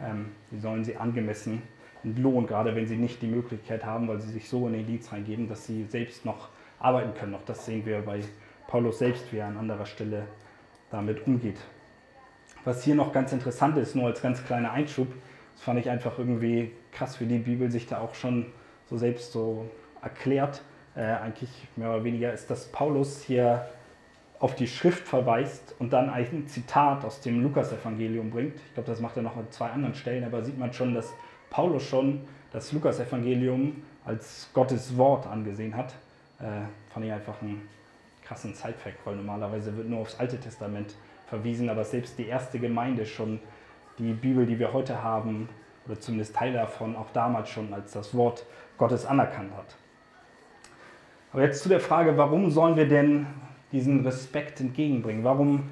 Ähm, 0.00 0.30
sollen 0.58 0.84
sie 0.84 0.96
angemessen 0.96 1.62
entlohnen, 2.02 2.46
gerade 2.46 2.74
wenn 2.74 2.86
sie 2.86 2.96
nicht 2.96 3.20
die 3.20 3.26
Möglichkeit 3.26 3.84
haben, 3.84 4.08
weil 4.08 4.20
sie 4.20 4.32
sich 4.32 4.48
so 4.48 4.66
in 4.66 4.72
den 4.72 4.86
Dienst 4.86 5.12
reingeben, 5.12 5.48
dass 5.48 5.66
sie 5.66 5.84
selbst 5.84 6.24
noch 6.24 6.48
arbeiten 6.78 7.12
können. 7.14 7.34
Auch 7.34 7.44
das 7.44 7.66
sehen 7.66 7.84
wir 7.84 8.00
bei 8.00 8.20
Paulus 8.66 8.98
selbst, 8.98 9.32
wie 9.32 9.38
er 9.38 9.46
an 9.46 9.58
anderer 9.58 9.86
Stelle 9.86 10.24
damit 10.90 11.26
umgeht. 11.26 11.58
Was 12.64 12.82
hier 12.82 12.94
noch 12.94 13.12
ganz 13.12 13.32
interessant 13.32 13.76
ist, 13.78 13.94
nur 13.94 14.06
als 14.06 14.22
ganz 14.22 14.44
kleiner 14.44 14.72
Einschub, 14.72 15.08
das 15.54 15.62
fand 15.62 15.78
ich 15.78 15.90
einfach 15.90 16.18
irgendwie 16.18 16.72
krass, 16.92 17.20
wie 17.20 17.26
die 17.26 17.38
Bibel 17.38 17.70
sich 17.70 17.86
da 17.86 18.00
auch 18.00 18.14
schon 18.14 18.46
so 18.86 18.96
selbst 18.96 19.32
so 19.32 19.70
erklärt. 20.02 20.62
Äh, 21.00 21.14
eigentlich 21.14 21.48
mehr 21.76 21.88
oder 21.88 22.04
weniger 22.04 22.30
ist, 22.30 22.50
dass 22.50 22.66
Paulus 22.66 23.22
hier 23.22 23.66
auf 24.38 24.54
die 24.54 24.66
Schrift 24.66 25.08
verweist 25.08 25.74
und 25.78 25.94
dann 25.94 26.10
ein 26.10 26.46
Zitat 26.46 27.06
aus 27.06 27.22
dem 27.22 27.42
Lukasevangelium 27.42 28.28
bringt. 28.28 28.56
Ich 28.56 28.74
glaube, 28.74 28.90
das 28.90 29.00
macht 29.00 29.16
er 29.16 29.22
noch 29.22 29.34
an 29.34 29.46
zwei 29.50 29.70
anderen 29.70 29.94
Stellen, 29.94 30.24
aber 30.24 30.44
sieht 30.44 30.58
man 30.58 30.74
schon, 30.74 30.92
dass 30.92 31.10
Paulus 31.48 31.84
schon 31.84 32.20
das 32.52 32.70
Lukasevangelium 32.72 33.82
als 34.04 34.50
Gottes 34.52 34.94
Wort 34.98 35.26
angesehen 35.26 35.74
hat. 35.74 35.94
Äh, 36.38 36.66
fand 36.92 37.06
ich 37.06 37.12
einfach 37.12 37.40
einen 37.40 37.66
krassen 38.22 38.52
Sidefact, 38.52 38.98
weil 39.06 39.16
normalerweise 39.16 39.74
wird 39.74 39.88
nur 39.88 40.00
aufs 40.00 40.20
Alte 40.20 40.38
Testament 40.38 40.96
verwiesen, 41.28 41.70
aber 41.70 41.84
selbst 41.84 42.18
die 42.18 42.26
erste 42.26 42.58
Gemeinde 42.58 43.06
schon 43.06 43.40
die 43.98 44.12
Bibel, 44.12 44.44
die 44.44 44.58
wir 44.58 44.74
heute 44.74 45.02
haben, 45.02 45.48
oder 45.86 45.98
zumindest 45.98 46.36
Teil 46.36 46.52
davon, 46.52 46.94
auch 46.94 47.08
damals 47.14 47.48
schon 47.48 47.72
als 47.72 47.92
das 47.92 48.14
Wort 48.14 48.44
Gottes 48.76 49.06
anerkannt 49.06 49.52
hat. 49.56 49.79
Aber 51.32 51.42
jetzt 51.42 51.62
zu 51.62 51.68
der 51.68 51.80
Frage, 51.80 52.16
warum 52.16 52.50
sollen 52.50 52.76
wir 52.76 52.88
denn 52.88 53.26
diesen 53.70 54.04
Respekt 54.04 54.60
entgegenbringen? 54.60 55.22
Warum 55.22 55.64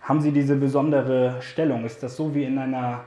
haben 0.00 0.20
sie 0.20 0.32
diese 0.32 0.56
besondere 0.56 1.40
Stellung? 1.40 1.84
Ist 1.84 2.02
das 2.02 2.16
so 2.16 2.34
wie 2.34 2.44
in 2.44 2.58
einer 2.58 3.04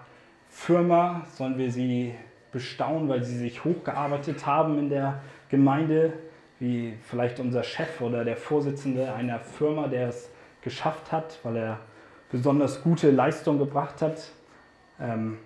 Firma? 0.50 1.24
Sollen 1.34 1.58
wir 1.58 1.70
sie 1.70 2.13
bestaunen, 2.52 3.10
weil 3.10 3.24
sie 3.24 3.38
sich 3.38 3.65
hochgearbeitet 3.65 4.46
haben 4.46 4.80
in 4.80 4.89
der 4.89 5.22
Gemeinde? 5.50 6.13
Wie 6.60 6.93
vielleicht 7.04 7.39
unser 7.39 7.63
Chef 7.63 8.02
oder 8.02 8.24
der 8.24 8.38
Vorsitzende 8.38 9.13
einer 9.13 9.39
Firma, 9.39 9.88
der 9.88 10.08
es 10.08 10.32
geschafft 10.62 11.12
hat, 11.12 11.39
weil 11.43 11.58
er 11.58 11.80
besonders 12.32 12.84
gute 12.84 13.12
Leistung 13.12 13.60
gebracht 13.60 14.02
hat 14.02 14.32
ähm, 15.00 15.38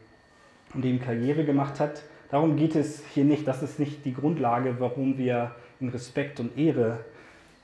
und 0.74 0.86
ihm 0.86 1.02
Karriere 1.02 1.43
gemacht 1.43 1.80
hat. 1.80 2.04
Darum 2.30 2.56
geht 2.56 2.76
es 2.76 3.04
hier 3.13 3.26
nicht. 3.26 3.45
Das 3.47 3.62
ist 3.62 3.78
nicht 3.78 4.06
die 4.06 4.13
Grundlage, 4.13 4.76
warum 4.80 5.17
wir 5.17 5.52
ihn 5.82 5.89
Respekt 5.89 6.39
und 6.39 6.58
Ehre 6.58 7.00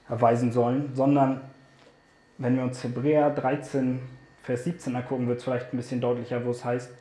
erweisen 0.09 0.51
sollen, 0.51 0.91
sondern 0.93 1.41
wenn 2.37 2.55
wir 2.55 2.63
uns 2.63 2.83
Hebräer 2.83 3.29
13, 3.31 3.99
Vers 4.43 4.63
17 4.63 4.95
angucken, 4.95 5.27
wird 5.27 5.39
es 5.39 5.43
vielleicht 5.43 5.73
ein 5.73 5.77
bisschen 5.77 6.01
deutlicher, 6.01 6.45
wo 6.45 6.51
es 6.51 6.63
heißt, 6.63 6.91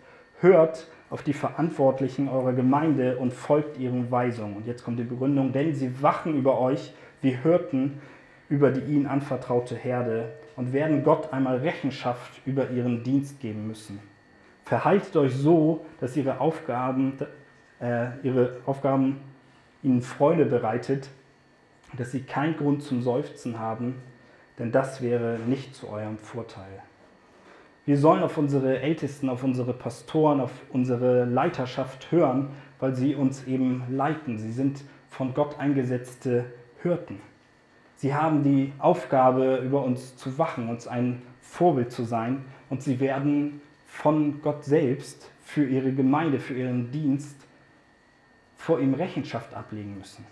hört 0.40 0.86
auf 1.10 1.22
die 1.22 1.32
Verantwortlichen 1.32 2.28
eurer 2.28 2.52
Gemeinde 2.52 3.16
und 3.18 3.32
folgt 3.32 3.78
ihren 3.78 4.10
Weisungen. 4.10 4.56
Und 4.56 4.66
jetzt 4.66 4.84
kommt 4.84 4.98
die 4.98 5.04
Begründung, 5.04 5.52
denn 5.52 5.74
sie 5.74 6.02
wachen 6.02 6.36
über 6.36 6.58
euch 6.58 6.92
wie 7.22 7.30
Hirten 7.30 8.00
über 8.48 8.70
die 8.70 8.80
ihnen 8.80 9.06
anvertraute 9.06 9.74
Herde 9.74 10.32
und 10.56 10.72
werden 10.72 11.02
Gott 11.02 11.32
einmal 11.32 11.58
Rechenschaft 11.58 12.40
über 12.46 12.70
ihren 12.70 13.02
Dienst 13.02 13.40
geben 13.40 13.66
müssen. 13.66 13.98
Verhaltet 14.64 15.16
euch 15.16 15.34
so, 15.34 15.84
dass 16.00 16.16
ihre 16.16 16.40
Aufgaben, 16.40 17.18
äh, 17.80 18.08
ihre 18.22 18.58
Aufgaben 18.66 19.20
ihnen 19.82 20.02
Freude 20.02 20.46
bereitet, 20.46 21.08
dass 21.96 22.12
sie 22.12 22.22
keinen 22.22 22.56
Grund 22.56 22.82
zum 22.82 23.02
Seufzen 23.02 23.58
haben, 23.58 23.96
denn 24.58 24.72
das 24.72 25.02
wäre 25.02 25.38
nicht 25.46 25.74
zu 25.74 25.88
eurem 25.88 26.18
Vorteil. 26.18 26.82
Wir 27.84 27.98
sollen 27.98 28.22
auf 28.22 28.36
unsere 28.36 28.80
Ältesten, 28.80 29.28
auf 29.28 29.44
unsere 29.44 29.72
Pastoren, 29.72 30.40
auf 30.40 30.50
unsere 30.72 31.24
Leiterschaft 31.24 32.10
hören, 32.10 32.48
weil 32.80 32.96
sie 32.96 33.14
uns 33.14 33.44
eben 33.44 33.84
leiten. 33.88 34.38
Sie 34.38 34.50
sind 34.50 34.82
von 35.08 35.34
Gott 35.34 35.58
eingesetzte 35.60 36.46
Hirten. 36.82 37.20
Sie 37.94 38.12
haben 38.12 38.42
die 38.42 38.72
Aufgabe, 38.78 39.58
über 39.64 39.84
uns 39.84 40.16
zu 40.16 40.36
wachen, 40.36 40.68
uns 40.68 40.88
ein 40.88 41.22
Vorbild 41.40 41.92
zu 41.92 42.02
sein 42.02 42.44
und 42.68 42.82
sie 42.82 43.00
werden 43.00 43.60
von 43.86 44.42
Gott 44.42 44.64
selbst 44.64 45.30
für 45.44 45.64
ihre 45.64 45.92
Gemeinde, 45.92 46.40
für 46.40 46.54
ihren 46.54 46.90
Dienst 46.90 47.45
vor 48.56 48.80
ihm 48.80 48.94
Rechenschaft 48.94 49.54
ablegen 49.54 49.98
müssen. 49.98 50.24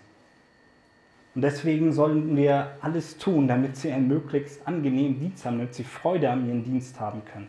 Und 1.35 1.41
deswegen 1.41 1.91
sollen 1.91 2.35
wir 2.37 2.77
alles 2.81 3.17
tun, 3.17 3.47
damit 3.47 3.75
sie 3.75 3.91
einen 3.91 4.07
möglichst 4.07 4.65
angenehmen 4.65 5.19
Dienst 5.19 5.45
haben, 5.45 5.57
damit 5.57 5.73
sie 5.73 5.83
Freude 5.83 6.29
an 6.29 6.47
ihren 6.47 6.63
Dienst 6.63 6.99
haben 6.99 7.23
können. 7.25 7.47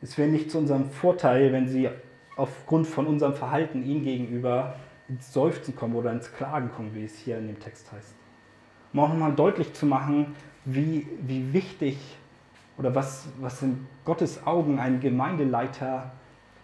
Es 0.00 0.16
wäre 0.16 0.28
nicht 0.28 0.50
zu 0.50 0.58
unserem 0.58 0.90
Vorteil, 0.90 1.52
wenn 1.52 1.68
sie 1.68 1.88
aufgrund 2.36 2.86
von 2.86 3.06
unserem 3.06 3.34
Verhalten 3.34 3.84
ihm 3.84 4.02
gegenüber 4.02 4.76
ins 5.08 5.32
Seufzen 5.32 5.76
kommen 5.76 5.94
oder 5.94 6.10
ins 6.10 6.32
Klagen 6.32 6.70
kommen, 6.72 6.94
wie 6.94 7.04
es 7.04 7.16
hier 7.18 7.38
in 7.38 7.46
dem 7.46 7.60
Text 7.60 7.92
heißt. 7.92 8.14
Um 8.92 9.00
auch 9.00 9.08
nochmal 9.08 9.34
deutlich 9.34 9.72
zu 9.74 9.86
machen, 9.86 10.34
wie, 10.64 11.06
wie 11.20 11.52
wichtig 11.52 11.98
oder 12.78 12.94
was, 12.94 13.28
was 13.40 13.62
in 13.62 13.86
Gottes 14.04 14.46
Augen 14.46 14.78
ein 14.78 15.00
Gemeindeleiter 15.00 16.12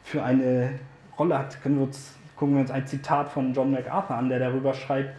für 0.02 0.22
eine 0.22 0.78
Rolle 1.20 1.38
hat, 1.38 1.62
können 1.62 1.76
wir 1.76 1.84
uns, 1.84 2.16
gucken 2.34 2.54
wir 2.54 2.62
uns 2.62 2.70
ein 2.70 2.86
Zitat 2.86 3.28
von 3.28 3.52
John 3.52 3.70
MacArthur 3.70 4.16
an, 4.16 4.30
der 4.30 4.38
darüber 4.38 4.72
schreibt, 4.72 5.14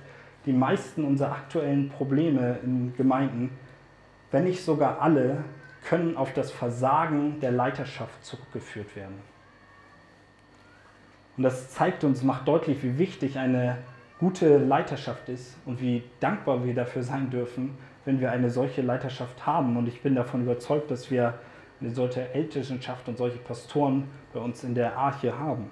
die 0.48 0.52
meisten 0.52 1.04
unserer 1.04 1.34
aktuellen 1.34 1.90
Probleme 1.90 2.58
in 2.64 2.96
Gemeinden, 2.98 3.52
wenn 4.32 4.46
nicht 4.46 4.66
sogar 4.66 5.00
alle, 5.00 5.44
können 5.84 6.18
auf 6.18 6.34
das 6.34 6.52
Versagen 6.52 7.40
der 7.40 7.52
Leiterschaft 7.52 8.26
zurückgeführt 8.26 8.96
werden. 8.96 9.20
Und 11.38 11.44
das 11.44 11.70
zeigt 11.70 12.04
uns, 12.04 12.24
macht 12.24 12.48
deutlich, 12.48 12.82
wie 12.82 12.98
wichtig 12.98 13.38
eine 13.38 13.78
gute 14.20 14.58
Leiterschaft 14.58 15.30
ist 15.30 15.56
und 15.68 15.82
wie 15.82 16.04
dankbar 16.20 16.66
wir 16.66 16.74
dafür 16.74 17.04
sein 17.04 17.30
dürfen, 17.30 17.78
wenn 18.06 18.20
wir 18.20 18.32
eine 18.32 18.50
solche 18.50 18.82
Leiterschaft 18.82 19.46
haben. 19.46 19.78
Und 19.78 19.88
ich 19.88 20.02
bin 20.02 20.16
davon 20.16 20.42
überzeugt, 20.42 20.90
dass 20.90 21.12
wir 21.12 21.36
eine 21.80 21.92
solche 21.92 22.34
Ältestenschaft 22.34 23.08
und 23.08 23.20
solche 23.20 23.38
Pastoren 23.38 24.08
bei 24.34 24.40
uns 24.40 24.64
in 24.64 24.74
der 24.74 24.98
Arche 24.98 25.38
haben. 25.38 25.70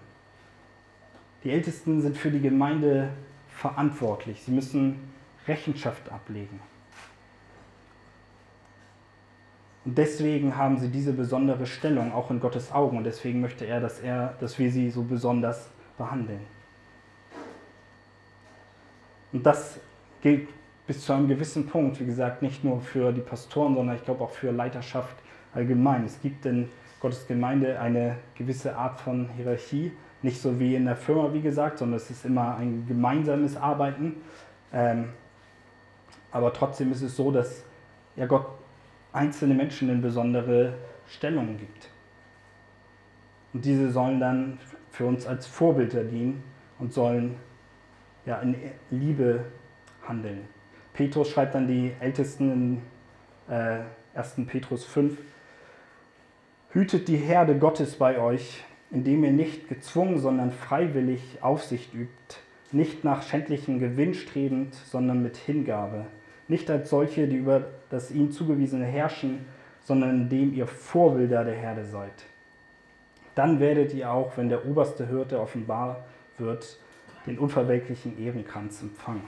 Die 1.43 1.52
Ältesten 1.52 2.02
sind 2.02 2.17
für 2.17 2.32
die 2.32 2.41
Gemeinde 2.41 3.10
verantwortlich. 3.49 4.41
Sie 4.41 4.52
müssen 4.52 4.99
Rechenschaft 5.47 6.12
ablegen. 6.12 6.60
Und 9.86 9.97
deswegen 9.97 10.56
haben 10.58 10.78
sie 10.78 10.89
diese 10.89 11.13
besondere 11.13 11.65
Stellung 11.65 12.12
auch 12.13 12.30
in 12.30 12.39
Gottes 12.39 12.71
Augen 12.71 12.97
und 12.97 13.06
deswegen 13.06 13.39
möchte 13.39 13.65
er, 13.65 13.80
dass 13.80 13.99
er, 13.99 14.36
dass 14.39 14.60
wir 14.60 14.71
sie 14.71 14.89
so 14.89 15.04
besonders 15.04 15.69
behandeln. 15.97 16.41
Und 19.32 19.45
das 19.45 19.80
gilt 20.21 20.49
bis 20.86 21.06
zu 21.06 21.13
einem 21.13 21.28
gewissen 21.28 21.67
Punkt, 21.67 21.99
wie 21.99 22.06
gesagt, 22.06 22.41
nicht 22.41 22.63
nur 22.63 22.82
für 22.82 23.12
die 23.12 23.21
Pastoren, 23.21 23.75
sondern 23.75 23.95
ich 23.95 24.04
glaube 24.04 24.23
auch 24.23 24.32
für 24.32 24.52
Leiterschaft 24.52 25.15
allgemein. 25.54 26.04
Es 26.06 26.21
gibt 26.21 26.45
in 26.45 26.69
Gottes 26.99 27.28
Gemeinde 27.28 27.80
eine 27.80 28.17
gewisse 28.36 28.75
Art 28.75 28.99
von 28.99 29.30
Hierarchie, 29.38 29.91
nicht 30.21 30.41
so 30.41 30.60
wie 30.60 30.75
in 30.75 30.86
der 30.86 30.95
Firma, 30.95 31.34
wie 31.34 31.41
gesagt, 31.41 31.77
sondern 31.77 31.97
es 31.97 32.10
ist 32.10 32.25
immer 32.25 32.55
ein 32.58 32.86
gemeinsames 32.88 33.55
Arbeiten. 33.55 34.17
Ähm, 34.73 35.10
aber 36.32 36.53
trotzdem 36.53 36.91
ist 36.91 37.01
es 37.01 37.15
so, 37.15 37.32
dass 37.32 37.63
ja 38.15 38.25
Gott 38.25 38.45
einzelne 39.13 39.53
Menschen 39.53 39.89
in 39.89 40.01
besondere 40.01 40.73
Stellungen 41.08 41.58
gibt. 41.58 41.89
Und 43.53 43.65
diese 43.65 43.91
sollen 43.91 44.19
dann 44.19 44.60
für 44.91 45.05
uns 45.05 45.25
als 45.25 45.47
Vorbilder 45.47 46.03
dienen 46.03 46.43
und 46.77 46.93
sollen 46.93 47.36
ja, 48.25 48.39
in 48.39 48.55
Liebe 48.91 49.45
handeln. 50.08 50.47
Petrus 50.93 51.29
schreibt 51.29 51.55
dann 51.55 51.67
die 51.67 51.93
Ältesten 51.99 52.82
in 53.47 53.53
äh, 53.53 53.79
1. 54.13 54.36
Petrus 54.47 54.86
5, 54.86 55.17
Hütet 56.71 57.08
die 57.08 57.17
Herde 57.17 57.58
Gottes 57.58 57.95
bei 57.95 58.19
euch, 58.19 58.63
indem 58.91 59.23
ihr 59.23 59.32
nicht 59.32 59.69
gezwungen, 59.69 60.19
sondern 60.19 60.52
freiwillig 60.52 61.21
Aufsicht 61.41 61.93
übt, 61.93 62.38
nicht 62.71 63.04
nach 63.04 63.23
schändlichem 63.23 63.80
Gewinn 63.80 64.13
strebend, 64.13 64.73
sondern 64.73 65.23
mit 65.23 65.38
Hingabe 65.38 66.06
nicht 66.49 66.69
als 66.69 66.89
solche, 66.89 67.28
die 67.28 67.38
über 67.38 67.63
das 67.89 68.12
ihnen 68.12 68.32
zugewiesene 68.32 68.86
herrschen, 68.86 69.45
sondern 69.86 70.23
indem 70.23 70.54
ihr 70.54 70.67
Vorbilder 70.67 71.45
der 71.45 71.56
Herde 71.56 71.86
seid. 71.86 72.12
Dann 73.36 73.60
werdet 73.60 73.93
ihr 73.93 74.12
auch, 74.12 74.36
wenn 74.36 74.49
der 74.49 74.65
oberste 74.65 75.08
Hirte 75.08 75.39
offenbar 75.39 76.04
wird, 76.38 76.78
den 77.25 77.38
unverwelklichen 77.38 78.19
Ehrenkranz 78.19 78.82
empfangen. 78.82 79.23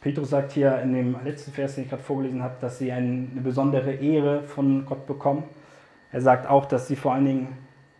Petrus 0.00 0.30
sagt 0.30 0.52
hier 0.52 0.80
in 0.82 0.92
dem 0.92 1.16
letzten 1.24 1.50
Vers, 1.50 1.74
den 1.74 1.84
ich 1.84 1.90
gerade 1.90 2.02
vorgelesen 2.02 2.42
habe, 2.42 2.54
dass 2.60 2.78
sie 2.78 2.92
eine 2.92 3.26
besondere 3.42 3.92
Ehre 3.92 4.44
von 4.44 4.86
Gott 4.86 5.06
bekommen. 5.06 5.42
Er 6.12 6.20
sagt 6.20 6.46
auch, 6.46 6.66
dass 6.66 6.88
sie 6.88 6.96
vor 6.96 7.12
allen 7.12 7.24
Dingen 7.24 7.58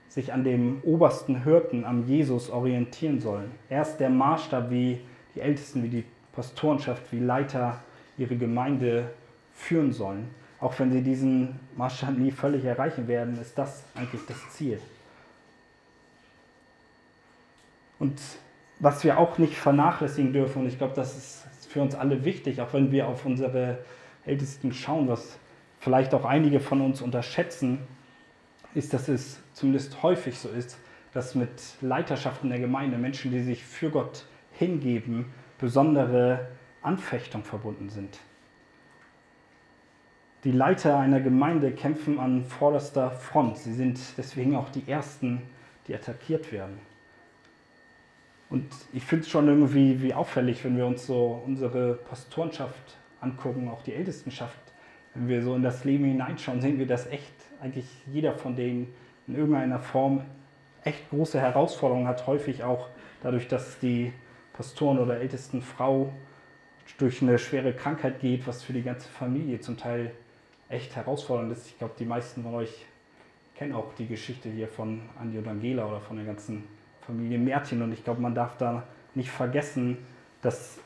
sich 0.08 0.32
an 0.32 0.44
dem 0.44 0.80
obersten 0.82 1.44
Hirten, 1.44 1.84
am 1.84 2.06
Jesus 2.06 2.48
orientieren 2.50 3.20
sollen. 3.20 3.50
Er 3.68 3.82
ist 3.82 3.98
der 3.98 4.08
Maßstab, 4.08 4.70
wie 4.70 5.00
die 5.34 5.40
Ältesten, 5.40 5.82
wie 5.82 5.88
die 5.88 6.04
Pastorenschaft, 6.32 7.12
wie 7.12 7.18
Leiter 7.18 7.80
ihre 8.16 8.36
Gemeinde 8.36 9.10
führen 9.52 9.92
sollen. 9.92 10.30
Auch 10.60 10.78
wenn 10.78 10.90
sie 10.90 11.02
diesen 11.02 11.60
Maßstab 11.76 12.16
nie 12.16 12.30
völlig 12.30 12.64
erreichen 12.64 13.08
werden, 13.08 13.38
ist 13.40 13.58
das 13.58 13.84
eigentlich 13.94 14.22
das 14.26 14.38
Ziel. 14.50 14.80
Und 17.98 18.20
was 18.78 19.04
wir 19.04 19.18
auch 19.18 19.38
nicht 19.38 19.54
vernachlässigen 19.54 20.32
dürfen, 20.32 20.62
und 20.62 20.68
ich 20.68 20.78
glaube, 20.78 20.94
das 20.94 21.16
ist 21.16 21.66
für 21.68 21.82
uns 21.82 21.94
alle 21.94 22.24
wichtig, 22.24 22.60
auch 22.60 22.72
wenn 22.72 22.90
wir 22.90 23.08
auf 23.08 23.26
unsere 23.26 23.78
Ältesten 24.24 24.72
schauen, 24.72 25.08
was 25.08 25.38
vielleicht 25.78 26.14
auch 26.14 26.24
einige 26.24 26.60
von 26.60 26.80
uns 26.80 27.00
unterschätzen, 27.02 27.80
ist, 28.76 28.92
dass 28.92 29.08
es 29.08 29.40
zumindest 29.54 30.02
häufig 30.02 30.38
so 30.38 30.50
ist, 30.50 30.78
dass 31.12 31.34
mit 31.34 31.50
Leiterschaften 31.80 32.50
der 32.50 32.58
Gemeinde 32.58 32.98
Menschen, 32.98 33.30
die 33.30 33.42
sich 33.42 33.64
für 33.64 33.88
Gott 33.88 34.26
hingeben, 34.52 35.32
besondere 35.58 36.48
Anfechtung 36.82 37.42
verbunden 37.42 37.88
sind. 37.88 38.18
Die 40.44 40.52
Leiter 40.52 40.98
einer 40.98 41.20
Gemeinde 41.20 41.72
kämpfen 41.72 42.20
an 42.20 42.44
vorderster 42.44 43.10
Front. 43.10 43.56
Sie 43.56 43.72
sind 43.72 43.98
deswegen 44.18 44.54
auch 44.54 44.68
die 44.68 44.86
Ersten, 44.86 45.40
die 45.88 45.94
attackiert 45.94 46.52
werden. 46.52 46.78
Und 48.50 48.66
ich 48.92 49.04
finde 49.04 49.24
es 49.24 49.30
schon 49.30 49.48
irgendwie 49.48 50.02
wie 50.02 50.12
auffällig, 50.12 50.62
wenn 50.64 50.76
wir 50.76 50.86
uns 50.86 51.06
so 51.06 51.42
unsere 51.44 51.94
Pastorenschaft 51.94 52.98
angucken, 53.22 53.68
auch 53.68 53.82
die 53.82 53.94
Ältestenschaft. 53.94 54.60
Wenn 55.14 55.28
wir 55.28 55.42
so 55.42 55.56
in 55.56 55.62
das 55.62 55.84
Leben 55.84 56.04
hineinschauen, 56.04 56.60
sehen 56.60 56.78
wir, 56.78 56.86
dass 56.86 57.06
echt 57.06 57.32
eigentlich 57.60 57.86
jeder 58.12 58.34
von 58.34 58.56
denen 58.56 58.92
in 59.26 59.36
irgendeiner 59.36 59.78
Form 59.78 60.22
echt 60.84 61.08
große 61.10 61.40
Herausforderungen 61.40 62.06
hat, 62.06 62.26
häufig 62.26 62.62
auch 62.62 62.88
dadurch, 63.22 63.48
dass 63.48 63.78
die 63.78 64.12
Pastoren 64.52 64.98
oder 64.98 65.18
ältesten 65.20 65.62
Frau 65.62 66.12
durch 66.98 67.20
eine 67.20 67.38
schwere 67.38 67.72
Krankheit 67.72 68.20
geht, 68.20 68.46
was 68.46 68.62
für 68.62 68.72
die 68.72 68.82
ganze 68.82 69.08
Familie 69.08 69.60
zum 69.60 69.76
Teil 69.76 70.12
echt 70.68 70.94
herausfordernd 70.96 71.52
ist. 71.52 71.66
Ich 71.66 71.78
glaube, 71.78 71.94
die 71.98 72.04
meisten 72.04 72.42
von 72.42 72.54
euch 72.54 72.86
kennen 73.56 73.74
auch 73.74 73.94
die 73.94 74.06
Geschichte 74.06 74.48
hier 74.48 74.68
von 74.68 75.02
Andi 75.20 75.38
und 75.38 75.48
Angela 75.48 75.86
oder 75.86 76.00
von 76.00 76.16
der 76.16 76.26
ganzen 76.26 76.64
Familie 77.00 77.38
Märtin. 77.38 77.82
Und 77.82 77.92
ich 77.92 78.04
glaube, 78.04 78.20
man 78.20 78.34
darf 78.34 78.56
da 78.56 78.84
nicht 79.14 79.30
vergessen, 79.30 79.98
dass 80.42 80.78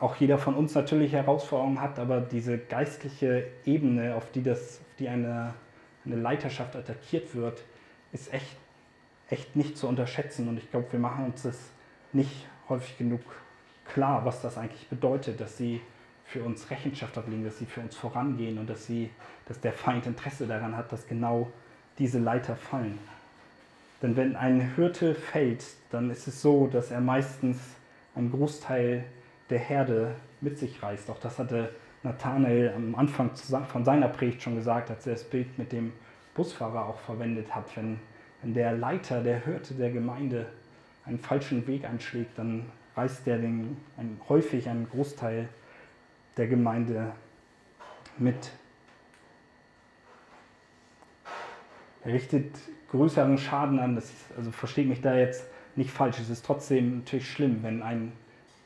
auch 0.00 0.16
jeder 0.16 0.38
von 0.38 0.54
uns 0.54 0.74
natürlich 0.74 1.12
Herausforderungen 1.12 1.80
hat, 1.80 1.98
aber 1.98 2.20
diese 2.20 2.58
geistliche 2.58 3.46
Ebene, 3.64 4.16
auf 4.16 4.30
die, 4.32 4.42
das, 4.42 4.80
auf 4.80 4.96
die 4.98 5.08
eine, 5.08 5.54
eine 6.04 6.16
Leiterschaft 6.16 6.76
attackiert 6.76 7.34
wird, 7.34 7.62
ist 8.12 8.32
echt, 8.32 8.56
echt 9.28 9.56
nicht 9.56 9.76
zu 9.76 9.86
unterschätzen. 9.88 10.48
Und 10.48 10.58
ich 10.58 10.70
glaube, 10.70 10.90
wir 10.92 11.00
machen 11.00 11.26
uns 11.26 11.42
das 11.42 11.58
nicht 12.12 12.46
häufig 12.68 12.98
genug 12.98 13.20
klar, 13.84 14.24
was 14.24 14.42
das 14.42 14.58
eigentlich 14.58 14.88
bedeutet, 14.88 15.40
dass 15.40 15.56
sie 15.56 15.80
für 16.24 16.42
uns 16.42 16.70
Rechenschaft 16.70 17.16
ablegen, 17.18 17.44
dass 17.44 17.58
sie 17.58 17.66
für 17.66 17.80
uns 17.80 17.94
vorangehen 17.94 18.58
und 18.58 18.68
dass, 18.70 18.86
sie, 18.86 19.10
dass 19.46 19.60
der 19.60 19.72
Feind 19.72 20.06
Interesse 20.06 20.46
daran 20.46 20.76
hat, 20.76 20.90
dass 20.92 21.06
genau 21.06 21.50
diese 21.98 22.18
Leiter 22.18 22.56
fallen. 22.56 22.98
Denn 24.00 24.16
wenn 24.16 24.34
ein 24.34 24.74
Hirte 24.74 25.14
fällt, 25.14 25.64
dann 25.90 26.10
ist 26.10 26.26
es 26.26 26.40
so, 26.40 26.66
dass 26.66 26.90
er 26.90 27.00
meistens 27.00 27.58
einen 28.14 28.30
Großteil 28.30 29.04
der 29.50 29.58
Herde 29.58 30.14
mit 30.40 30.58
sich 30.58 30.82
reißt. 30.82 31.10
Auch 31.10 31.20
das 31.20 31.38
hatte 31.38 31.70
Nathanael 32.02 32.72
am 32.74 32.94
Anfang 32.94 33.30
von 33.34 33.84
seiner 33.84 34.08
Predigt 34.08 34.42
schon 34.42 34.56
gesagt, 34.56 34.90
als 34.90 35.06
er 35.06 35.14
das 35.14 35.24
Bild 35.24 35.56
mit 35.58 35.72
dem 35.72 35.92
Busfahrer 36.34 36.86
auch 36.86 36.98
verwendet 36.98 37.54
hat. 37.54 37.76
Wenn, 37.76 37.98
wenn 38.42 38.54
der 38.54 38.72
Leiter, 38.72 39.22
der 39.22 39.44
Hirte 39.44 39.74
der 39.74 39.90
Gemeinde 39.90 40.46
einen 41.04 41.18
falschen 41.18 41.66
Weg 41.66 41.84
einschlägt, 41.84 42.38
dann 42.38 42.66
reißt 42.96 43.26
der 43.26 43.38
den, 43.38 43.76
ein, 43.96 44.20
häufig 44.28 44.68
einen 44.68 44.88
Großteil 44.88 45.48
der 46.36 46.46
Gemeinde 46.48 47.12
mit. 48.18 48.50
Er 52.04 52.12
richtet 52.12 52.50
größeren 52.90 53.38
Schaden 53.38 53.78
an. 53.78 53.94
Das 53.94 54.04
ist, 54.06 54.36
also 54.36 54.50
versteht 54.50 54.88
mich 54.88 55.00
da 55.00 55.16
jetzt 55.16 55.46
nicht 55.76 55.90
falsch. 55.90 56.18
Es 56.18 56.30
ist 56.30 56.44
trotzdem 56.44 56.98
natürlich 56.98 57.30
schlimm, 57.30 57.62
wenn 57.62 57.82
ein, 57.82 58.12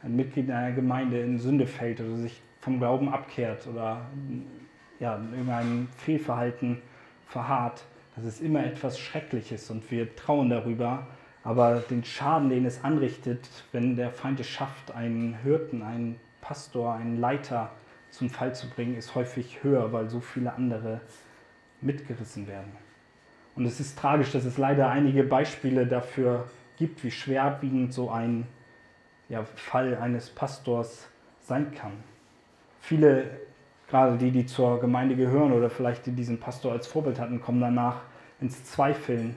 ein 0.02 0.16
Mitglied 0.16 0.50
einer 0.50 0.72
Gemeinde 0.72 1.20
in 1.20 1.38
Sünde 1.38 1.66
fällt 1.66 2.00
oder 2.00 2.16
sich 2.16 2.40
vom 2.66 2.80
Glauben 2.80 3.08
abkehrt 3.08 3.68
oder 3.68 4.00
ja, 4.98 5.14
in 5.14 5.30
irgendeinem 5.30 5.88
Fehlverhalten 5.98 6.82
verharrt. 7.28 7.84
Das 8.16 8.24
ist 8.24 8.40
immer 8.40 8.66
etwas 8.66 8.98
Schreckliches 8.98 9.70
und 9.70 9.88
wir 9.92 10.16
trauen 10.16 10.50
darüber, 10.50 11.06
aber 11.44 11.76
den 11.76 12.02
Schaden, 12.02 12.48
den 12.48 12.64
es 12.64 12.82
anrichtet, 12.82 13.48
wenn 13.70 13.94
der 13.94 14.10
Feind 14.10 14.40
es 14.40 14.48
schafft, 14.48 14.90
einen 14.90 15.34
Hirten, 15.44 15.84
einen 15.84 16.18
Pastor, 16.40 16.94
einen 16.94 17.20
Leiter 17.20 17.70
zum 18.10 18.30
Fall 18.30 18.52
zu 18.52 18.68
bringen, 18.68 18.96
ist 18.96 19.14
häufig 19.14 19.62
höher, 19.62 19.92
weil 19.92 20.10
so 20.10 20.18
viele 20.18 20.52
andere 20.52 21.02
mitgerissen 21.80 22.48
werden. 22.48 22.72
Und 23.54 23.64
es 23.64 23.78
ist 23.78 23.96
tragisch, 23.96 24.32
dass 24.32 24.44
es 24.44 24.58
leider 24.58 24.90
einige 24.90 25.22
Beispiele 25.22 25.86
dafür 25.86 26.48
gibt, 26.78 27.04
wie 27.04 27.12
schwerwiegend 27.12 27.94
so 27.94 28.10
ein 28.10 28.48
ja, 29.28 29.44
Fall 29.54 29.96
eines 29.98 30.30
Pastors 30.30 31.06
sein 31.38 31.70
kann. 31.70 31.92
Viele, 32.86 33.24
gerade 33.88 34.16
die, 34.16 34.30
die 34.30 34.46
zur 34.46 34.78
Gemeinde 34.78 35.16
gehören 35.16 35.50
oder 35.50 35.70
vielleicht 35.70 36.06
die 36.06 36.12
diesen 36.12 36.38
Pastor 36.38 36.70
als 36.70 36.86
Vorbild 36.86 37.18
hatten, 37.18 37.40
kommen 37.40 37.60
danach 37.60 38.02
ins 38.40 38.64
Zweifeln 38.64 39.34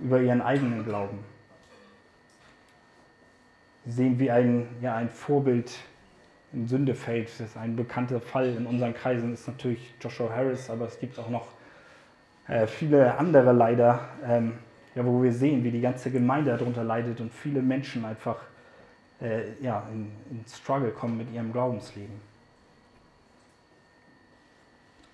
über 0.00 0.20
ihren 0.20 0.42
eigenen 0.42 0.84
Glauben 0.84 1.20
sehen, 3.86 4.18
wie 4.18 4.32
ein, 4.32 4.66
ja, 4.80 4.96
ein 4.96 5.10
Vorbild 5.10 5.78
in 6.52 6.66
Sünde 6.66 6.96
fällt. 6.96 7.28
Das 7.28 7.50
ist 7.50 7.56
ein 7.56 7.76
bekannter 7.76 8.20
Fall 8.20 8.48
in 8.48 8.66
unseren 8.66 8.94
Kreisen, 8.94 9.32
ist 9.32 9.46
natürlich 9.46 9.94
Joshua 10.00 10.30
Harris, 10.30 10.68
aber 10.68 10.86
es 10.86 10.98
gibt 10.98 11.16
auch 11.20 11.30
noch 11.30 11.46
äh, 12.48 12.66
viele 12.66 13.16
andere 13.16 13.52
leider, 13.52 14.08
ähm, 14.26 14.54
ja, 14.96 15.06
wo 15.06 15.22
wir 15.22 15.32
sehen, 15.32 15.62
wie 15.62 15.70
die 15.70 15.80
ganze 15.80 16.10
Gemeinde 16.10 16.50
darunter 16.50 16.82
leidet 16.82 17.20
und 17.20 17.32
viele 17.32 17.62
Menschen 17.62 18.04
einfach 18.04 18.38
äh, 19.20 19.52
ja, 19.60 19.86
in, 19.92 20.10
in 20.32 20.44
Struggle 20.48 20.90
kommen 20.90 21.16
mit 21.16 21.32
ihrem 21.32 21.52
Glaubensleben. 21.52 22.31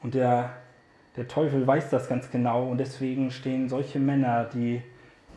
Und 0.02 0.14
der, 0.14 0.50
der 1.16 1.28
Teufel 1.28 1.66
weiß 1.66 1.90
das 1.90 2.08
ganz 2.08 2.30
genau 2.30 2.68
und 2.68 2.78
deswegen 2.78 3.30
stehen 3.30 3.68
solche 3.68 3.98
Männer, 3.98 4.44
die 4.44 4.82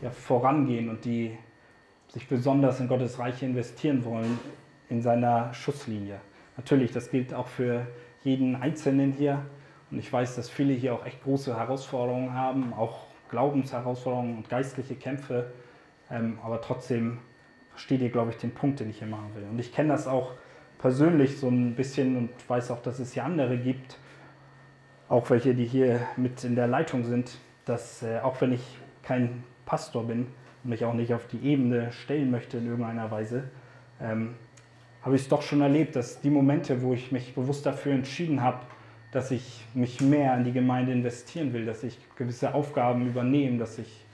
ja, 0.00 0.10
vorangehen 0.10 0.88
und 0.88 1.04
die 1.04 1.36
sich 2.08 2.28
besonders 2.28 2.80
in 2.80 2.88
Gottes 2.88 3.18
Reich 3.18 3.42
investieren 3.42 4.04
wollen 4.04 4.38
in 4.88 5.00
seiner 5.00 5.52
Schusslinie. 5.54 6.20
Natürlich, 6.56 6.92
das 6.92 7.10
gilt 7.10 7.32
auch 7.32 7.46
für 7.46 7.86
jeden 8.22 8.56
Einzelnen 8.56 9.12
hier. 9.12 9.44
Und 9.90 9.98
ich 9.98 10.12
weiß, 10.12 10.36
dass 10.36 10.48
viele 10.48 10.72
hier 10.74 10.94
auch 10.94 11.04
echt 11.06 11.22
große 11.22 11.56
Herausforderungen 11.56 12.34
haben, 12.34 12.72
auch 12.74 13.06
Glaubensherausforderungen 13.30 14.36
und 14.36 14.48
geistliche 14.48 14.94
Kämpfe. 14.94 15.52
Ähm, 16.10 16.38
aber 16.44 16.60
trotzdem 16.60 17.18
versteht 17.70 18.02
ihr, 18.02 18.10
glaube 18.10 18.30
ich, 18.30 18.36
den 18.36 18.52
Punkt, 18.52 18.80
den 18.80 18.90
ich 18.90 18.98
hier 18.98 19.08
machen 19.08 19.34
will. 19.34 19.44
Und 19.50 19.58
ich 19.58 19.72
kenne 19.72 19.88
das 19.90 20.06
auch 20.06 20.32
persönlich 20.78 21.38
so 21.38 21.48
ein 21.48 21.74
bisschen 21.74 22.16
und 22.16 22.30
weiß 22.48 22.70
auch, 22.70 22.82
dass 22.82 22.98
es 22.98 23.14
hier 23.14 23.24
andere 23.24 23.56
gibt, 23.56 23.98
auch 25.12 25.28
welche, 25.28 25.54
die 25.54 25.66
hier 25.66 26.00
mit 26.16 26.42
in 26.42 26.54
der 26.54 26.66
Leitung 26.66 27.04
sind, 27.04 27.36
dass 27.66 28.02
äh, 28.02 28.20
auch 28.20 28.40
wenn 28.40 28.52
ich 28.52 28.62
kein 29.02 29.44
Pastor 29.66 30.06
bin 30.06 30.26
und 30.64 30.70
mich 30.70 30.86
auch 30.86 30.94
nicht 30.94 31.12
auf 31.12 31.26
die 31.26 31.46
Ebene 31.46 31.92
stellen 31.92 32.30
möchte 32.30 32.56
in 32.56 32.66
irgendeiner 32.66 33.10
Weise, 33.10 33.44
ähm, 34.00 34.34
habe 35.02 35.16
ich 35.16 35.22
es 35.22 35.28
doch 35.28 35.42
schon 35.42 35.60
erlebt, 35.60 35.96
dass 35.96 36.22
die 36.22 36.30
Momente, 36.30 36.80
wo 36.80 36.94
ich 36.94 37.12
mich 37.12 37.34
bewusst 37.34 37.66
dafür 37.66 37.92
entschieden 37.92 38.40
habe, 38.40 38.60
dass 39.10 39.30
ich 39.30 39.66
mich 39.74 40.00
mehr 40.00 40.34
in 40.34 40.44
die 40.44 40.52
Gemeinde 40.52 40.92
investieren 40.92 41.52
will, 41.52 41.66
dass 41.66 41.82
ich 41.82 41.98
gewisse 42.16 42.54
Aufgaben 42.54 43.06
übernehme, 43.06 43.58
dass 43.58 43.78
ich 43.78 44.06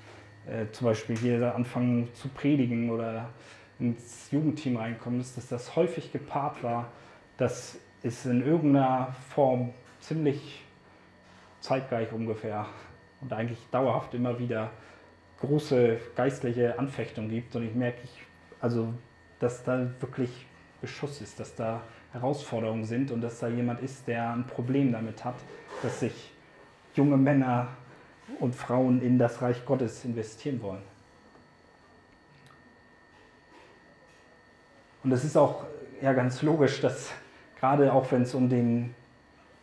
äh, 0.49 0.67
zum 0.73 0.89
Beispiel 0.89 1.17
hier 1.17 1.55
anfange 1.55 2.13
zu 2.15 2.27
predigen 2.27 2.91
oder 2.91 3.29
ins 3.79 4.33
Jugendteam 4.33 4.79
reinkomme, 4.79 5.21
ist, 5.21 5.37
dass 5.37 5.47
das 5.47 5.77
häufig 5.77 6.11
gepaart 6.11 6.65
war, 6.65 6.91
dass 7.37 7.79
es 8.03 8.27
in 8.27 8.45
irgendeiner 8.45 9.15
Form 9.33 9.71
ziemlich 10.01 10.65
zeitgleich 11.61 12.13
ungefähr 12.13 12.67
und 13.21 13.33
eigentlich 13.33 13.59
dauerhaft 13.71 14.15
immer 14.15 14.39
wieder 14.39 14.71
große 15.41 15.99
geistliche 16.17 16.79
Anfechtung 16.79 17.29
gibt. 17.29 17.55
Und 17.57 17.65
ich 17.65 17.75
merke, 17.75 17.99
ich, 18.05 18.23
also, 18.61 18.93
dass 19.39 19.63
da 19.65 19.89
wirklich 20.01 20.47
Beschuss 20.81 21.21
ist, 21.21 21.39
dass 21.41 21.55
da 21.55 21.83
Herausforderungen 22.13 22.85
sind 22.85 23.11
und 23.11 23.21
dass 23.21 23.39
da 23.41 23.49
jemand 23.49 23.81
ist, 23.81 24.07
der 24.07 24.33
ein 24.33 24.47
Problem 24.47 24.93
damit 24.93 25.25
hat, 25.25 25.37
dass 25.83 26.01
sich 26.01 26.33
junge 26.95 27.17
Männer 27.17 27.69
und 28.41 28.55
Frauen 28.55 29.03
in 29.03 29.19
das 29.19 29.41
Reich 29.43 29.65
Gottes 29.65 30.05
investieren 30.05 30.61
wollen. 30.63 30.83
Und 35.05 35.13
es 35.13 35.25
ist 35.25 35.37
auch 35.37 35.65
ja, 36.03 36.13
ganz 36.13 36.43
logisch, 36.43 36.81
dass 36.81 37.13
gerade 37.59 37.93
auch 37.93 38.11
wenn 38.13 38.23
es 38.23 38.35
um 38.35 38.49
den 38.49 38.95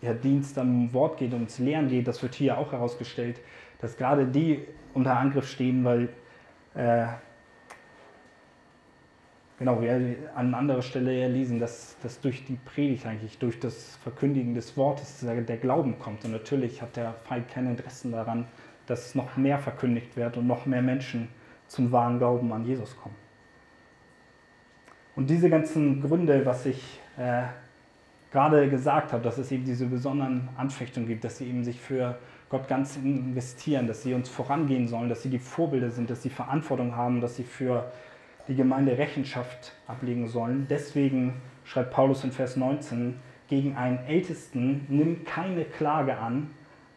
ja, 0.06 0.13
Dienst 0.13 0.58
am 0.58 0.94
Wort 0.94 1.18
geht, 1.18 1.34
ums 1.34 1.60
Lehren 1.60 1.89
geht, 1.89 2.08
das 2.08 2.22
wird 2.22 2.36
hier 2.36 2.58
auch 2.58 2.72
herausgestellt, 2.72 3.41
dass 3.80 3.98
gerade 3.98 4.26
die 4.26 4.63
unter 4.94 5.18
Angriff 5.18 5.50
stehen, 5.50 5.84
weil 5.84 6.10
äh, 6.76 7.08
genau, 9.60 9.82
wir 9.82 10.15
an 10.36 10.54
anderer 10.54 10.82
Stelle 10.82 11.28
lesen, 11.28 11.60
dass, 11.60 11.98
dass 12.02 12.22
durch 12.22 12.46
die 12.46 12.58
Predigt 12.58 13.06
eigentlich, 13.06 13.38
durch 13.38 13.60
das 13.60 13.98
Verkündigen 13.98 14.54
des 14.54 14.78
Wortes 14.78 15.20
der 15.22 15.58
Glauben 15.58 16.00
kommt. 16.00 16.24
Und 16.26 16.32
natürlich 16.32 16.82
hat 16.82 16.96
der 16.96 17.13
Feind 17.24 17.50
kein 17.50 17.68
Interesse 17.68 18.10
daran, 18.10 18.46
dass 18.88 19.15
noch 19.15 19.36
mehr 19.38 19.58
verkündigt 19.60 20.15
wird 20.15 20.38
und 20.38 20.48
noch 20.48 20.65
mehr 20.65 20.82
Menschen 20.82 21.30
zum 21.68 21.91
wahren 21.91 22.20
Glauben 22.20 22.52
an 22.54 22.65
Jesus 22.65 22.96
kommen. 22.96 23.15
Und 25.15 25.30
diese 25.30 25.50
ganzen 25.50 26.02
Gründe, 26.02 26.46
was 26.46 26.65
ich 26.65 27.00
äh, 27.18 27.44
gerade 28.32 28.70
gesagt 28.70 29.14
habe, 29.14 29.24
dass 29.24 29.38
es 29.38 29.52
eben 29.52 29.66
diese 29.66 29.86
besonderen 29.86 30.50
Anfechtungen 30.58 31.08
gibt, 31.08 31.24
dass 31.24 31.38
sie 31.38 31.48
eben 31.48 31.64
sich 31.64 31.80
für 31.80 32.18
Gott 32.50 32.68
ganz 32.68 32.98
investieren, 32.98 33.88
dass 33.88 34.04
sie 34.04 34.14
uns 34.14 34.30
vorangehen 34.30 34.88
sollen, 34.88 35.10
dass 35.10 35.24
sie 35.24 35.30
die 35.30 35.40
Vorbilder 35.40 35.90
sind, 35.90 36.10
dass 36.10 36.22
sie 36.22 36.30
Verantwortung 36.30 36.96
haben, 36.96 37.22
dass 37.22 37.36
sie 37.36 37.44
für 37.44 37.92
die 38.48 38.56
Gemeinde 38.56 38.98
Rechenschaft 38.98 39.74
ablegen 39.88 40.28
sollen. 40.28 40.68
Deswegen 40.70 41.34
schreibt 41.64 41.92
Paulus 41.92 42.24
in 42.24 42.32
Vers 42.32 42.56
19, 42.56 43.16
gegen 43.48 43.76
einen 43.76 44.00
Ältesten 44.08 44.86
nimm 44.90 45.24
keine 45.24 45.66
Klage 45.66 46.18
an, 46.18 46.52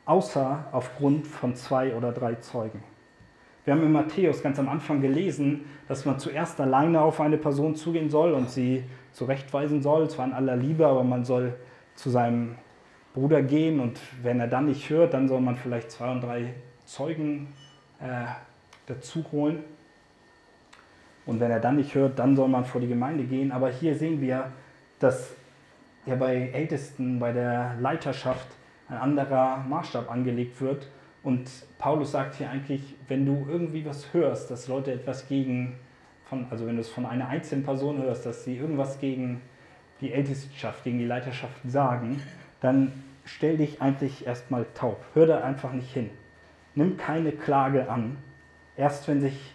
außer 0.07 0.67
aufgrund 0.73 1.27
von 1.27 1.55
zwei 1.55 1.95
oder 1.95 2.12
drei 2.12 2.37
Zeugen. 2.37 2.83
Wir 3.64 3.75
haben 3.75 3.83
in 3.83 3.93
Matthäus 3.93 4.43
ganz 4.43 4.59
am 4.59 4.69
Anfang 4.69 5.03
gelesen, 5.03 5.67
dass 5.88 6.07
man 6.07 6.19
zuerst 6.19 6.59
alleine 6.59 7.03
auf 7.03 7.21
eine 7.21 7.37
Person 7.37 7.75
zugehen 7.75 8.09
soll 8.09 8.33
und 8.33 8.49
sie 8.49 8.85
zurechtweisen 9.18 9.83
soll, 9.83 10.09
zwar 10.09 10.26
in 10.26 10.33
aller 10.33 10.57
Liebe, 10.57 10.87
aber 10.87 11.02
man 11.02 11.24
soll 11.24 11.54
zu 11.96 12.09
seinem 12.09 12.54
Bruder 13.12 13.42
gehen 13.42 13.81
und 13.81 13.98
wenn 14.22 14.38
er 14.38 14.46
dann 14.46 14.66
nicht 14.66 14.88
hört, 14.90 15.12
dann 15.12 15.26
soll 15.26 15.40
man 15.40 15.57
vielleicht 15.57 15.90
zwei 15.90 16.11
und 16.12 16.20
drei 16.20 16.54
Zeugen 16.85 17.48
äh, 18.00 18.26
dazu 18.87 19.24
holen. 19.33 19.64
Und 21.26 21.40
wenn 21.40 21.50
er 21.50 21.61
dann 21.61 21.76
nicht 21.76 21.94
hört, 21.94 22.18
dann 22.18 22.37
soll 22.37 22.48
man 22.48 22.64
vor 22.64 22.81
die 22.81 22.87
Gemeinde 22.87 23.24
gehen. 23.24 23.52
Aber 23.52 23.68
hier 23.68 23.94
sehen 23.94 24.20
wir, 24.20 24.52
dass 24.98 25.35
ja 26.07 26.14
bei 26.14 26.50
Ältesten, 26.54 27.18
bei 27.18 27.33
der 27.33 27.74
Leiterschaft 27.81 28.46
ein 28.88 28.96
anderer 28.96 29.59
Maßstab 29.68 30.11
angelegt 30.11 30.61
wird. 30.61 30.88
Und 31.22 31.50
Paulus 31.78 32.12
sagt 32.12 32.37
hier 32.37 32.48
eigentlich, 32.48 32.94
wenn 33.09 33.26
du 33.26 33.46
irgendwie 33.50 33.85
was 33.85 34.14
hörst, 34.14 34.50
dass 34.50 34.68
Leute 34.68 34.92
etwas 34.92 35.28
gegen, 35.28 35.74
von, 36.29 36.47
also 36.51 36.67
wenn 36.67 36.77
du 36.77 36.83
es 36.83 36.88
von 36.88 37.07
einer 37.07 37.29
einzelnen 37.29 37.64
Person 37.64 38.03
hörst, 38.03 38.27
dass 38.27 38.45
sie 38.45 38.57
irgendwas 38.57 38.99
gegen 39.01 39.41
die 40.01 40.12
Ältestenschaft, 40.12 40.85
gegen 40.85 40.99
die 40.99 41.07
Leiterschaft 41.07 41.57
sagen, 41.67 42.23
dann 42.61 42.93
stell 43.25 43.57
dich 43.57 43.81
eigentlich 43.81 44.27
erstmal 44.27 44.67
taub. 44.75 45.05
Hör 45.14 45.27
da 45.27 45.41
einfach 45.41 45.73
nicht 45.73 45.93
hin. 45.93 46.11
Nimm 46.75 46.97
keine 46.97 47.33
Klage 47.33 47.91
an, 47.91 48.17
erst 48.77 49.09
wenn 49.09 49.21
sich 49.21 49.55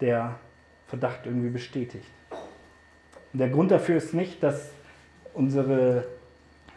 der 0.00 0.36
Verdacht 0.86 1.26
irgendwie 1.26 1.50
bestätigt. 1.50 2.10
Und 3.32 3.38
der 3.38 3.48
Grund 3.48 3.70
dafür 3.70 3.96
ist 3.96 4.14
nicht, 4.14 4.42
dass 4.42 4.72
unsere 5.34 6.06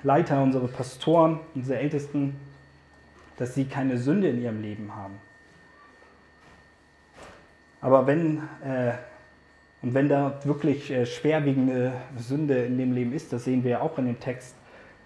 Leiter, 0.03 0.41
unsere 0.41 0.67
Pastoren, 0.67 1.39
unsere 1.53 1.79
Ältesten, 1.79 2.35
dass 3.37 3.55
sie 3.55 3.65
keine 3.65 3.97
Sünde 3.97 4.29
in 4.29 4.41
ihrem 4.41 4.61
Leben 4.61 4.95
haben. 4.95 5.15
Aber 7.81 8.07
wenn, 8.07 8.37
äh, 8.63 8.93
und 9.85 9.93
wenn 9.93 10.09
da 10.09 10.39
wirklich 10.45 10.89
äh, 10.89 11.05
schwerwiegende 11.05 11.93
Sünde 12.17 12.65
in 12.65 12.79
dem 12.79 12.91
Leben 12.91 13.13
ist, 13.13 13.31
das 13.31 13.43
sehen 13.43 13.63
wir 13.63 13.69
ja 13.69 13.81
auch 13.81 13.99
in 13.99 14.07
dem 14.07 14.19
Text, 14.19 14.55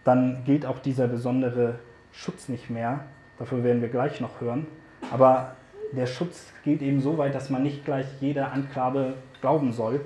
dann 0.05 0.43
gilt 0.45 0.65
auch 0.65 0.79
dieser 0.79 1.09
besondere 1.09 1.79
Schutz 2.13 2.47
nicht 2.47 2.69
mehr. 2.69 3.01
Dafür 3.37 3.61
werden 3.65 3.81
wir 3.81 3.89
gleich 3.89 4.21
noch 4.21 4.39
hören. 4.39 4.67
Aber 5.11 5.57
der 5.91 6.05
Schutz 6.05 6.53
gilt 6.63 6.81
eben 6.81 7.01
so 7.01 7.17
weit, 7.17 7.35
dass 7.35 7.49
man 7.49 7.61
nicht 7.61 7.83
gleich 7.83 8.05
jeder 8.21 8.53
Anklage 8.53 9.15
glauben 9.41 9.73
soll, 9.73 9.99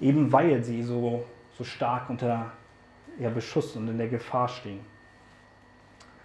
eben 0.00 0.32
weil 0.32 0.62
sie 0.62 0.84
so, 0.84 1.24
so 1.58 1.64
stark 1.64 2.08
unter 2.08 2.52
ja, 3.18 3.30
Beschuss 3.30 3.74
und 3.74 3.88
in 3.88 3.98
der 3.98 4.06
Gefahr 4.06 4.46
stehen. 4.46 4.78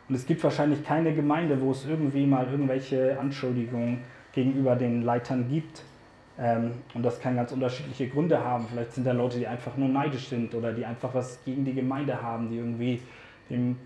Und 0.08 0.14
es 0.14 0.28
gibt 0.28 0.44
wahrscheinlich 0.44 0.84
keine 0.86 1.16
Gemeinde, 1.16 1.60
wo 1.60 1.72
es 1.72 1.88
irgendwie 1.88 2.28
mal 2.28 2.46
irgendwelche 2.46 3.20
Anschuldigungen 3.20 4.04
gegenüber 4.34 4.76
den 4.76 5.02
Leitern 5.02 5.50
gibt. 5.50 5.82
Ähm, 6.40 6.72
und 6.94 7.04
das 7.04 7.20
kann 7.20 7.36
ganz 7.36 7.52
unterschiedliche 7.52 8.08
Gründe 8.08 8.44
haben. 8.44 8.68
Vielleicht 8.72 8.94
sind 8.94 9.06
da 9.06 9.12
Leute, 9.12 9.38
die 9.38 9.48
einfach 9.48 9.76
nur 9.78 9.90
neidisch 9.90 10.28
sind 10.30 10.54
oder 10.56 10.74
die 10.74 10.86
einfach 10.86 11.14
was 11.14 11.44
gegen 11.44 11.66
die 11.66 11.74
Gemeinde 11.74 12.22
haben, 12.22 12.50
die 12.50 12.58
irgendwie 12.58 13.02
dem 13.50 13.78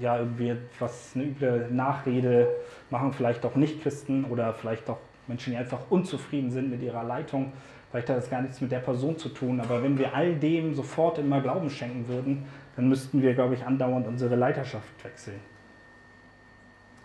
ja, 0.00 0.18
irgendwie 0.18 0.56
was, 0.78 1.12
eine 1.14 1.24
üble 1.24 1.68
Nachrede 1.70 2.48
machen, 2.90 3.12
vielleicht 3.12 3.44
auch 3.44 3.54
Nicht-Christen 3.54 4.24
oder 4.24 4.52
vielleicht 4.52 4.88
auch 4.90 4.98
Menschen, 5.26 5.52
die 5.52 5.56
einfach 5.56 5.80
unzufrieden 5.90 6.50
sind 6.50 6.70
mit 6.70 6.82
ihrer 6.82 7.04
Leitung. 7.04 7.52
Vielleicht 7.90 8.10
hat 8.10 8.16
das 8.16 8.28
gar 8.28 8.42
nichts 8.42 8.60
mit 8.60 8.72
der 8.72 8.80
Person 8.80 9.16
zu 9.16 9.28
tun, 9.28 9.60
aber 9.60 9.82
wenn 9.82 9.96
wir 9.96 10.14
all 10.14 10.34
dem 10.34 10.74
sofort 10.74 11.18
immer 11.18 11.40
Glauben 11.40 11.70
schenken 11.70 12.08
würden, 12.08 12.44
dann 12.76 12.88
müssten 12.88 13.22
wir, 13.22 13.34
glaube 13.34 13.54
ich, 13.54 13.64
andauernd 13.64 14.08
unsere 14.08 14.34
Leiterschaft 14.34 15.04
wechseln. 15.04 15.38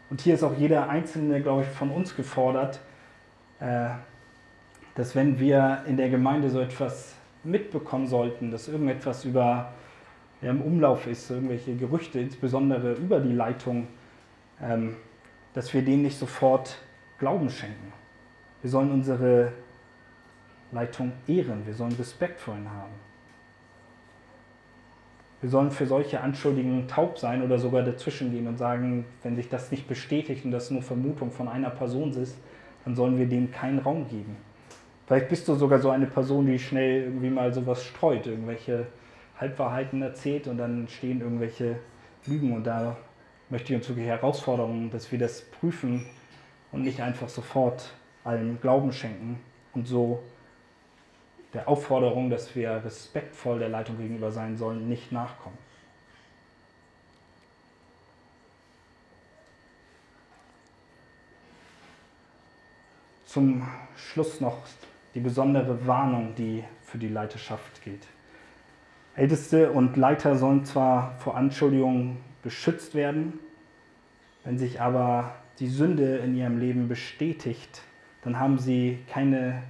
Und 0.09 0.21
hier 0.21 0.33
ist 0.33 0.43
auch 0.43 0.55
jeder 0.57 0.89
Einzelne, 0.89 1.41
glaube 1.41 1.61
ich, 1.61 1.67
von 1.67 1.91
uns 1.91 2.15
gefordert, 2.15 2.79
äh, 3.59 3.89
dass 4.99 5.15
wenn 5.15 5.39
wir 5.39 5.83
in 5.87 5.95
der 5.95 6.09
Gemeinde 6.09 6.49
so 6.49 6.59
etwas 6.59 7.15
mitbekommen 7.45 8.05
sollten, 8.05 8.51
dass 8.51 8.67
irgendetwas 8.67 9.23
über 9.23 9.71
ja, 10.41 10.49
im 10.49 10.61
Umlauf 10.61 11.07
ist, 11.07 11.31
irgendwelche 11.31 11.73
Gerüchte, 11.77 12.19
insbesondere 12.19 12.95
über 12.95 13.21
die 13.21 13.31
Leitung, 13.31 13.87
ähm, 14.61 14.97
dass 15.53 15.73
wir 15.73 15.83
denen 15.83 16.01
nicht 16.01 16.19
sofort 16.19 16.79
Glauben 17.17 17.49
schenken. 17.49 17.93
Wir 18.61 18.69
sollen 18.69 18.91
unsere 18.91 19.53
Leitung 20.73 21.13
ehren, 21.29 21.65
wir 21.65 21.75
sollen 21.75 21.93
Respekt 21.93 22.41
vor 22.41 22.55
ihnen 22.55 22.69
haben. 22.69 22.91
Wir 25.39 25.49
sollen 25.49 25.71
für 25.71 25.85
solche 25.85 26.19
Anschuldigungen 26.19 26.89
taub 26.89 27.17
sein 27.17 27.41
oder 27.41 27.57
sogar 27.57 27.83
dazwischen 27.83 28.33
gehen 28.33 28.49
und 28.49 28.57
sagen, 28.57 29.05
wenn 29.23 29.37
sich 29.37 29.47
das 29.47 29.71
nicht 29.71 29.87
bestätigt 29.87 30.43
und 30.43 30.51
das 30.51 30.69
nur 30.71 30.81
Vermutung 30.81 31.31
von 31.31 31.47
einer 31.47 31.69
Person 31.69 32.11
ist, 32.21 32.37
dann 32.83 32.97
sollen 32.97 33.17
wir 33.17 33.27
dem 33.27 33.49
keinen 33.49 33.79
Raum 33.79 34.05
geben. 34.09 34.48
Vielleicht 35.09 35.29
bist 35.29 35.47
du 35.47 35.55
sogar 35.55 35.79
so 35.79 35.89
eine 35.89 36.05
Person, 36.05 36.45
die 36.45 36.59
schnell 36.59 37.05
irgendwie 37.05 37.31
mal 37.31 37.51
sowas 37.51 37.83
streut, 37.83 38.27
irgendwelche 38.27 38.85
Halbwahrheiten 39.39 40.03
erzählt 40.03 40.45
und 40.45 40.59
dann 40.59 40.87
stehen 40.87 41.21
irgendwelche 41.21 41.79
Lügen 42.27 42.53
und 42.53 42.63
da 42.63 42.95
möchte 43.49 43.73
ich 43.73 43.79
uns 43.79 43.89
wirklich 43.89 44.05
Herausforderungen, 44.05 44.91
dass 44.91 45.11
wir 45.11 45.17
das 45.17 45.41
prüfen 45.41 46.05
und 46.71 46.83
nicht 46.83 47.01
einfach 47.01 47.27
sofort 47.27 47.91
allem 48.23 48.61
Glauben 48.61 48.93
schenken 48.93 49.39
und 49.73 49.87
so 49.87 50.21
der 51.55 51.67
Aufforderung, 51.67 52.29
dass 52.29 52.55
wir 52.55 52.69
respektvoll 52.85 53.57
der 53.57 53.69
Leitung 53.69 53.97
gegenüber 53.97 54.31
sein 54.31 54.57
sollen, 54.57 54.87
nicht 54.87 55.11
nachkommen. 55.11 55.57
Zum 63.25 63.67
Schluss 63.95 64.39
noch 64.39 64.67
die 65.15 65.19
besondere 65.19 65.85
Warnung, 65.87 66.35
die 66.35 66.63
für 66.83 66.97
die 66.97 67.07
Leiterschaft 67.07 67.83
gilt. 67.83 68.05
Älteste 69.15 69.71
und 69.71 69.97
Leiter 69.97 70.35
sollen 70.35 70.65
zwar 70.65 71.15
vor 71.17 71.35
Anschuldigungen 71.35 72.17
beschützt 72.41 72.95
werden, 72.95 73.39
wenn 74.43 74.57
sich 74.57 74.79
aber 74.79 75.35
die 75.59 75.67
Sünde 75.67 76.17
in 76.17 76.35
ihrem 76.35 76.57
Leben 76.57 76.87
bestätigt, 76.87 77.81
dann 78.23 78.39
haben 78.39 78.57
sie 78.57 78.99
keine 79.11 79.63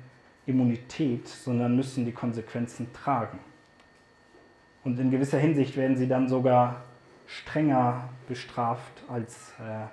Immunität, 0.45 1.27
sondern 1.27 1.75
müssen 1.75 2.05
die 2.05 2.11
Konsequenzen 2.11 2.91
tragen. 2.93 3.39
Und 4.83 4.99
in 4.99 5.11
gewisser 5.11 5.39
Hinsicht 5.39 5.75
werden 5.77 5.97
sie 5.97 6.07
dann 6.07 6.27
sogar 6.27 6.83
strenger 7.27 8.09
bestraft 8.27 9.03
als 9.07 9.53
äh, 9.59 9.87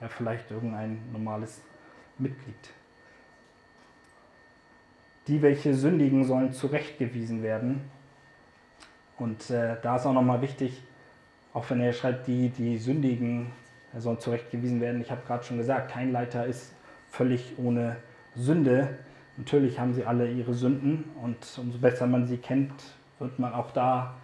ja, 0.00 0.08
vielleicht 0.08 0.50
irgendein 0.50 0.98
normales 1.12 1.60
Mitglied. 2.18 2.70
Die, 5.28 5.42
welche 5.42 5.74
sündigen, 5.74 6.24
sollen 6.24 6.52
zurechtgewiesen 6.52 7.42
werden. 7.42 7.82
Und 9.18 9.50
äh, 9.50 9.76
da 9.82 9.96
ist 9.96 10.06
auch 10.06 10.12
nochmal 10.12 10.42
wichtig, 10.42 10.82
auch 11.54 11.68
wenn 11.70 11.80
er 11.80 11.92
schreibt, 11.92 12.26
die, 12.26 12.48
die 12.48 12.78
sündigen, 12.78 13.52
sollen 13.96 14.18
zurechtgewiesen 14.18 14.80
werden. 14.80 15.00
Ich 15.00 15.10
habe 15.10 15.22
gerade 15.26 15.44
schon 15.44 15.58
gesagt, 15.58 15.90
kein 15.90 16.12
Leiter 16.12 16.46
ist 16.46 16.72
völlig 17.08 17.54
ohne 17.58 17.96
Sünde. 18.34 18.98
Natürlich 19.36 19.78
haben 19.78 19.94
sie 19.94 20.04
alle 20.04 20.30
ihre 20.30 20.54
Sünden 20.54 21.04
und 21.22 21.36
umso 21.58 21.78
besser 21.78 22.06
man 22.06 22.26
sie 22.26 22.38
kennt, 22.38 22.72
wird 23.18 23.38
man 23.38 23.52
auch 23.52 23.70
da 23.70 24.14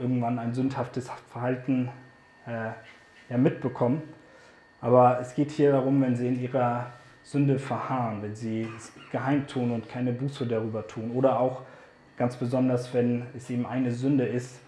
irgendwann 0.00 0.38
ein 0.38 0.52
sündhaftes 0.52 1.10
Verhalten 1.30 1.88
äh, 2.46 2.70
ja, 3.30 3.38
mitbekommen. 3.38 4.02
Aber 4.80 5.20
es 5.20 5.34
geht 5.34 5.50
hier 5.52 5.72
darum, 5.72 6.02
wenn 6.02 6.16
sie 6.16 6.28
in 6.28 6.40
ihrer 6.40 6.92
Sünde 7.24 7.58
verharren, 7.58 8.22
wenn 8.22 8.34
sie 8.34 8.68
es 8.76 8.92
geheim 9.10 9.46
tun 9.46 9.70
und 9.70 9.88
keine 9.88 10.12
Buße 10.12 10.46
darüber 10.46 10.86
tun. 10.86 11.12
Oder 11.12 11.38
auch 11.38 11.62
ganz 12.16 12.36
besonders, 12.36 12.92
wenn 12.92 13.26
es 13.36 13.48
eben 13.50 13.66
eine 13.66 13.92
Sünde 13.92 14.26
ist, 14.26 14.60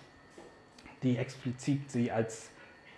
die 1.02 1.18
explizit 1.18 1.90
sie 1.90 2.10
als 2.10 2.50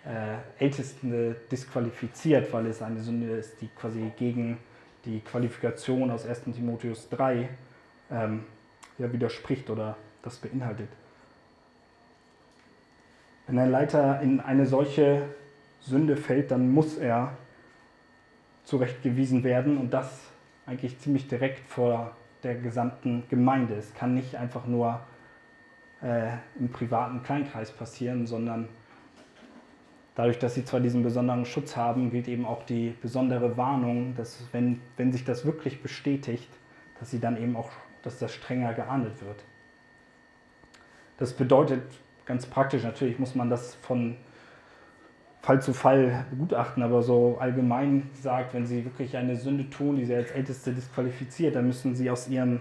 äh, 0.05 0.63
Ältesten 0.63 1.35
disqualifiziert, 1.51 2.53
weil 2.53 2.67
es 2.67 2.81
eine 2.81 2.99
Sünde 3.01 3.35
ist, 3.35 3.59
die 3.61 3.67
quasi 3.67 4.11
gegen 4.17 4.57
die 5.05 5.19
Qualifikation 5.21 6.11
aus 6.11 6.25
1 6.25 6.43
Timotheus 6.55 7.09
3 7.09 7.49
ähm, 8.11 8.43
ja, 8.97 9.11
widerspricht 9.11 9.69
oder 9.69 9.97
das 10.21 10.37
beinhaltet. 10.37 10.89
Wenn 13.47 13.59
ein 13.59 13.71
Leiter 13.71 14.21
in 14.21 14.39
eine 14.39 14.65
solche 14.65 15.23
Sünde 15.79 16.17
fällt, 16.17 16.51
dann 16.51 16.71
muss 16.71 16.97
er 16.97 17.37
zurechtgewiesen 18.67 19.45
werden 19.45 19.77
und 19.77 19.91
das 19.91 20.29
eigentlich 20.65 20.99
ziemlich 20.99 21.29
direkt 21.29 21.65
vor 21.69 22.11
der 22.43 22.55
gesamten 22.55 23.23
Gemeinde. 23.29 23.75
Es 23.75 23.93
kann 23.93 24.13
nicht 24.13 24.35
einfach 24.35 24.67
nur 24.67 24.99
äh, 26.03 26.31
im 26.59 26.69
privaten 26.69 27.23
Kleinkreis 27.23 27.71
passieren, 27.71 28.27
sondern 28.27 28.67
dadurch, 30.15 30.37
dass 30.37 30.55
sie 30.55 30.65
zwar 30.65 30.81
diesen 30.81 31.01
besonderen 31.01 31.45
Schutz 31.45 31.77
haben, 31.77 32.11
gilt 32.11 32.27
eben 32.27 32.45
auch 32.45 32.63
die 32.63 32.93
besondere 33.01 33.55
Warnung, 33.55 34.15
dass 34.17 34.43
wenn, 34.51 34.81
wenn 34.97 35.13
sich 35.13 35.23
das 35.23 35.45
wirklich 35.45 35.81
bestätigt, 35.81 36.49
dass 36.99 37.09
sie 37.09 37.21
dann 37.21 37.41
eben 37.41 37.55
auch, 37.55 37.69
dass 38.03 38.19
das 38.19 38.33
strenger 38.33 38.73
geahndet 38.73 39.23
wird. 39.25 39.45
Das 41.15 41.31
bedeutet 41.31 41.83
ganz 42.25 42.45
praktisch, 42.45 42.83
natürlich 42.83 43.17
muss 43.17 43.33
man 43.33 43.49
das 43.49 43.75
von 43.75 44.17
Fall 45.47 45.61
zu 45.61 45.73
Fall 45.73 46.25
begutachten, 46.29 46.83
aber 46.83 47.01
so 47.01 47.37
allgemein 47.39 48.09
sagt, 48.21 48.53
wenn 48.53 48.65
sie 48.65 48.83
wirklich 48.83 49.15
eine 49.15 49.37
Sünde 49.37 49.69
tun, 49.69 49.95
die 49.95 50.03
sie 50.03 50.13
als 50.13 50.31
Älteste 50.31 50.73
disqualifiziert, 50.73 51.55
dann 51.55 51.67
müssen 51.67 51.95
sie 51.95 52.11
aus 52.11 52.27
ihrem 52.27 52.59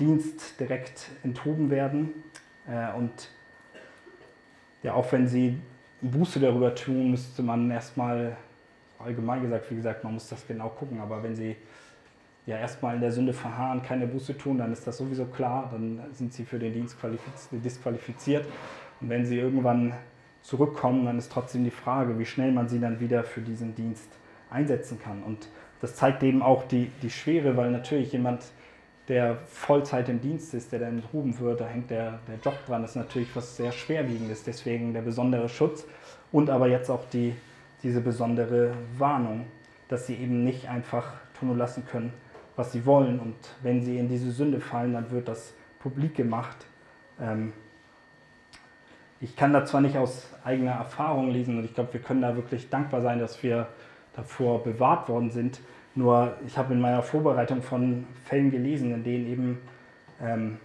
Dienst 0.00 0.58
direkt 0.58 1.10
enthoben 1.24 1.68
werden. 1.68 2.08
Äh, 2.66 2.96
und 2.96 3.28
ja, 4.82 4.94
auch 4.94 5.12
wenn 5.12 5.28
sie 5.28 5.60
Buße 6.00 6.40
darüber 6.40 6.74
tun, 6.74 7.10
müsste 7.10 7.42
man 7.42 7.70
erstmal, 7.70 8.34
allgemein 8.98 9.42
gesagt, 9.42 9.70
wie 9.70 9.76
gesagt, 9.76 10.02
man 10.02 10.14
muss 10.14 10.30
das 10.30 10.46
genau 10.46 10.70
gucken, 10.70 11.00
aber 11.00 11.22
wenn 11.22 11.34
sie 11.34 11.56
ja 12.46 12.56
erstmal 12.56 12.94
in 12.94 13.02
der 13.02 13.12
Sünde 13.12 13.34
verharren, 13.34 13.82
keine 13.82 14.06
Buße 14.06 14.38
tun, 14.38 14.56
dann 14.56 14.72
ist 14.72 14.86
das 14.86 14.96
sowieso 14.96 15.26
klar, 15.26 15.68
dann 15.70 16.00
sind 16.12 16.32
sie 16.32 16.46
für 16.46 16.58
den 16.58 16.72
Dienst 16.72 16.96
disqualifiziert. 17.52 18.46
Und 19.02 19.10
wenn 19.10 19.26
sie 19.26 19.38
irgendwann 19.38 19.92
zurückkommen, 20.42 21.06
dann 21.06 21.18
ist 21.18 21.32
trotzdem 21.32 21.64
die 21.64 21.70
Frage, 21.70 22.18
wie 22.18 22.26
schnell 22.26 22.52
man 22.52 22.68
sie 22.68 22.80
dann 22.80 23.00
wieder 23.00 23.24
für 23.24 23.40
diesen 23.40 23.74
Dienst 23.74 24.08
einsetzen 24.50 25.00
kann. 25.00 25.22
Und 25.22 25.48
das 25.80 25.96
zeigt 25.96 26.22
eben 26.22 26.42
auch 26.42 26.66
die, 26.68 26.90
die 27.02 27.10
Schwere, 27.10 27.56
weil 27.56 27.70
natürlich 27.70 28.12
jemand, 28.12 28.44
der 29.08 29.38
Vollzeit 29.46 30.08
im 30.08 30.20
Dienst 30.20 30.54
ist, 30.54 30.70
der 30.70 30.78
dann 30.78 30.98
enthoben 30.98 31.38
wird, 31.40 31.60
da 31.60 31.66
hängt 31.66 31.90
der, 31.90 32.20
der 32.28 32.36
Job 32.42 32.54
dran, 32.66 32.82
das 32.82 32.92
ist 32.92 32.96
natürlich 32.96 33.34
was 33.34 33.56
sehr 33.56 33.72
Schwerwiegendes, 33.72 34.44
deswegen 34.44 34.92
der 34.94 35.02
besondere 35.02 35.48
Schutz 35.48 35.84
und 36.30 36.50
aber 36.50 36.68
jetzt 36.68 36.88
auch 36.88 37.04
die, 37.08 37.34
diese 37.82 38.00
besondere 38.00 38.72
Warnung, 38.96 39.46
dass 39.88 40.06
sie 40.06 40.14
eben 40.14 40.44
nicht 40.44 40.68
einfach 40.68 41.14
tun 41.38 41.58
lassen 41.58 41.84
können, 41.84 42.12
was 42.54 42.70
sie 42.70 42.86
wollen 42.86 43.18
und 43.18 43.34
wenn 43.62 43.82
sie 43.82 43.98
in 43.98 44.08
diese 44.08 44.30
Sünde 44.30 44.60
fallen, 44.60 44.92
dann 44.92 45.10
wird 45.10 45.26
das 45.26 45.52
publik 45.80 46.14
gemacht. 46.14 46.64
Ähm, 47.20 47.52
ich 49.22 49.36
kann 49.36 49.52
da 49.52 49.64
zwar 49.64 49.80
nicht 49.80 49.96
aus 49.96 50.28
eigener 50.44 50.72
Erfahrung 50.72 51.30
lesen 51.30 51.56
und 51.56 51.64
ich 51.64 51.74
glaube, 51.74 51.94
wir 51.94 52.00
können 52.00 52.22
da 52.22 52.34
wirklich 52.34 52.68
dankbar 52.68 53.00
sein, 53.00 53.20
dass 53.20 53.42
wir 53.42 53.68
davor 54.14 54.62
bewahrt 54.64 55.08
worden 55.08 55.30
sind, 55.30 55.60
nur 55.94 56.36
ich 56.46 56.58
habe 56.58 56.74
in 56.74 56.80
meiner 56.80 57.02
Vorbereitung 57.02 57.62
von 57.62 58.04
Fällen 58.24 58.50
gelesen, 58.50 58.92
in 58.92 59.04
denen 59.04 59.26
eben 59.28 59.58
ähm, 60.20 60.58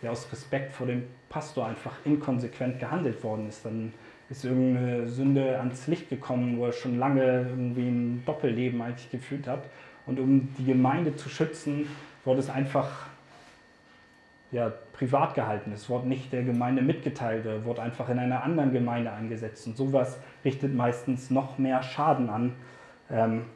ja, 0.00 0.10
aus 0.10 0.30
Respekt 0.30 0.72
vor 0.72 0.86
dem 0.86 1.04
Pastor 1.28 1.66
einfach 1.66 1.92
inkonsequent 2.04 2.78
gehandelt 2.78 3.22
worden 3.24 3.48
ist. 3.48 3.64
Dann 3.64 3.92
ist 4.30 4.44
irgendeine 4.44 5.08
Sünde 5.08 5.58
ans 5.58 5.86
Licht 5.88 6.08
gekommen, 6.08 6.58
wo 6.58 6.66
er 6.66 6.72
schon 6.72 6.98
lange 6.98 7.46
irgendwie 7.48 7.88
ein 7.88 8.22
Doppelleben 8.24 8.80
eigentlich 8.80 9.10
geführt 9.10 9.48
hat. 9.48 9.64
Und 10.06 10.20
um 10.20 10.54
die 10.58 10.66
Gemeinde 10.66 11.16
zu 11.16 11.28
schützen, 11.28 11.88
wurde 12.24 12.40
es 12.40 12.50
einfach 12.50 13.06
ja, 14.54 14.72
privat 14.92 15.34
gehalten. 15.34 15.72
Es 15.72 15.90
wurde 15.90 16.06
nicht 16.06 16.32
der 16.32 16.44
Gemeinde 16.44 16.80
mitgeteilt, 16.80 17.44
es 17.44 17.64
wurde 17.64 17.82
einfach 17.82 18.08
in 18.08 18.20
einer 18.20 18.44
anderen 18.44 18.72
Gemeinde 18.72 19.10
eingesetzt. 19.10 19.66
Und 19.66 19.76
sowas 19.76 20.16
richtet 20.44 20.72
meistens 20.72 21.28
noch 21.28 21.58
mehr 21.58 21.82
Schaden 21.82 22.30
an. 22.30 22.54
Ähm, 23.10 23.46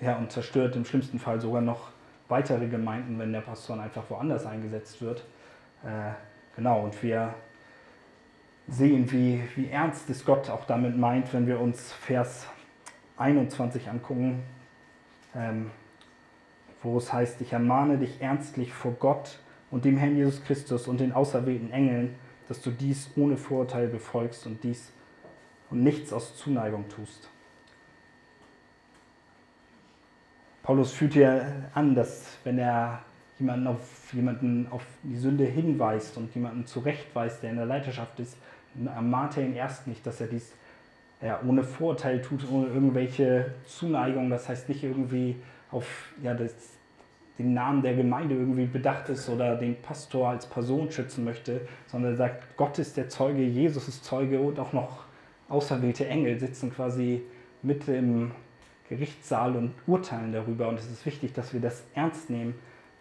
ja, 0.00 0.16
und 0.16 0.32
zerstört 0.32 0.74
im 0.74 0.84
schlimmsten 0.84 1.20
Fall 1.20 1.40
sogar 1.40 1.62
noch 1.62 1.90
weitere 2.28 2.66
Gemeinden, 2.66 3.16
wenn 3.20 3.32
der 3.32 3.42
Pastor 3.42 3.78
einfach 3.80 4.02
woanders 4.08 4.46
eingesetzt 4.46 5.00
wird. 5.00 5.24
Äh, 5.84 6.10
genau, 6.56 6.82
und 6.82 7.00
wir 7.00 7.34
sehen, 8.66 9.12
wie, 9.12 9.44
wie 9.54 9.68
ernst 9.68 10.10
es 10.10 10.24
Gott 10.24 10.50
auch 10.50 10.64
damit 10.64 10.96
meint, 10.96 11.32
wenn 11.32 11.46
wir 11.46 11.60
uns 11.60 11.92
Vers 11.92 12.48
21 13.16 13.88
angucken, 13.88 14.42
ähm, 15.36 15.70
wo 16.84 16.98
es 16.98 17.12
heißt, 17.12 17.40
ich 17.40 17.52
ermahne 17.52 17.98
dich 17.98 18.20
ernstlich 18.20 18.72
vor 18.72 18.92
Gott 18.92 19.38
und 19.70 19.84
dem 19.84 19.96
Herrn 19.96 20.16
Jesus 20.16 20.44
Christus 20.44 20.86
und 20.86 21.00
den 21.00 21.12
auserwählten 21.12 21.72
Engeln, 21.72 22.14
dass 22.48 22.60
du 22.60 22.70
dies 22.70 23.10
ohne 23.16 23.36
Vorurteil 23.36 23.88
befolgst 23.88 24.46
und 24.46 24.62
dies 24.62 24.92
und 25.70 25.82
nichts 25.82 26.12
aus 26.12 26.36
Zuneigung 26.36 26.88
tust. 26.88 27.28
Paulus 30.62 30.92
führt 30.92 31.14
ja 31.14 31.40
an, 31.74 31.94
dass 31.94 32.38
wenn 32.44 32.58
er 32.58 33.02
jemanden 33.38 33.66
auf, 33.66 34.12
jemanden 34.14 34.66
auf 34.70 34.84
die 35.02 35.16
Sünde 35.16 35.44
hinweist 35.44 36.16
und 36.16 36.34
jemanden 36.34 36.66
zurechtweist, 36.66 37.42
der 37.42 37.50
in 37.50 37.56
der 37.56 37.66
Leiterschaft 37.66 38.20
ist, 38.20 38.36
ermahnt 38.84 39.36
er 39.36 39.44
ihn 39.44 39.54
erst 39.54 39.86
nicht, 39.86 40.06
dass 40.06 40.20
er 40.20 40.26
dies 40.26 40.52
ja, 41.20 41.40
ohne 41.46 41.64
Vorurteil 41.64 42.20
tut, 42.20 42.48
ohne 42.50 42.68
irgendwelche 42.68 43.54
Zuneigung. 43.66 44.30
Das 44.30 44.48
heißt 44.48 44.68
nicht 44.68 44.84
irgendwie 44.84 45.36
auf 45.70 46.12
ja, 46.22 46.34
das, 46.34 46.54
den 47.38 47.52
Namen 47.52 47.82
der 47.82 47.94
Gemeinde 47.94 48.34
irgendwie 48.34 48.66
bedacht 48.66 49.08
ist 49.08 49.28
oder 49.28 49.56
den 49.56 49.80
Pastor 49.82 50.28
als 50.28 50.46
Person 50.46 50.90
schützen 50.90 51.24
möchte, 51.24 51.62
sondern 51.86 52.12
er 52.12 52.16
sagt, 52.16 52.56
Gott 52.56 52.78
ist 52.78 52.96
der 52.96 53.08
Zeuge, 53.08 53.42
Jesus 53.42 53.88
ist 53.88 54.04
Zeuge 54.04 54.38
und 54.40 54.58
auch 54.60 54.72
noch 54.72 55.04
auserwählte 55.48 56.06
Engel 56.06 56.38
sitzen 56.38 56.72
quasi 56.72 57.22
mit 57.62 57.88
im 57.88 58.32
Gerichtssaal 58.88 59.56
und 59.56 59.72
urteilen 59.86 60.32
darüber. 60.32 60.68
Und 60.68 60.78
es 60.78 60.90
ist 60.90 61.04
wichtig, 61.06 61.32
dass 61.32 61.52
wir 61.52 61.60
das 61.60 61.84
ernst 61.94 62.30
nehmen, 62.30 62.54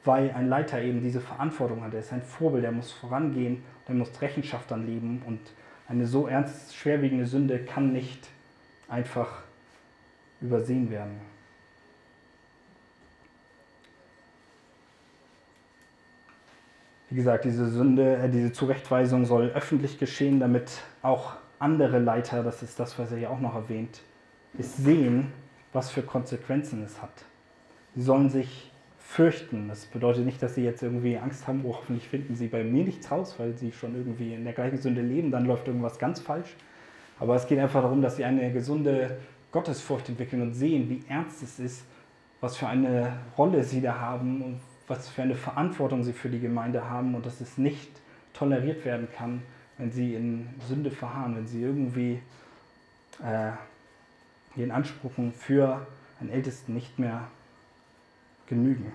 weil 0.04 0.32
ein 0.32 0.48
Leiter 0.48 0.82
eben 0.82 1.02
diese 1.02 1.22
Verantwortung 1.22 1.84
hat. 1.84 1.94
Er 1.94 2.00
ist 2.00 2.14
ein 2.14 2.22
Vorbild, 2.22 2.64
er 2.64 2.72
muss 2.72 2.92
vorangehen, 2.92 3.64
er 3.88 3.96
muss 3.96 4.22
Rechenschaft 4.22 4.72
anleben. 4.72 5.22
Und 5.28 5.40
eine 5.88 6.06
so 6.08 6.28
ernst 6.28 6.76
schwerwiegende 6.76 7.26
Sünde 7.26 7.60
kann 7.60 7.92
nicht 7.92 8.30
einfach 8.88 9.44
übersehen 10.42 10.90
werden. 10.90 11.33
Wie 17.14 17.18
gesagt, 17.18 17.46
diese 17.46 17.70
Sünde, 17.70 18.18
äh, 18.18 18.28
diese 18.28 18.52
Zurechtweisung 18.52 19.26
soll 19.26 19.52
öffentlich 19.54 20.00
geschehen, 20.00 20.40
damit 20.40 20.82
auch 21.04 21.34
andere 21.60 22.00
Leiter, 22.00 22.42
das 22.42 22.64
ist 22.64 22.80
das, 22.80 22.98
was 22.98 23.12
er 23.12 23.20
ja 23.20 23.30
auch 23.30 23.40
noch 23.40 23.54
erwähnt, 23.54 24.02
es 24.58 24.78
sehen, 24.78 25.32
was 25.74 25.92
für 25.92 26.02
Konsequenzen 26.02 26.84
es 26.84 27.04
hat. 27.04 27.14
Sie 27.94 28.02
sollen 28.02 28.32
sich 28.32 28.72
fürchten. 28.98 29.68
Das 29.68 29.86
bedeutet 29.86 30.26
nicht, 30.26 30.42
dass 30.42 30.56
sie 30.56 30.64
jetzt 30.64 30.82
irgendwie 30.82 31.16
Angst 31.20 31.48
haben, 31.48 31.62
oh, 31.66 31.76
hoffentlich 31.76 32.08
finden 32.10 32.34
sie 32.34 32.48
bei 32.48 32.64
mir 32.64 32.84
nichts 32.84 33.12
raus, 33.12 33.36
weil 33.38 33.56
sie 33.56 33.72
schon 33.72 33.96
irgendwie 33.96 34.34
in 34.34 34.44
der 34.44 34.54
gleichen 34.54 34.80
Sünde 34.80 35.02
leben, 35.02 35.30
dann 35.30 35.46
läuft 35.46 35.68
irgendwas 35.68 36.00
ganz 36.00 36.20
falsch. 36.20 36.56
Aber 37.20 37.36
es 37.36 37.46
geht 37.46 37.60
einfach 37.60 37.84
darum, 37.84 38.02
dass 38.02 38.16
sie 38.16 38.26
eine 38.26 38.52
gesunde 38.52 39.20
Gottesfurcht 39.52 40.10
entwickeln 40.10 40.42
und 40.42 40.56
sehen, 40.56 40.90
wie 40.90 41.04
ernst 41.08 41.44
es 41.44 41.60
ist, 41.60 41.86
was 42.42 42.58
für 42.58 42.66
eine 42.66 43.18
Rolle 43.38 43.64
sie 43.64 43.82
da 43.82 44.00
haben 44.00 44.42
und 44.42 44.60
was 44.88 45.10
für 45.10 45.22
eine 45.22 45.36
Verantwortung 45.36 46.04
sie 46.04 46.14
für 46.14 46.30
die 46.30 46.40
Gemeinde 46.40 46.90
haben 46.90 47.16
und 47.16 47.26
dass 47.26 47.42
es 47.42 47.58
nicht 47.58 47.90
toleriert 48.34 48.84
werden 48.86 49.08
kann, 49.16 49.42
wenn 49.78 49.92
sie 49.92 50.16
in 50.16 50.50
Sünde 50.68 50.92
verharren, 50.92 51.36
wenn 51.36 51.48
sie 51.48 51.62
irgendwie 51.62 52.20
äh, 53.24 53.52
ihren 54.56 54.72
Ansprüchen 54.72 55.32
für 55.34 55.86
einen 56.20 56.30
Ältesten 56.30 56.74
nicht 56.74 57.00
mehr 57.00 57.28
genügen. 58.48 58.92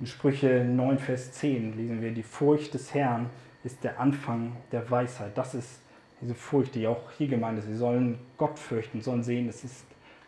In 0.00 0.06
Sprüche 0.06 0.64
9, 0.64 0.98
Vers 0.98 1.32
10 1.32 1.76
lesen 1.76 2.00
wir, 2.00 2.12
die 2.12 2.22
Furcht 2.22 2.72
des 2.74 2.94
Herrn 2.94 3.30
ist 3.64 3.82
der 3.82 3.98
Anfang 3.98 4.56
der 4.70 4.88
Weisheit. 4.90 5.36
Das 5.36 5.54
ist 5.54 5.80
diese 6.20 6.34
Furcht, 6.34 6.74
die 6.76 6.86
auch 6.86 7.10
hier 7.16 7.28
gemeint 7.28 7.58
ist. 7.58 7.66
Sie 7.66 7.76
sollen 7.76 8.18
Gott 8.36 8.58
fürchten, 8.58 9.02
sollen 9.02 9.24
sehen, 9.24 9.48
es 9.48 9.64
ist 9.64 9.84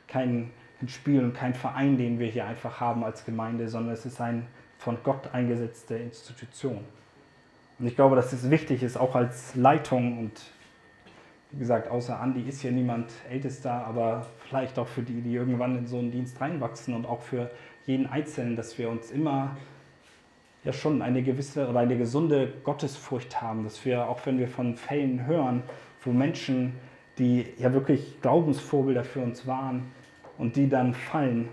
kein 0.08 0.50
Spiel 0.88 1.22
und 1.22 1.34
kein 1.34 1.54
Verein, 1.54 1.98
den 1.98 2.18
wir 2.18 2.26
hier 2.26 2.46
einfach 2.46 2.80
haben 2.80 3.04
als 3.04 3.24
Gemeinde, 3.24 3.68
sondern 3.68 3.92
es 3.92 4.06
ist 4.06 4.20
eine 4.20 4.42
von 4.78 4.98
Gott 5.02 5.32
eingesetzte 5.32 5.96
Institution. 5.96 6.84
Und 7.78 7.86
ich 7.86 7.96
glaube, 7.96 8.16
dass 8.16 8.32
es 8.32 8.50
wichtig 8.50 8.82
ist, 8.82 8.96
auch 8.96 9.14
als 9.14 9.54
Leitung 9.54 10.18
und 10.18 10.32
wie 11.52 11.58
gesagt, 11.58 11.90
außer 11.90 12.20
Andi 12.20 12.42
ist 12.42 12.60
hier 12.60 12.70
niemand 12.70 13.10
Ältester, 13.28 13.72
aber 13.72 14.26
vielleicht 14.46 14.78
auch 14.78 14.86
für 14.86 15.02
die, 15.02 15.20
die 15.20 15.34
irgendwann 15.34 15.76
in 15.76 15.86
so 15.86 15.98
einen 15.98 16.12
Dienst 16.12 16.40
reinwachsen 16.40 16.94
und 16.94 17.06
auch 17.06 17.22
für 17.22 17.50
jeden 17.86 18.06
Einzelnen, 18.06 18.54
dass 18.54 18.78
wir 18.78 18.88
uns 18.88 19.10
immer 19.10 19.56
ja 20.62 20.72
schon 20.72 21.02
eine 21.02 21.22
gewisse 21.22 21.68
oder 21.68 21.80
eine 21.80 21.98
gesunde 21.98 22.52
Gottesfurcht 22.62 23.42
haben, 23.42 23.64
dass 23.64 23.84
wir, 23.84 24.08
auch 24.08 24.24
wenn 24.26 24.38
wir 24.38 24.46
von 24.46 24.76
Fällen 24.76 25.26
hören, 25.26 25.62
wo 26.04 26.12
Menschen, 26.12 26.74
die 27.18 27.46
ja 27.58 27.72
wirklich 27.72 28.20
Glaubensvorbilder 28.20 29.02
für 29.02 29.20
uns 29.20 29.46
waren 29.46 29.90
und 30.40 30.56
die 30.56 30.68
dann 30.68 30.94
fallen, 30.94 31.48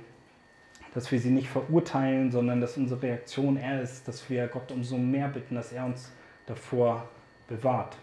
dass 0.93 1.11
wir 1.11 1.19
sie 1.19 1.29
nicht 1.29 1.49
verurteilen, 1.49 2.31
sondern 2.31 2.61
dass 2.61 2.77
unsere 2.77 3.01
Reaktion 3.01 3.57
eher 3.57 3.81
ist, 3.81 4.07
dass 4.07 4.29
wir 4.29 4.47
Gott 4.47 4.71
umso 4.71 4.97
mehr 4.97 5.27
bitten, 5.27 5.55
dass 5.55 5.73
er 5.73 5.85
uns 5.85 6.11
davor 6.45 7.07
bewahrt. 7.49 7.97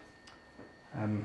Ähm, 0.94 1.24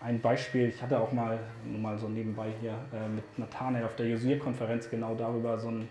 ein 0.00 0.20
Beispiel, 0.20 0.68
ich 0.68 0.80
hatte 0.80 1.00
auch 1.00 1.12
mal, 1.12 1.40
nur 1.64 1.80
mal 1.80 1.98
so 1.98 2.08
nebenbei 2.08 2.52
hier, 2.60 2.78
äh, 2.92 3.08
mit 3.08 3.24
Nathanael 3.36 3.84
auf 3.84 3.96
der 3.96 4.06
Jesuierkonferenz 4.06 4.88
genau 4.88 5.16
darüber 5.16 5.58
so 5.58 5.72
ein, 5.72 5.88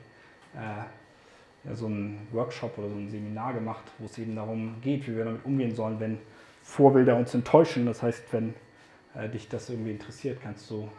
äh, 0.56 1.68
ja, 1.68 1.76
so 1.76 1.88
ein 1.88 2.26
Workshop 2.32 2.78
oder 2.78 2.88
so 2.88 2.96
ein 2.96 3.10
Seminar 3.10 3.54
gemacht, 3.54 3.84
wo 4.00 4.06
es 4.06 4.18
eben 4.18 4.34
darum 4.34 4.76
geht, 4.82 5.06
wie 5.10 5.18
wir 5.18 5.26
damit 5.26 5.44
umgehen 5.44 5.76
sollen, 5.76 6.00
wenn 6.00 6.20
Vorbilder 6.64 7.18
uns 7.18 7.34
enttäuschen. 7.34 7.86
Das 7.86 8.02
heißt, 8.02 8.32
wenn 8.32 8.54
äh, 9.14 9.28
dich 9.28 9.50
das 9.50 9.70
irgendwie 9.70 9.92
interessiert, 9.92 10.40
kannst 10.42 10.72
du 10.72 10.90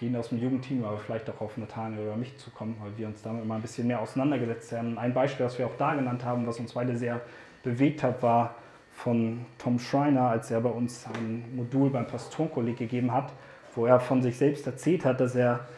jeden 0.00 0.16
aus 0.16 0.28
dem 0.28 0.38
Jugendteam, 0.38 0.84
aber 0.84 0.98
vielleicht 0.98 1.28
auch 1.30 1.40
auf 1.40 1.56
Nathanael 1.56 2.06
oder 2.06 2.16
mich 2.16 2.36
zukommen, 2.36 2.76
weil 2.82 2.96
wir 2.96 3.06
uns 3.06 3.22
damit 3.22 3.44
mal 3.46 3.56
ein 3.56 3.62
bisschen 3.62 3.86
mehr 3.86 4.00
auseinandergesetzt 4.00 4.72
haben. 4.72 4.98
Ein 4.98 5.14
Beispiel, 5.14 5.46
das 5.46 5.58
wir 5.58 5.66
auch 5.66 5.76
da 5.78 5.94
genannt 5.94 6.24
haben, 6.24 6.46
was 6.46 6.58
uns 6.58 6.74
beide 6.74 6.96
sehr 6.96 7.20
bewegt 7.62 8.02
hat, 8.02 8.22
war, 8.22 8.54
von 8.96 9.44
Tom 9.58 9.78
Schreiner, 9.78 10.30
als 10.30 10.50
er 10.50 10.60
bei 10.62 10.70
uns 10.70 11.06
ein 11.06 11.44
Modul 11.54 11.90
beim 11.90 12.06
Pastorenkolleg 12.06 12.78
gegeben 12.78 13.12
hat, 13.12 13.30
wo 13.74 13.84
er 13.84 14.00
von 14.00 14.22
sich 14.22 14.38
selbst 14.38 14.66
erzählt 14.66 15.04
hat, 15.04 15.20
dass 15.20 15.34
er 15.34 15.68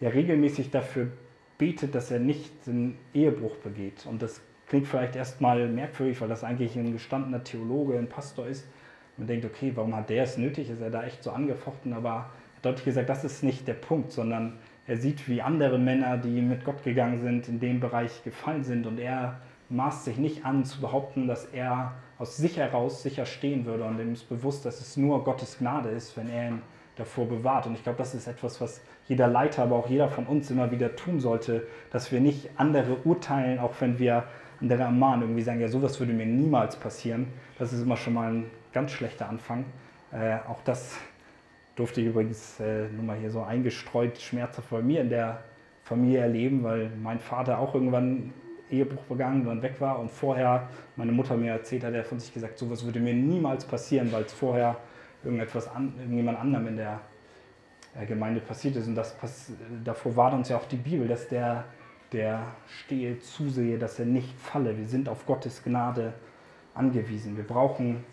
ja 0.00 0.08
regelmäßig 0.08 0.70
dafür 0.70 1.08
betet, 1.58 1.94
dass 1.94 2.10
er 2.10 2.18
nicht 2.18 2.52
einen 2.66 2.98
Ehebruch 3.14 3.54
begeht. 3.56 4.04
Und 4.04 4.20
das 4.20 4.40
klingt 4.66 4.88
vielleicht 4.88 5.14
erstmal 5.14 5.68
merkwürdig, 5.68 6.20
weil 6.20 6.28
das 6.28 6.42
eigentlich 6.42 6.76
ein 6.76 6.92
gestandener 6.92 7.44
Theologe, 7.44 7.96
ein 7.96 8.08
Pastor 8.08 8.48
ist. 8.48 8.66
Man 9.16 9.28
denkt, 9.28 9.44
okay, 9.44 9.70
warum 9.76 9.94
hat 9.94 10.10
der 10.10 10.24
es 10.24 10.36
nötig? 10.36 10.70
Ist 10.70 10.80
er 10.80 10.90
da 10.90 11.04
echt 11.04 11.22
so 11.22 11.30
angefochten? 11.30 11.92
Aber 11.92 12.08
er 12.08 12.24
deutlich 12.62 12.84
gesagt, 12.84 13.08
das 13.08 13.24
ist 13.24 13.42
nicht 13.42 13.66
der 13.68 13.74
Punkt, 13.74 14.12
sondern 14.12 14.58
er 14.86 14.96
sieht, 14.96 15.28
wie 15.28 15.40
andere 15.40 15.78
Männer, 15.78 16.16
die 16.16 16.42
mit 16.42 16.64
Gott 16.64 16.82
gegangen 16.82 17.20
sind, 17.22 17.48
in 17.48 17.60
dem 17.60 17.80
Bereich 17.80 18.24
gefallen 18.24 18.64
sind. 18.64 18.86
Und 18.86 18.98
er 18.98 19.40
maßt 19.68 20.04
sich 20.04 20.18
nicht 20.18 20.44
an 20.44 20.64
zu 20.64 20.80
behaupten, 20.80 21.26
dass 21.26 21.46
er 21.46 21.92
aus 22.18 22.36
sich 22.36 22.58
heraus 22.58 23.02
sicher 23.02 23.24
stehen 23.24 23.64
würde 23.64 23.84
und 23.84 23.98
ihm 23.98 24.12
ist 24.12 24.28
bewusst, 24.28 24.66
dass 24.66 24.80
es 24.80 24.96
nur 24.96 25.24
Gottes 25.24 25.58
Gnade 25.58 25.88
ist, 25.88 26.16
wenn 26.16 26.28
er 26.28 26.48
ihn 26.48 26.62
davor 26.96 27.26
bewahrt. 27.26 27.66
Und 27.66 27.74
ich 27.74 27.82
glaube, 27.82 27.98
das 27.98 28.14
ist 28.14 28.26
etwas, 28.26 28.60
was 28.60 28.82
jeder 29.08 29.26
Leiter, 29.26 29.62
aber 29.62 29.76
auch 29.76 29.88
jeder 29.88 30.08
von 30.08 30.26
uns 30.26 30.50
immer 30.50 30.70
wieder 30.70 30.96
tun 30.96 31.20
sollte, 31.20 31.66
dass 31.90 32.12
wir 32.12 32.20
nicht 32.20 32.50
andere 32.56 32.96
urteilen, 33.04 33.58
auch 33.58 33.72
wenn 33.80 33.98
wir 33.98 34.24
andere 34.60 34.82
ermahnen, 34.82 35.22
irgendwie 35.22 35.42
sagen, 35.42 35.60
ja, 35.60 35.68
sowas 35.68 35.98
würde 35.98 36.12
mir 36.12 36.26
niemals 36.26 36.76
passieren. 36.76 37.28
Das 37.58 37.72
ist 37.72 37.82
immer 37.82 37.96
schon 37.96 38.14
mal 38.14 38.32
ein 38.32 38.50
ganz 38.72 38.90
schlechter 38.90 39.28
Anfang. 39.28 39.64
Äh, 40.12 40.36
auch 40.48 40.62
das 40.64 40.98
durfte 41.80 42.02
ich 42.02 42.08
übrigens 42.08 42.60
äh, 42.60 42.88
nur 42.90 43.04
mal 43.04 43.16
hier 43.16 43.30
so 43.30 43.42
eingestreut 43.42 44.20
schmerzhaft 44.20 44.68
bei 44.70 44.82
mir 44.82 45.00
in 45.00 45.08
der 45.08 45.42
Familie 45.82 46.20
erleben, 46.20 46.62
weil 46.62 46.90
mein 47.02 47.18
Vater 47.18 47.58
auch 47.58 47.74
irgendwann 47.74 48.32
Ehebruch 48.70 49.02
begangen 49.04 49.40
und 49.40 49.46
dann 49.46 49.62
weg 49.62 49.80
war 49.80 49.98
und 49.98 50.10
vorher 50.10 50.68
meine 50.96 51.10
Mutter 51.10 51.36
mir 51.36 51.52
erzählt 51.52 51.82
hat, 51.82 51.94
er 51.94 52.04
von 52.04 52.20
sich 52.20 52.32
gesagt, 52.34 52.58
sowas 52.58 52.84
würde 52.84 53.00
mir 53.00 53.14
niemals 53.14 53.64
passieren, 53.64 54.12
weil 54.12 54.24
es 54.24 54.32
vorher 54.32 54.76
irgendetwas 55.24 55.68
an, 55.68 55.94
irgendjemand 55.98 56.38
anderem 56.38 56.68
in 56.68 56.76
der 56.76 57.00
Gemeinde 58.06 58.40
passiert 58.40 58.76
ist. 58.76 58.86
Und 58.86 58.94
das, 58.94 59.16
davor 59.82 60.14
warnt 60.16 60.34
uns 60.34 60.50
ja 60.50 60.58
auch 60.58 60.66
die 60.66 60.76
Bibel, 60.76 61.08
dass 61.08 61.28
der, 61.28 61.64
der 62.12 62.42
stehe, 62.66 63.18
zusehe, 63.20 63.78
dass 63.78 63.98
er 63.98 64.06
nicht 64.06 64.38
falle. 64.38 64.76
Wir 64.76 64.86
sind 64.86 65.08
auf 65.08 65.26
Gottes 65.26 65.64
Gnade 65.64 66.12
angewiesen. 66.74 67.36
Wir 67.36 67.44
brauchen 67.44 68.04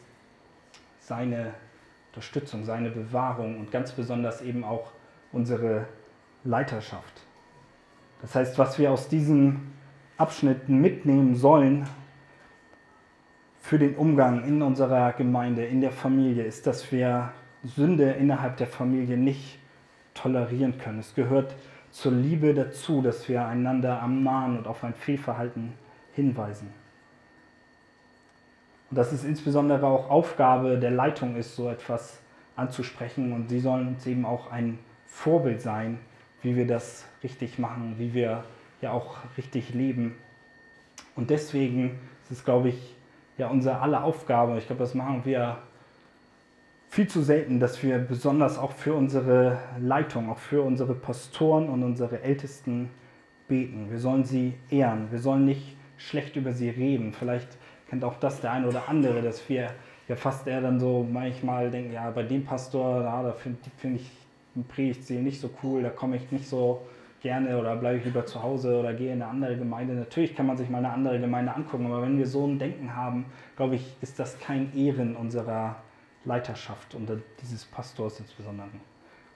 seine 1.00 1.54
Unterstützung, 2.18 2.66
seine 2.66 2.90
Bewahrung 2.90 3.60
und 3.60 3.70
ganz 3.70 3.92
besonders 3.92 4.42
eben 4.42 4.64
auch 4.64 4.92
unsere 5.32 5.86
Leiterschaft. 6.44 7.22
Das 8.24 8.34
heißt, 8.34 8.58
was 8.58 8.80
wir 8.80 8.92
aus 8.92 9.08
diesem 9.08 9.74
Abschnitten 10.18 10.82
mitnehmen 10.82 11.36
sollen 11.36 11.88
für 13.62 13.78
den 13.78 13.96
Umgang 13.96 14.44
in 14.48 14.64
unserer 14.64 15.14
Gemeinde, 15.14 15.66
in 15.66 15.80
der 15.80 15.92
Familie, 15.92 16.44
ist, 16.44 16.66
dass 16.66 16.92
wir 16.92 17.34
Sünde 17.64 18.10
innerhalb 18.14 18.58
der 18.58 18.66
Familie 18.66 19.16
nicht 19.16 19.60
tolerieren 20.16 20.80
können. 20.80 20.98
Es 20.98 21.14
gehört 21.14 21.54
zur 21.92 22.14
Liebe 22.14 22.56
dazu, 22.56 23.04
dass 23.04 23.30
wir 23.30 23.46
einander 23.46 23.98
ermahnen 23.98 24.58
und 24.58 24.66
auf 24.66 24.84
ein 24.84 24.96
Fehlverhalten 24.96 25.74
hinweisen. 26.14 26.74
Und 28.90 28.98
dass 28.98 29.12
es 29.12 29.24
insbesondere 29.24 29.86
auch 29.86 30.10
Aufgabe 30.10 30.78
der 30.78 30.92
Leitung 30.92 31.36
ist, 31.36 31.56
so 31.56 31.70
etwas 31.70 32.20
anzusprechen. 32.56 33.34
Und 33.34 33.50
sie 33.50 33.60
sollen 33.60 33.88
uns 33.90 34.06
eben 34.06 34.26
auch 34.26 34.52
ein 34.52 34.80
Vorbild 35.06 35.62
sein, 35.62 36.00
wie 36.42 36.56
wir 36.56 36.68
das 36.68 37.06
richtig 37.24 37.60
machen, 37.60 37.96
wie 37.98 38.14
wir 38.14 38.44
ja 38.82 38.92
auch 38.92 39.18
richtig 39.38 39.74
leben. 39.74 40.16
Und 41.16 41.30
deswegen 41.30 42.00
ist 42.24 42.32
es, 42.32 42.46
glaube 42.46 42.70
ich, 42.70 42.96
ja 43.38 43.48
unsere 43.48 43.80
aller 43.80 44.04
Aufgabe, 44.04 44.58
ich 44.58 44.68
glaube, 44.68 44.80
das 44.80 44.94
machen 44.94 45.22
wir 45.26 45.58
viel 46.90 47.08
zu 47.08 47.22
selten, 47.22 47.60
dass 47.60 47.84
wir 47.84 48.00
besonders 48.00 48.58
auch 48.58 48.72
für 48.72 48.94
unsere 48.94 49.60
Leitung, 49.80 50.30
auch 50.30 50.38
für 50.38 50.62
unsere 50.62 50.96
Pastoren 50.96 51.70
und 51.70 51.84
unsere 51.84 52.22
Ältesten 52.22 52.90
beten. 53.48 53.90
Wir 53.90 54.00
sollen 54.00 54.24
sie 54.24 54.54
ehren, 54.70 55.12
wir 55.12 55.20
sollen 55.20 55.46
nicht 55.46 55.76
schlecht 55.98 56.36
über 56.36 56.54
sie 56.54 56.70
reden. 56.70 57.14
Vielleicht 57.14 57.58
kennt 57.90 58.04
auch 58.04 58.16
das 58.20 58.42
der 58.42 58.52
eine 58.52 58.68
oder 58.68 58.88
andere, 58.88 59.22
dass 59.22 59.48
wir 59.50 59.70
ja 60.08 60.16
fast 60.16 60.48
eher 60.48 60.62
dann 60.62 60.80
so 60.80 61.06
manchmal 61.10 61.70
denken, 61.70 61.94
ja, 61.94 62.10
bei 62.12 62.24
dem 62.24 62.46
Pastor, 62.46 63.02
ja, 63.04 63.24
da 63.24 63.32
finde 63.34 63.60
find 63.78 64.00
ich 64.02 64.12
den 64.56 64.64
Predigtstil 64.66 65.22
nicht 65.22 65.40
so 65.40 65.50
cool, 65.64 65.84
da 65.84 65.90
komme 65.90 66.16
ich 66.18 66.32
nicht 66.32 66.48
so 66.48 66.82
gerne 67.22 67.58
oder 67.58 67.76
bleibe 67.76 67.98
ich 67.98 68.06
lieber 68.06 68.26
zu 68.26 68.42
Hause 68.42 68.80
oder 68.80 68.94
gehe 68.94 69.12
in 69.12 69.22
eine 69.22 69.30
andere 69.30 69.58
Gemeinde. 69.58 69.94
Natürlich 69.94 70.36
kann 70.36 70.46
man 70.46 70.58
sich 70.58 70.70
mal 70.70 70.80
eine 70.80 70.92
andere 70.92 71.20
Gemeinde 71.20 71.54
angucken, 71.54 71.88
aber 71.88 72.02
wenn 72.02 72.18
wir 72.18 72.28
so 72.28 72.46
ein 72.46 72.60
Denken 72.60 72.96
haben, 72.96 73.26
glaube 73.56 73.76
ich, 73.76 73.96
ist 74.02 74.20
das 74.20 74.40
kein 74.40 74.74
Ehren 74.76 75.16
unserer 75.16 75.78
Leiterschaft 76.26 76.94
und 76.96 77.10
dieses 77.42 77.66
Pastors 77.66 78.20
insbesondere. 78.20 78.68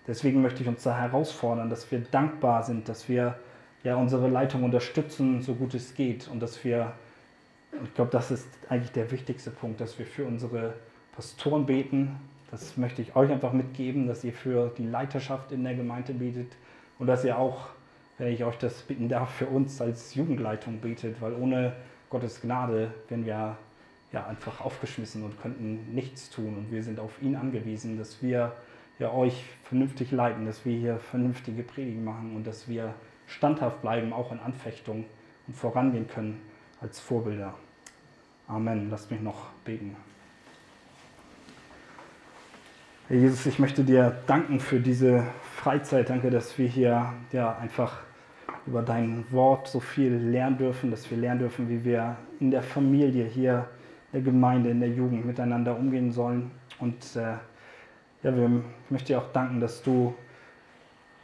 Deswegen 0.08 0.42
möchte 0.42 0.64
ich 0.64 0.68
uns 0.68 0.84
da 0.84 0.98
herausfordern, 0.98 1.70
dass 1.70 1.92
wir 1.92 2.00
dankbar 2.00 2.64
sind, 2.64 2.90
dass 2.90 3.08
wir 3.08 3.36
ja 3.84 3.96
unsere 3.96 4.28
Leitung 4.30 4.64
unterstützen, 4.64 5.42
so 5.42 5.56
gut 5.56 5.74
es 5.74 5.94
geht 5.96 6.28
und 6.28 6.40
dass 6.42 6.64
wir, 6.64 6.94
ich 7.84 7.94
glaube, 7.94 8.12
das 8.12 8.32
ist 8.32 8.48
eigentlich 8.70 8.92
der 8.92 9.12
wichtigste 9.12 9.52
Punkt, 9.52 9.82
dass 9.82 9.98
wir 9.98 10.06
für 10.06 10.26
unsere 10.26 10.74
Pastoren 11.14 11.66
beten. 11.66 12.18
Das 12.50 12.78
möchte 12.78 13.02
ich 13.02 13.16
euch 13.16 13.32
einfach 13.32 13.54
mitgeben, 13.54 14.08
dass 14.08 14.24
ihr 14.24 14.34
für 14.34 14.74
die 14.78 14.86
Leiterschaft 14.86 15.52
in 15.52 15.64
der 15.64 15.76
Gemeinde 15.76 16.14
betet 16.14 16.52
und 17.00 17.08
dass 17.08 17.24
ihr 17.24 17.38
auch, 17.38 17.70
wenn 18.18 18.34
ich 18.34 18.44
euch 18.44 18.58
das 18.58 18.82
bitten 18.82 19.08
darf, 19.08 19.32
für 19.32 19.48
uns 19.48 19.82
als 19.82 20.16
Jugendleitung 20.16 20.80
betet, 20.80 21.22
weil 21.22 21.34
ohne 21.34 21.74
Gottes 22.10 22.42
Gnade 22.42 22.92
wären 23.08 23.26
wir 23.26 23.58
ja 24.12 24.28
einfach 24.28 24.60
aufgeschmissen 24.60 25.24
und 25.24 25.42
könnten 25.42 25.94
nichts 25.94 26.30
tun. 26.30 26.58
Und 26.58 26.72
wir 26.72 26.84
sind 26.84 27.00
auf 27.00 27.22
ihn 27.22 27.38
angewiesen, 27.38 27.98
dass 27.98 28.22
wir 28.22 28.52
ja 29.00 29.14
euch 29.14 29.46
vernünftig 29.64 30.12
leiten, 30.12 30.46
dass 30.46 30.66
wir 30.66 30.78
hier 30.78 30.98
vernünftige 30.98 31.64
Predigen 31.64 32.04
machen 32.04 32.36
und 32.36 32.46
dass 32.46 32.68
wir 32.68 32.94
standhaft 33.28 33.82
bleiben, 33.82 34.12
auch 34.12 34.34
in 34.34 34.40
Anfechtung 34.40 35.06
und 35.48 35.56
vorangehen 35.56 36.08
können 36.08 36.42
als 36.82 37.00
Vorbilder. 37.00 37.54
Amen. 38.48 38.90
Lasst 38.90 39.12
mich 39.12 39.22
noch 39.22 39.52
beten. 39.64 39.96
Herr 43.08 43.18
Jesus, 43.18 43.46
ich 43.46 43.60
möchte 43.60 43.84
dir 43.84 44.18
danken 44.26 44.60
für 44.60 44.80
diese 44.80 45.26
Freizeit. 45.56 46.10
Danke, 46.10 46.30
dass 46.30 46.58
wir 46.58 46.68
hier 46.68 47.14
ja 47.32 47.56
einfach 47.58 48.00
über 48.66 48.82
dein 48.82 49.26
Wort 49.32 49.68
so 49.68 49.80
viel 49.80 50.14
lernen 50.14 50.58
dürfen, 50.58 50.92
dass 50.92 51.10
wir 51.10 51.18
lernen 51.18 51.40
dürfen, 51.40 51.70
wie 51.70 51.84
wir 51.84 52.16
in 52.40 52.52
der 52.52 52.64
Familie 52.64 53.26
hier, 53.26 53.68
in 54.12 54.24
der 54.24 54.32
Gemeinde, 54.32 54.70
in 54.70 54.80
der 54.80 54.90
Jugend 54.90 55.26
miteinander 55.26 55.78
umgehen 55.78 56.12
sollen. 56.12 56.52
Und 56.80 57.16
äh, 57.16 57.38
ja, 58.24 58.36
wir, 58.36 58.64
ich 58.86 58.92
möchte 58.92 59.08
dir 59.08 59.20
auch 59.20 59.32
danken, 59.32 59.60
dass 59.60 59.82
du 59.82 60.14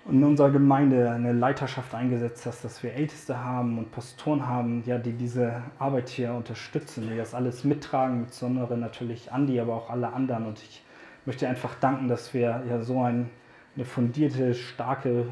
in 0.09 0.23
unserer 0.23 0.51
Gemeinde 0.51 1.11
eine 1.11 1.33
Leiterschaft 1.33 1.93
eingesetzt 1.93 2.45
hast, 2.45 2.63
dass 2.63 2.81
wir 2.81 2.93
Älteste 2.93 3.43
haben 3.43 3.77
und 3.77 3.91
Pastoren 3.91 4.47
haben, 4.47 4.83
ja, 4.85 4.97
die 4.97 5.13
diese 5.13 5.63
Arbeit 5.79 6.09
hier 6.09 6.33
unterstützen, 6.33 7.09
die 7.09 7.17
das 7.17 7.33
alles 7.33 7.63
mittragen, 7.63 8.21
insbesondere 8.21 8.77
natürlich 8.77 9.31
Andi, 9.31 9.59
aber 9.59 9.75
auch 9.75 9.89
alle 9.89 10.13
anderen. 10.13 10.45
Und 10.45 10.59
ich 10.59 10.83
möchte 11.25 11.47
einfach 11.47 11.75
danken, 11.75 12.07
dass 12.07 12.33
wir 12.33 12.63
ja 12.69 12.81
so 12.81 13.01
ein, 13.01 13.29
eine 13.75 13.85
fundierte, 13.85 14.53
starke 14.53 15.25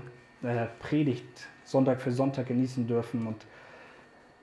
äh, 0.43 0.65
Predigt 0.80 1.47
Sonntag 1.63 2.01
für 2.01 2.11
Sonntag 2.11 2.47
genießen 2.47 2.88
dürfen. 2.88 3.28
Und 3.28 3.45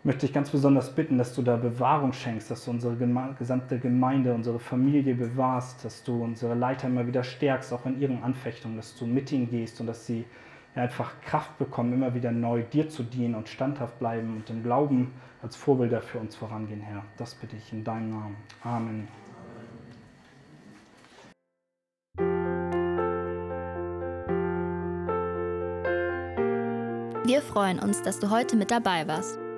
möchte 0.05 0.27
ich 0.27 0.33
ganz 0.33 0.51
besonders 0.51 0.95
bitten, 0.95 1.19
dass 1.19 1.35
du 1.35 1.43
da 1.43 1.57
Bewahrung 1.57 2.13
schenkst, 2.13 2.51
dass 2.51 2.65
du 2.65 2.73
unsere 2.73 2.97
gesamte 3.39 3.79
Gemeinde, 3.79 4.35
unsere 4.35 4.59
Familie 4.59 5.15
bewahrst, 5.15 5.85
dass 5.85 6.03
du 6.03 6.23
unsere 6.23 6.55
Leiter 6.55 6.89
immer 6.89 7.07
wieder 7.07 7.23
stärkst, 7.23 7.73
auch 7.73 7.87
in 7.87 8.01
ihren 8.01 8.23
Anfechtungen, 8.23 8.77
dass 8.77 8.97
du 8.97 9.07
mit 9.07 9.31
ihnen 9.31 9.49
gehst 9.49 9.81
und 9.81 9.87
dass 9.87 10.07
sie 10.07 10.25
einfach 10.75 11.21
Kraft 11.21 11.57
bekommen, 11.59 11.93
immer 11.93 12.15
wieder 12.15 12.33
neu 12.33 12.63
dir 12.63 12.89
zu 12.89 13.03
dienen 13.03 13.35
und 13.35 13.49
standhaft 13.49 13.99
bleiben 13.99 14.37
und 14.37 14.51
im 14.51 14.63
Glauben 14.63 15.13
als 15.43 15.55
Vorbilder 15.55 16.01
für 16.01 16.19
uns 16.19 16.35
vorangehen, 16.35 16.81
Herr. 16.81 17.05
Das 17.17 17.35
bitte 17.35 17.57
ich 17.57 17.73
in 17.73 17.85
deinem 17.85 18.11
Namen. 18.11 18.37
Amen. 18.65 19.09
Wir 27.25 27.41
freuen 27.41 27.79
uns, 27.79 28.03
dass 28.03 28.19
du 28.19 28.31
heute 28.31 28.57
mit 28.57 28.71
dabei 28.71 29.07
warst. 29.07 29.42